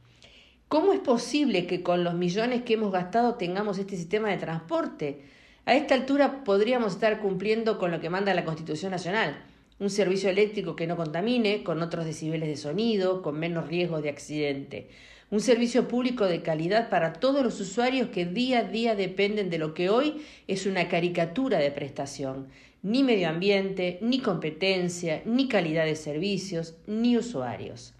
¿Cómo 0.68 0.93
es 0.93 1.01
posible 1.01 1.66
que 1.66 1.82
con 1.82 2.05
los 2.05 2.14
millones 2.14 2.62
que 2.62 2.74
hemos 2.74 2.93
gastado 2.93 3.35
tengamos 3.35 3.78
este 3.78 3.97
sistema 3.97 4.28
de 4.28 4.39
transporte? 4.39 5.22
A 5.66 5.74
esta 5.74 5.95
altura 5.95 6.45
podríamos 6.45 6.93
estar 6.95 7.20
cumpliendo 7.20 7.78
con 7.78 7.91
lo 7.91 8.01
que 8.01 8.11
manda 8.11 8.35
la 8.35 8.45
Constitución 8.45 8.91
Nacional, 8.91 9.45
un 9.78 9.91
servicio 9.91 10.28
eléctrico 10.28 10.76
que 10.76 10.87
no 10.87 10.97
contamine, 10.97 11.64
con 11.64 11.82
otros 11.82 12.05
decibeles 12.05 12.49
de 12.49 12.57
sonido, 12.57 13.22
con 13.22 13.39
menos 13.39 13.66
riesgo 13.66 14.03
de 14.03 14.11
accidente 14.11 14.89
un 15.31 15.41
servicio 15.41 15.89
público 15.89 16.27
de 16.27 16.43
calidad 16.43 16.91
para 16.91 17.14
todos 17.14 17.43
los 17.43 17.61
usuarios 17.61 18.09
que 18.09 18.27
día 18.27 18.61
a 18.61 18.64
día 18.64 18.95
dependen 18.95 19.51
de 19.51 19.59
lo 19.59 19.75
que 19.75 19.91
hoy 19.91 20.22
es 20.47 20.66
una 20.66 20.89
caricatura 20.89 21.59
de 21.59 21.70
prestación. 21.70 22.49
Ni 22.83 23.03
medio 23.03 23.29
ambiente, 23.29 23.99
ni 24.03 24.20
competencia, 24.20 25.22
ni 25.25 25.49
calidad 25.49 25.87
de 25.87 25.97
servicios, 25.97 26.77
ni 26.87 27.16
usuarios. 27.16 27.95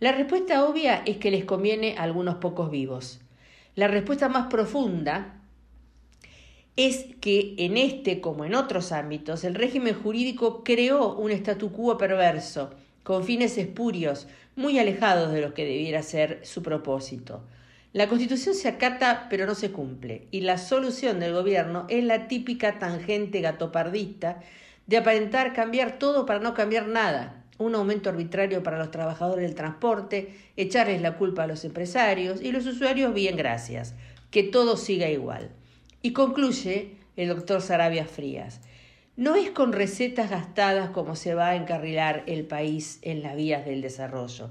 La 0.00 0.12
respuesta 0.12 0.64
obvia 0.64 1.02
es 1.06 1.16
que 1.16 1.30
les 1.30 1.44
conviene 1.44 1.96
a 1.96 2.02
algunos 2.02 2.36
pocos 2.36 2.70
vivos. 2.70 3.20
La 3.74 3.88
respuesta 3.88 4.28
más 4.28 4.46
profunda 4.48 5.40
es 6.76 7.06
que 7.20 7.56
en 7.58 7.76
este 7.76 8.20
como 8.20 8.44
en 8.44 8.54
otros 8.54 8.92
ámbitos 8.92 9.42
el 9.42 9.56
régimen 9.56 9.94
jurídico 9.94 10.62
creó 10.62 11.16
un 11.16 11.32
statu 11.32 11.72
quo 11.72 11.98
perverso, 11.98 12.70
con 13.02 13.24
fines 13.24 13.58
espurios, 13.58 14.28
muy 14.58 14.76
alejados 14.80 15.32
de 15.32 15.40
lo 15.40 15.54
que 15.54 15.64
debiera 15.64 16.02
ser 16.02 16.40
su 16.42 16.64
propósito. 16.64 17.44
La 17.92 18.08
Constitución 18.08 18.56
se 18.56 18.66
acata 18.66 19.28
pero 19.30 19.46
no 19.46 19.54
se 19.54 19.70
cumple, 19.70 20.26
y 20.32 20.40
la 20.40 20.58
solución 20.58 21.20
del 21.20 21.32
gobierno 21.32 21.86
es 21.88 22.02
la 22.02 22.26
típica 22.26 22.80
tangente 22.80 23.40
gatopardista 23.40 24.40
de 24.88 24.96
aparentar 24.96 25.52
cambiar 25.52 26.00
todo 26.00 26.26
para 26.26 26.40
no 26.40 26.54
cambiar 26.54 26.88
nada, 26.88 27.44
un 27.58 27.76
aumento 27.76 28.10
arbitrario 28.10 28.64
para 28.64 28.78
los 28.78 28.90
trabajadores 28.90 29.44
del 29.44 29.54
transporte, 29.54 30.34
echarles 30.56 31.02
la 31.02 31.16
culpa 31.16 31.44
a 31.44 31.46
los 31.46 31.64
empresarios 31.64 32.42
y 32.42 32.50
los 32.50 32.66
usuarios 32.66 33.14
bien 33.14 33.36
gracias, 33.36 33.94
que 34.32 34.42
todo 34.42 34.76
siga 34.76 35.08
igual. 35.08 35.50
Y 36.02 36.12
concluye 36.12 36.96
el 37.16 37.28
doctor 37.28 37.62
Sarabia 37.62 38.06
Frías. 38.06 38.60
No 39.18 39.34
es 39.34 39.50
con 39.50 39.72
recetas 39.72 40.30
gastadas 40.30 40.90
como 40.90 41.16
se 41.16 41.34
va 41.34 41.48
a 41.48 41.56
encarrilar 41.56 42.22
el 42.26 42.44
país 42.44 43.00
en 43.02 43.20
las 43.20 43.34
vías 43.34 43.66
del 43.66 43.82
desarrollo. 43.82 44.50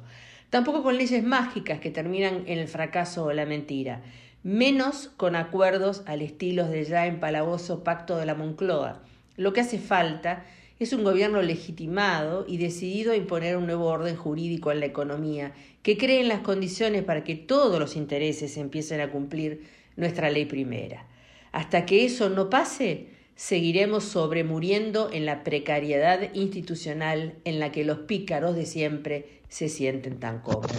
Tampoco 0.49 0.83
con 0.83 0.97
leyes 0.97 1.23
mágicas 1.23 1.79
que 1.79 1.89
terminan 1.89 2.43
en 2.47 2.59
el 2.59 2.67
fracaso 2.67 3.23
o 3.23 3.31
la 3.31 3.45
mentira. 3.45 4.01
Menos 4.43 5.09
con 5.15 5.37
acuerdos 5.37 6.03
al 6.05 6.21
estilo 6.21 6.67
del 6.67 6.85
ya 6.85 7.07
empalagoso 7.07 7.85
pacto 7.85 8.17
de 8.17 8.25
la 8.25 8.35
Moncloa. 8.35 9.01
Lo 9.37 9.53
que 9.53 9.61
hace 9.61 9.79
falta 9.79 10.43
es 10.79 10.91
un 10.91 11.05
gobierno 11.05 11.41
legitimado 11.41 12.43
y 12.45 12.57
decidido 12.57 13.13
a 13.13 13.15
imponer 13.15 13.55
un 13.55 13.67
nuevo 13.67 13.85
orden 13.85 14.17
jurídico 14.17 14.73
en 14.73 14.81
la 14.81 14.87
economía, 14.87 15.53
que 15.81 15.97
cree 15.97 16.19
en 16.19 16.27
las 16.27 16.41
condiciones 16.41 17.05
para 17.05 17.23
que 17.23 17.35
todos 17.35 17.79
los 17.79 17.95
intereses 17.95 18.57
empiecen 18.57 18.99
a 18.99 19.11
cumplir 19.11 19.65
nuestra 19.95 20.29
ley 20.29 20.43
primera. 20.43 21.07
Hasta 21.53 21.85
que 21.85 22.03
eso 22.03 22.27
no 22.27 22.49
pase, 22.49 23.15
seguiremos 23.37 24.03
sobremuriendo 24.03 25.09
en 25.13 25.25
la 25.25 25.43
precariedad 25.43 26.33
institucional 26.33 27.35
en 27.45 27.59
la 27.59 27.71
que 27.71 27.85
los 27.85 27.99
pícaros 27.99 28.55
de 28.55 28.65
siempre 28.65 29.41
se 29.47 29.69
sienten 29.69 30.19
tan 30.19 30.41
cómodos. 30.41 30.75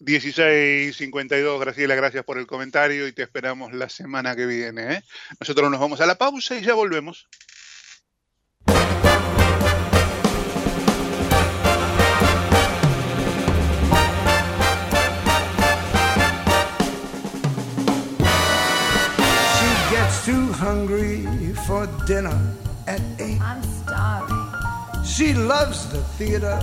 16.52, 0.00 1.60
Graciela, 1.60 1.94
gracias 1.94 2.24
por 2.24 2.36
el 2.36 2.46
comentario 2.46 3.06
y 3.06 3.12
te 3.12 3.22
esperamos 3.22 3.72
la 3.72 3.88
semana 3.88 4.36
que 4.36 4.46
viene. 4.46 4.94
¿eh? 4.94 5.02
Nosotros 5.40 5.70
nos 5.70 5.80
vamos 5.80 6.00
a 6.00 6.06
la 6.06 6.16
pausa 6.16 6.58
y 6.58 6.62
ya 6.62 6.74
volvemos. 6.74 7.28
hungry 20.72 21.52
for 21.66 21.86
dinner 22.06 22.38
at 22.86 23.02
eight. 23.18 23.38
I'm 23.42 23.62
starving. 23.62 25.04
She 25.04 25.34
loves 25.34 25.86
the 25.92 26.02
theater, 26.18 26.58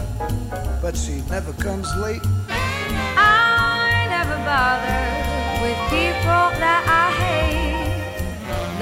but 0.81 0.97
she 0.97 1.21
never 1.29 1.53
comes 1.53 1.87
late. 1.95 2.23
I 2.49 4.07
never 4.15 4.37
bother 4.49 5.05
with 5.63 5.77
people 5.93 6.45
that 6.63 6.83
I 7.03 7.05
hate. 7.23 8.17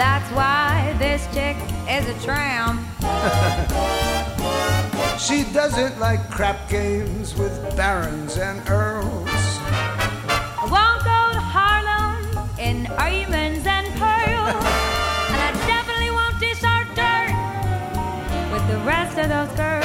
That's 0.01 0.29
why 0.31 0.95
this 1.03 1.21
chick 1.35 1.57
is 1.95 2.05
a 2.07 2.17
tramp. 2.25 2.79
she 5.27 5.43
doesn't 5.51 5.99
like 5.99 6.21
crap 6.31 6.69
games 6.69 7.35
with 7.35 7.53
barons 7.75 8.37
and 8.37 8.61
earls. 8.69 9.27
I 10.63 10.65
won't 10.75 11.01
go 11.11 11.19
to 11.37 11.43
Harlem 11.55 12.21
in 12.57 12.85
diamonds 12.85 13.67
and 13.67 13.87
pearls. 13.99 14.86
Rest 18.87 19.17
of 19.17 19.27
those 19.27 19.51
girls. 19.57 19.83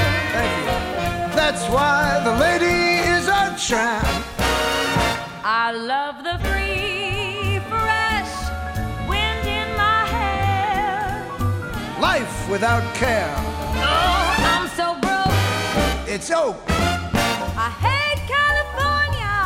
That's 1.35 1.65
why 1.75 2.21
the 2.23 2.35
lady 2.47 3.03
is 3.17 3.27
a 3.27 3.43
tramp. 3.59 4.07
I 5.45 5.73
love 5.73 6.23
the 6.23 6.39
free, 6.47 7.59
fresh 7.73 8.33
wind 9.11 9.45
in 9.61 9.69
my 9.77 10.05
hair. 10.17 11.27
Life 12.01 12.49
without 12.49 12.85
care. 12.95 13.35
Oh, 13.91 14.25
I'm 14.53 14.67
so 14.79 14.87
broke. 15.05 16.09
It's 16.09 16.31
oak. 16.31 16.57
I 17.67 17.71
hate 17.87 18.21
California. 18.37 19.37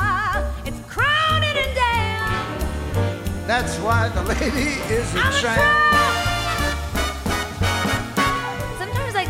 It's 0.69 0.81
crowded 0.93 1.57
and 1.65 1.75
damn. 1.83 3.47
That's 3.47 3.75
why 3.79 4.11
the 4.11 4.23
lady 4.23 4.73
is 4.93 5.15
a 5.15 5.19
I'm 5.19 5.33
a 5.33 5.41
tramp. 5.41 6.16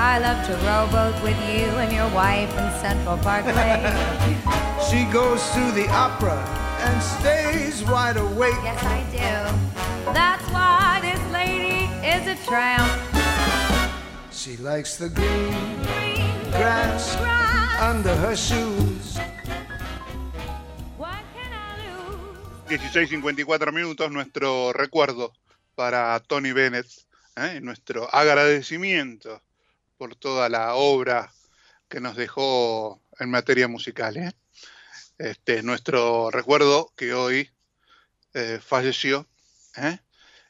And 0.00 0.24
I 0.24 0.32
love 0.32 0.46
to 0.46 0.54
rowboat 0.64 1.22
with 1.22 1.36
you 1.44 1.68
and 1.76 1.92
your 1.92 2.08
wife 2.14 2.48
in 2.56 2.70
Central 2.80 3.18
Parkway. 3.18 3.84
She 4.88 5.04
goes 5.12 5.42
to 5.50 5.70
the 5.72 5.86
opera 5.90 6.40
and 6.80 7.02
stays 7.02 7.84
wide 7.84 8.16
awake. 8.16 8.56
yes, 8.64 8.82
I 8.82 9.00
do. 9.12 10.12
That's 10.12 10.42
why 10.50 11.00
this 11.02 11.20
lady 11.30 11.84
is 12.00 12.26
a 12.26 12.36
tramp. 12.48 12.90
She 14.32 14.56
likes 14.56 14.96
the 14.96 15.10
green 15.10 15.82
grass 16.50 17.14
under 17.78 18.16
her 18.16 18.34
shoes. 18.34 19.18
16.54 22.68 23.72
minutos, 23.72 24.10
nuestro 24.10 24.72
recuerdo 24.72 25.34
para 25.74 26.18
Tony 26.26 26.52
Bennett, 26.52 26.86
¿eh? 27.36 27.60
nuestro 27.60 28.08
agradecimiento 28.10 29.42
por 30.00 30.16
toda 30.16 30.48
la 30.48 30.76
obra 30.76 31.30
que 31.86 32.00
nos 32.00 32.16
dejó 32.16 33.02
en 33.18 33.30
materia 33.30 33.68
musical. 33.68 34.16
¿eh? 34.16 34.32
Este, 35.18 35.62
nuestro 35.62 36.30
recuerdo 36.30 36.90
que 36.96 37.12
hoy 37.12 37.50
eh, 38.32 38.60
falleció 38.64 39.26
¿eh? 39.76 39.98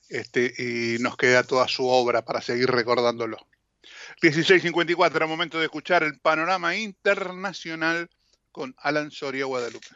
este, 0.09 0.55
y 0.57 1.03
nos 1.03 1.16
queda 1.16 1.42
toda 1.42 1.66
su 1.66 1.84
obra 1.88 2.24
para 2.24 2.40
seguir 2.40 2.70
recordándolo. 2.70 3.38
16.54, 4.22 5.26
momento 5.26 5.59
de 5.59 5.64
escuchar 5.64 6.05
el 6.05 6.20
panorama 6.20 6.76
internacional 6.76 8.09
con 8.53 8.76
Alan 8.78 9.11
Soria 9.11 9.46
Guadalupe. 9.46 9.88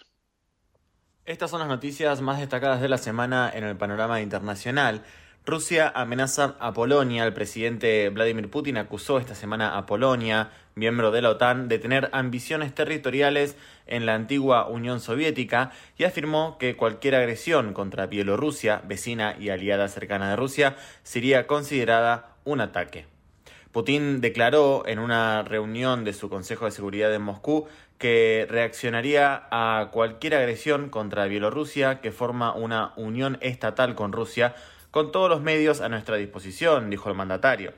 Estas 1.25 1.49
son 1.49 1.61
las 1.61 1.69
noticias 1.69 2.21
más 2.23 2.41
destacadas 2.41 2.81
de 2.81 2.89
la 2.89 2.99
semana 2.99 3.53
en 3.55 3.63
el 3.63 3.77
panorama 3.77 4.21
internacional. 4.21 5.05
Rusia 5.47 5.93
amenaza 5.95 6.57
a 6.59 6.73
Polonia. 6.73 7.27
El 7.27 7.35
presidente 7.35 8.09
Vladimir 8.09 8.49
Putin 8.49 8.79
acusó 8.79 9.19
esta 9.19 9.35
semana 9.35 9.77
a 9.77 9.85
Polonia, 9.85 10.53
miembro 10.75 11.11
de 11.11 11.21
la 11.21 11.29
OTAN, 11.29 11.69
de 11.69 11.79
tener 11.79 12.09
ambiciones 12.13 12.75
territoriales 12.75 13.55
en 13.87 14.07
la 14.07 14.15
antigua 14.15 14.67
Unión 14.69 15.01
Soviética 15.01 15.71
y 15.99 16.05
afirmó 16.05 16.57
que 16.57 16.77
cualquier 16.77 17.17
agresión 17.17 17.75
contra 17.75 18.07
Bielorrusia, 18.07 18.81
vecina 18.87 19.37
y 19.39 19.51
aliada 19.51 19.89
cercana 19.89 20.31
de 20.31 20.37
Rusia, 20.37 20.77
sería 21.03 21.47
considerada 21.47 22.37
un 22.45 22.63
ataque. 22.63 23.05
Putin 23.71 24.23
declaró 24.23 24.85
en 24.87 24.99
una 24.99 25.43
reunión 25.43 26.05
de 26.05 26.15
su 26.15 26.31
Consejo 26.31 26.65
de 26.65 26.71
Seguridad 26.71 27.13
en 27.13 27.21
Moscú 27.21 27.67
que 27.99 28.47
reaccionaría 28.49 29.47
a 29.51 29.91
cualquier 29.91 30.37
agresión 30.37 30.89
contra 30.89 31.27
Bielorrusia 31.27 32.01
que 32.01 32.13
forma 32.13 32.55
una 32.55 32.95
unión 32.97 33.37
estatal 33.43 33.95
con 33.95 34.13
Rusia 34.13 34.55
con 34.95 35.11
todos 35.11 35.29
los 35.29 35.41
medios 35.41 35.81
a 35.81 35.89
nuestra 35.89 36.19
disposición, 36.19 36.89
dijo 36.89 37.09
el 37.11 37.17
mandatario. 37.17 37.73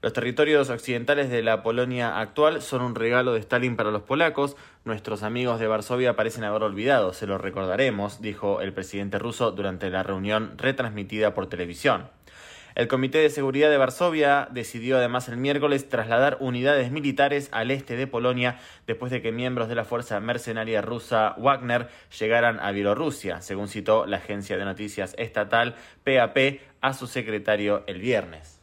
Los 0.00 0.12
territorios 0.12 0.70
occidentales 0.70 1.28
de 1.28 1.42
la 1.42 1.64
Polonia 1.64 2.20
actual 2.20 2.62
son 2.62 2.82
un 2.82 2.94
regalo 2.94 3.32
de 3.32 3.40
Stalin 3.40 3.74
para 3.74 3.90
los 3.90 4.02
polacos. 4.02 4.56
Nuestros 4.84 5.24
amigos 5.24 5.58
de 5.58 5.66
Varsovia 5.66 6.14
parecen 6.14 6.44
haber 6.44 6.62
olvidado, 6.62 7.14
se 7.14 7.26
lo 7.26 7.36
recordaremos, 7.36 8.22
dijo 8.22 8.60
el 8.60 8.72
presidente 8.72 9.18
ruso 9.18 9.50
durante 9.50 9.90
la 9.90 10.04
reunión 10.04 10.52
retransmitida 10.56 11.34
por 11.34 11.48
televisión. 11.48 12.06
El 12.74 12.88
Comité 12.88 13.18
de 13.18 13.28
Seguridad 13.28 13.68
de 13.70 13.76
Varsovia 13.76 14.48
decidió 14.50 14.96
además 14.96 15.28
el 15.28 15.36
miércoles 15.36 15.88
trasladar 15.88 16.38
unidades 16.40 16.90
militares 16.90 17.48
al 17.52 17.70
este 17.70 17.96
de 17.96 18.06
Polonia 18.06 18.58
después 18.86 19.12
de 19.12 19.20
que 19.20 19.30
miembros 19.30 19.68
de 19.68 19.74
la 19.74 19.84
fuerza 19.84 20.18
mercenaria 20.20 20.80
rusa 20.80 21.34
Wagner 21.36 21.88
llegaran 22.18 22.58
a 22.60 22.70
Bielorrusia, 22.70 23.42
según 23.42 23.68
citó 23.68 24.06
la 24.06 24.18
agencia 24.18 24.56
de 24.56 24.64
noticias 24.64 25.14
estatal 25.18 25.74
PAP 26.04 26.60
a 26.80 26.94
su 26.94 27.06
secretario 27.06 27.84
el 27.86 28.00
viernes. 28.00 28.62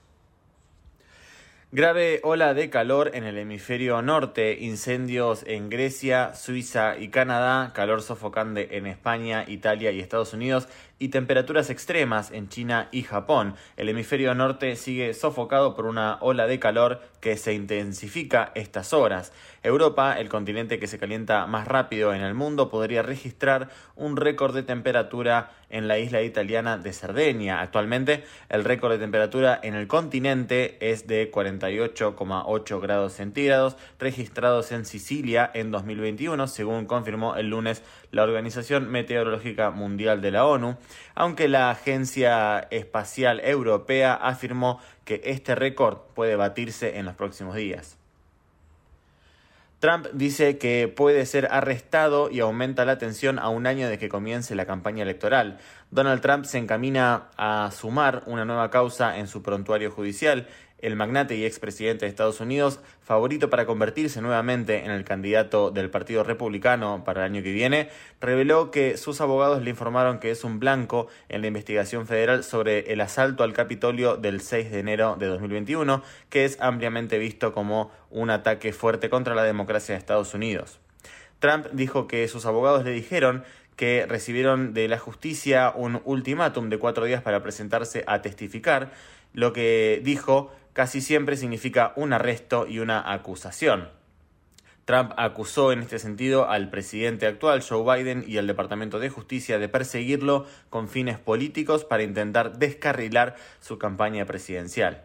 Grave 1.71 2.19
ola 2.23 2.55
de 2.55 2.71
calor 2.71 3.11
en 3.13 3.25
el 3.25 3.37
hemisferio 3.37 4.01
norte, 4.01 4.57
incendios 4.59 5.43
en 5.45 5.69
Grecia, 5.69 6.33
Suiza 6.33 6.97
y 6.97 7.09
Canadá, 7.09 7.73
calor 7.75 8.01
sofocante 8.01 8.75
en 8.77 8.87
España, 8.87 9.45
Italia 9.47 9.91
y 9.91 9.99
Estados 9.99 10.33
Unidos 10.33 10.67
y 10.99 11.09
temperaturas 11.09 11.69
extremas 11.69 12.31
en 12.31 12.49
China 12.49 12.89
y 12.91 13.03
Japón. 13.03 13.55
El 13.77 13.89
hemisferio 13.89 14.35
norte 14.35 14.75
sigue 14.75 15.13
sofocado 15.13 15.75
por 15.75 15.85
una 15.85 16.17
ola 16.19 16.45
de 16.45 16.59
calor 16.59 17.01
que 17.21 17.37
se 17.37 17.53
intensifica 17.53 18.51
estas 18.55 18.93
horas. 18.93 19.31
Europa, 19.63 20.19
el 20.19 20.29
continente 20.29 20.79
que 20.79 20.87
se 20.87 20.99
calienta 20.99 21.45
más 21.47 21.67
rápido 21.67 22.13
en 22.13 22.21
el 22.21 22.33
mundo, 22.33 22.69
podría 22.69 23.01
registrar 23.01 23.69
un 23.95 24.15
récord 24.15 24.53
de 24.53 24.63
temperatura 24.63 25.51
en 25.69 25.87
la 25.87 25.99
isla 25.99 26.21
italiana 26.21 26.77
de 26.77 26.93
Cerdeña. 26.93 27.61
Actualmente, 27.61 28.23
el 28.49 28.63
récord 28.63 28.91
de 28.91 28.99
temperatura 28.99 29.59
en 29.61 29.75
el 29.75 29.87
continente 29.87 30.77
es 30.79 31.07
de 31.07 31.31
48,8 31.31 32.81
grados 32.81 33.13
centígrados, 33.13 33.75
registrados 33.99 34.71
en 34.71 34.85
Sicilia 34.85 35.49
en 35.53 35.71
2021, 35.71 36.47
según 36.47 36.85
confirmó 36.85 37.35
el 37.35 37.49
lunes 37.49 37.83
la 38.11 38.23
Organización 38.23 38.89
Meteorológica 38.89 39.71
Mundial 39.71 40.21
de 40.21 40.31
la 40.31 40.45
ONU, 40.45 40.77
aunque 41.15 41.47
la 41.47 41.69
Agencia 41.69 42.67
Espacial 42.71 43.39
Europea 43.41 44.13
afirmó 44.13 44.79
que 45.05 45.21
este 45.25 45.55
récord 45.55 45.97
puede 46.15 46.35
batirse 46.35 46.97
en 46.97 47.05
los 47.05 47.15
próximos 47.15 47.55
días. 47.55 47.99
Trump 49.79 50.07
dice 50.11 50.57
que 50.57 50.89
puede 50.93 51.25
ser 51.25 51.47
arrestado 51.51 52.29
y 52.29 52.41
aumenta 52.41 52.83
la 52.83 52.97
tensión 52.97 53.39
a 53.39 53.47
un 53.47 53.65
año 53.65 53.87
de 53.87 53.97
que 53.97 54.09
comience 54.09 54.53
la 54.53 54.65
campaña 54.65 55.03
electoral. 55.03 55.57
Donald 55.89 56.21
Trump 56.21 56.43
se 56.43 56.57
encamina 56.57 57.29
a 57.37 57.71
sumar 57.71 58.23
una 58.25 58.43
nueva 58.43 58.69
causa 58.71 59.17
en 59.17 59.27
su 59.27 59.41
prontuario 59.41 59.89
judicial. 59.89 60.47
El 60.81 60.95
magnate 60.95 61.35
y 61.35 61.45
expresidente 61.45 62.05
de 62.05 62.09
Estados 62.09 62.39
Unidos, 62.39 62.79
favorito 63.01 63.49
para 63.49 63.65
convertirse 63.65 64.21
nuevamente 64.21 64.85
en 64.85 64.91
el 64.91 65.03
candidato 65.03 65.71
del 65.71 65.89
Partido 65.89 66.23
Republicano 66.23 67.03
para 67.03 67.25
el 67.25 67.31
año 67.31 67.43
que 67.43 67.51
viene, 67.51 67.89
reveló 68.21 68.71
que 68.71 68.97
sus 68.97 69.21
abogados 69.21 69.61
le 69.61 69.69
informaron 69.69 70.19
que 70.19 70.31
es 70.31 70.43
un 70.43 70.59
blanco 70.59 71.07
en 71.27 71.41
la 71.41 71.47
investigación 71.47 72.07
federal 72.07 72.43
sobre 72.43 72.91
el 72.93 73.01
asalto 73.01 73.43
al 73.43 73.53
Capitolio 73.53 74.17
del 74.17 74.41
6 74.41 74.71
de 74.71 74.79
enero 74.79 75.15
de 75.19 75.27
2021, 75.27 76.01
que 76.29 76.45
es 76.45 76.59
ampliamente 76.61 77.17
visto 77.17 77.53
como 77.53 77.91
un 78.09 78.29
ataque 78.29 78.73
fuerte 78.73 79.09
contra 79.09 79.35
la 79.35 79.43
democracia 79.43 79.95
de 79.95 79.99
Estados 79.99 80.33
Unidos. 80.33 80.79
Trump 81.39 81.67
dijo 81.71 82.07
que 82.07 82.27
sus 82.27 82.45
abogados 82.45 82.83
le 82.83 82.91
dijeron 82.91 83.43
que 83.75 84.05
recibieron 84.05 84.73
de 84.73 84.89
la 84.89 84.99
justicia 84.99 85.71
un 85.73 86.01
ultimátum 86.03 86.69
de 86.69 86.77
cuatro 86.79 87.05
días 87.05 87.21
para 87.21 87.41
presentarse 87.41 88.03
a 88.07 88.21
testificar, 88.21 88.91
lo 89.33 89.53
que 89.53 90.01
dijo 90.03 90.51
casi 90.79 91.01
siempre 91.01 91.35
significa 91.35 91.91
un 91.97 92.13
arresto 92.13 92.65
y 92.65 92.79
una 92.79 93.11
acusación. 93.11 93.89
Trump 94.85 95.11
acusó 95.17 95.73
en 95.73 95.81
este 95.81 95.99
sentido 95.99 96.49
al 96.49 96.69
presidente 96.69 97.27
actual, 97.27 97.61
Joe 97.61 97.83
Biden, 97.83 98.23
y 98.25 98.37
al 98.37 98.47
Departamento 98.47 98.97
de 98.97 99.09
Justicia 99.09 99.59
de 99.59 99.67
perseguirlo 99.67 100.47
con 100.69 100.87
fines 100.87 101.19
políticos 101.19 101.83
para 101.83 102.03
intentar 102.03 102.59
descarrilar 102.59 103.35
su 103.59 103.77
campaña 103.77 104.23
presidencial. 104.23 105.03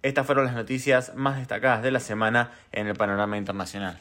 Estas 0.00 0.24
fueron 0.24 0.46
las 0.46 0.54
noticias 0.54 1.14
más 1.14 1.36
destacadas 1.36 1.82
de 1.82 1.90
la 1.90 2.00
semana 2.00 2.52
en 2.72 2.86
el 2.86 2.96
panorama 2.96 3.36
internacional. 3.36 4.00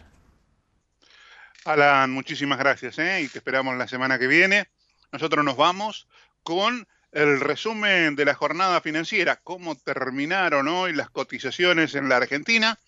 Alan, 1.66 2.12
muchísimas 2.12 2.60
gracias 2.60 2.97
¿eh? 2.97 3.20
y 3.24 3.28
te 3.28 3.39
esperamos 3.39 3.76
la 3.76 3.89
semana 3.89 4.18
que 4.18 4.28
viene. 4.28 4.70
Nosotros 5.12 5.43
nos 5.43 5.58
vamos 5.58 6.08
con 6.43 6.88
el 7.14 7.39
resumen 7.39 8.16
de 8.16 8.26
la 8.26 8.34
jornada 8.34 8.82
financiera, 8.82 9.39
cómo 9.43 9.76
terminaron 9.76 10.68
hoy 10.68 10.93
las 10.93 11.11
cotizaciones 11.11 11.93
en 11.93 12.09
la 12.09 12.18
Argentina. 12.18 12.80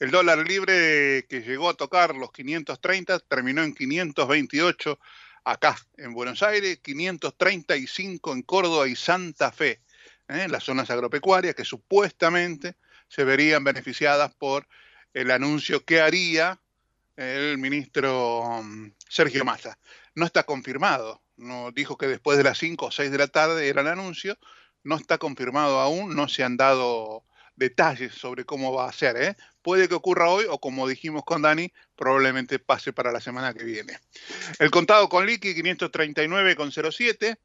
El 0.00 0.10
dólar 0.10 0.38
libre 0.38 1.26
que 1.28 1.42
llegó 1.42 1.68
a 1.68 1.74
tocar 1.74 2.16
los 2.16 2.32
530 2.32 3.20
terminó 3.20 3.62
en 3.62 3.74
528 3.74 4.98
acá 5.44 5.76
en 5.96 6.12
Buenos 6.14 6.42
Aires, 6.42 6.80
535 6.82 8.32
en 8.32 8.42
Córdoba 8.42 8.88
y 8.88 8.96
Santa 8.96 9.52
Fe, 9.52 9.80
¿eh? 10.28 10.48
las 10.48 10.64
zonas 10.64 10.90
agropecuarias 10.90 11.54
que 11.54 11.64
supuestamente 11.64 12.74
se 13.08 13.22
verían 13.22 13.62
beneficiadas 13.62 14.34
por 14.34 14.66
el 15.14 15.30
anuncio 15.30 15.84
que 15.84 16.00
haría 16.00 16.60
el 17.16 17.58
ministro 17.58 18.62
mm, 18.64 18.92
Sergio 19.08 19.44
Massa. 19.44 19.78
No 20.14 20.26
está 20.26 20.42
confirmado, 20.42 21.22
no 21.36 21.70
dijo 21.72 21.96
que 21.96 22.06
después 22.06 22.38
de 22.38 22.44
las 22.44 22.58
5 22.58 22.86
o 22.86 22.90
6 22.90 23.10
de 23.10 23.18
la 23.18 23.28
tarde 23.28 23.68
era 23.68 23.82
el 23.82 23.88
anuncio, 23.88 24.38
no 24.82 24.96
está 24.96 25.18
confirmado 25.18 25.80
aún, 25.80 26.14
no 26.14 26.28
se 26.28 26.42
han 26.42 26.56
dado 26.56 27.24
detalles 27.56 28.14
sobre 28.14 28.44
cómo 28.44 28.72
va 28.72 28.88
a 28.88 28.92
ser. 28.92 29.16
¿eh? 29.16 29.36
Puede 29.62 29.88
que 29.88 29.94
ocurra 29.94 30.28
hoy 30.28 30.46
o 30.48 30.58
como 30.58 30.88
dijimos 30.88 31.24
con 31.24 31.42
Dani, 31.42 31.72
probablemente 31.94 32.58
pase 32.58 32.92
para 32.92 33.12
la 33.12 33.20
semana 33.20 33.54
que 33.54 33.64
viene. 33.64 33.98
El 34.58 34.70
contado 34.70 35.08
con 35.08 35.26
liqui 35.26 35.54
539,07, 35.54 37.38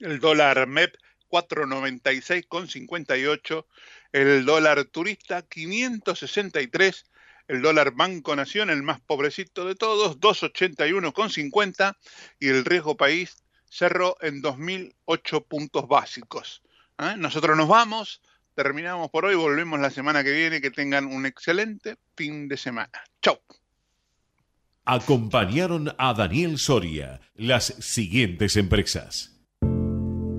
el 0.00 0.20
dólar 0.20 0.66
MEP 0.66 0.96
496,58, 1.30 3.66
el 4.12 4.44
dólar 4.44 4.84
turista 4.84 5.42
563, 5.42 7.06
el 7.48 7.62
dólar 7.62 7.92
Banco 7.92 8.34
Nación, 8.34 8.70
el 8.70 8.82
más 8.82 9.00
pobrecito 9.00 9.64
de 9.64 9.74
todos, 9.74 10.18
281,50 10.20 11.96
y 12.40 12.48
el 12.48 12.64
riesgo 12.64 12.96
país 12.96 13.36
cerró 13.68 14.16
en 14.20 14.40
2008 14.40 15.44
puntos 15.44 15.88
básicos. 15.88 16.62
¿eh? 16.98 17.14
Nosotros 17.16 17.56
nos 17.56 17.68
vamos 17.68 18.20
terminamos 18.54 19.10
por 19.10 19.24
hoy, 19.24 19.34
volvemos 19.34 19.78
la 19.80 19.90
semana 19.90 20.22
que 20.22 20.32
viene, 20.32 20.60
que 20.60 20.70
tengan 20.70 21.06
un 21.06 21.26
excelente 21.26 21.96
fin 22.16 22.48
de 22.48 22.56
semana. 22.56 22.92
Chau. 23.20 23.38
Acompañaron 24.86 25.94
a 25.98 26.14
Daniel 26.14 26.58
Soria 26.58 27.20
las 27.34 27.74
siguientes 27.80 28.56
empresas. 28.56 29.40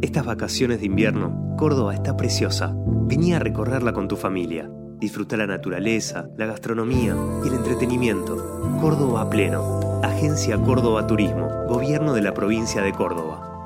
Estas 0.02 0.26
vacaciones 0.26 0.80
de 0.80 0.86
invierno, 0.86 1.56
Córdoba 1.58 1.96
está 1.96 2.16
preciosa. 2.16 2.74
Vení 3.08 3.34
a 3.34 3.40
recorrerla 3.40 3.92
con 3.94 4.08
tu 4.08 4.16
familia. 4.16 4.70
Disfruta 5.00 5.36
la 5.36 5.46
naturaleza, 5.46 6.30
la 6.38 6.46
gastronomía 6.46 7.16
y 7.44 7.48
el 7.48 7.54
entretenimiento. 7.56 8.80
Córdoba 8.80 9.30
pleno. 9.30 10.00
Agencia 10.02 10.58
Córdoba 10.58 11.06
Turismo. 11.06 11.50
Gobierno 11.68 12.14
de 12.14 12.22
la 12.22 12.34
provincia 12.34 12.82
de 12.82 12.94
Córdoba. 12.94 13.64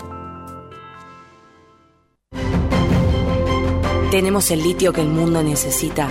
Tenemos 4.12 4.50
el 4.50 4.64
litio 4.64 4.92
que 4.92 5.02
el 5.02 5.10
mundo 5.10 5.44
necesita 5.44 6.08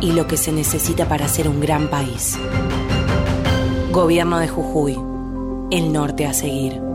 y 0.00 0.12
lo 0.12 0.26
que 0.26 0.36
se 0.36 0.50
necesita 0.50 1.08
para 1.08 1.28
ser 1.28 1.48
un 1.48 1.60
gran 1.60 1.88
país. 1.88 2.36
Gobierno 3.92 4.38
de 4.38 4.48
Jujuy. 4.48 4.98
El 5.70 5.92
norte 5.92 6.26
a 6.26 6.34
seguir. 6.34 6.85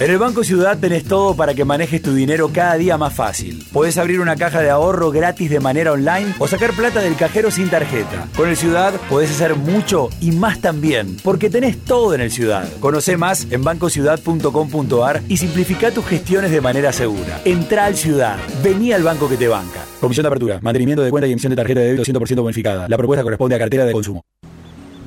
En 0.00 0.10
el 0.10 0.16
Banco 0.16 0.42
Ciudad 0.44 0.78
tenés 0.78 1.04
todo 1.04 1.36
para 1.36 1.52
que 1.52 1.66
manejes 1.66 2.00
tu 2.00 2.14
dinero 2.14 2.50
cada 2.54 2.76
día 2.76 2.96
más 2.96 3.12
fácil. 3.12 3.66
Podés 3.70 3.98
abrir 3.98 4.20
una 4.20 4.34
caja 4.34 4.62
de 4.62 4.70
ahorro 4.70 5.10
gratis 5.10 5.50
de 5.50 5.60
manera 5.60 5.92
online 5.92 6.34
o 6.38 6.48
sacar 6.48 6.72
plata 6.72 7.02
del 7.02 7.16
cajero 7.16 7.50
sin 7.50 7.68
tarjeta. 7.68 8.26
Con 8.34 8.48
el 8.48 8.56
Ciudad 8.56 8.94
podés 9.10 9.30
hacer 9.30 9.56
mucho 9.56 10.08
y 10.22 10.32
más 10.32 10.62
también, 10.62 11.18
porque 11.22 11.50
tenés 11.50 11.84
todo 11.84 12.14
en 12.14 12.22
el 12.22 12.30
Ciudad. 12.30 12.66
Conoce 12.80 13.18
más 13.18 13.46
en 13.50 13.62
bancociudad.com.ar 13.62 15.20
y 15.28 15.36
simplifica 15.36 15.90
tus 15.90 16.06
gestiones 16.06 16.50
de 16.50 16.62
manera 16.62 16.94
segura. 16.94 17.42
Entra 17.44 17.84
al 17.84 17.94
Ciudad. 17.94 18.38
Vení 18.64 18.94
al 18.94 19.02
banco 19.02 19.28
que 19.28 19.36
te 19.36 19.48
banca. 19.48 19.84
Comisión 20.00 20.22
de 20.22 20.28
apertura, 20.28 20.60
mantenimiento 20.62 21.02
de 21.02 21.10
cuenta 21.10 21.26
y 21.26 21.32
emisión 21.32 21.50
de 21.50 21.56
tarjeta 21.56 21.80
de 21.80 21.92
débito 21.92 22.10
100% 22.10 22.40
bonificada. 22.40 22.88
La 22.88 22.96
propuesta 22.96 23.22
corresponde 23.22 23.54
a 23.54 23.58
cartera 23.58 23.84
de 23.84 23.92
consumo. 23.92 24.24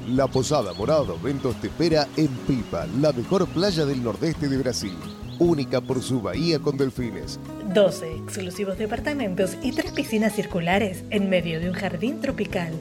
La 0.08 0.28
Posada 0.28 0.74
Morada 0.74 1.04
Dos 1.06 1.22
Ventos 1.22 1.56
te 1.62 1.68
espera 1.68 2.10
en 2.18 2.28
Pipa, 2.28 2.86
la 3.00 3.14
mejor 3.14 3.48
playa 3.48 3.86
del 3.86 4.04
nordeste 4.04 4.50
de 4.50 4.58
Brasil. 4.58 4.98
Única 5.40 5.80
por 5.80 6.04
su 6.04 6.22
bahía 6.22 6.60
con 6.60 6.76
delfines. 6.76 7.40
12 7.74 8.18
exclusivos 8.18 8.78
departamentos 8.78 9.52
y 9.64 9.72
tres 9.72 9.94
piscinas 9.94 10.34
circulares 10.34 11.06
en 11.10 11.30
medio 11.30 11.62
de 11.62 11.70
un 11.70 11.76
jardín 11.76 12.20
tropical. 12.20 12.74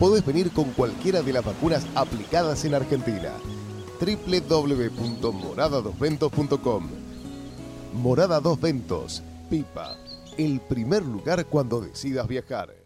Podés 0.00 0.24
venir 0.24 0.50
con 0.50 0.72
cualquiera 0.72 1.20
de 1.20 1.34
las 1.34 1.44
vacunas 1.44 1.86
aplicadas 1.94 2.64
en 2.64 2.74
Argentina. 2.74 3.32
www.moradadosventos.com 4.00 6.88
Morada 7.92 8.40
Dos 8.40 8.58
Ventos, 8.58 9.22
Pipa, 9.50 9.98
el 10.38 10.60
primer 10.60 11.04
lugar 11.04 11.44
cuando 11.44 11.82
decidas 11.82 12.26
viajar. 12.26 12.85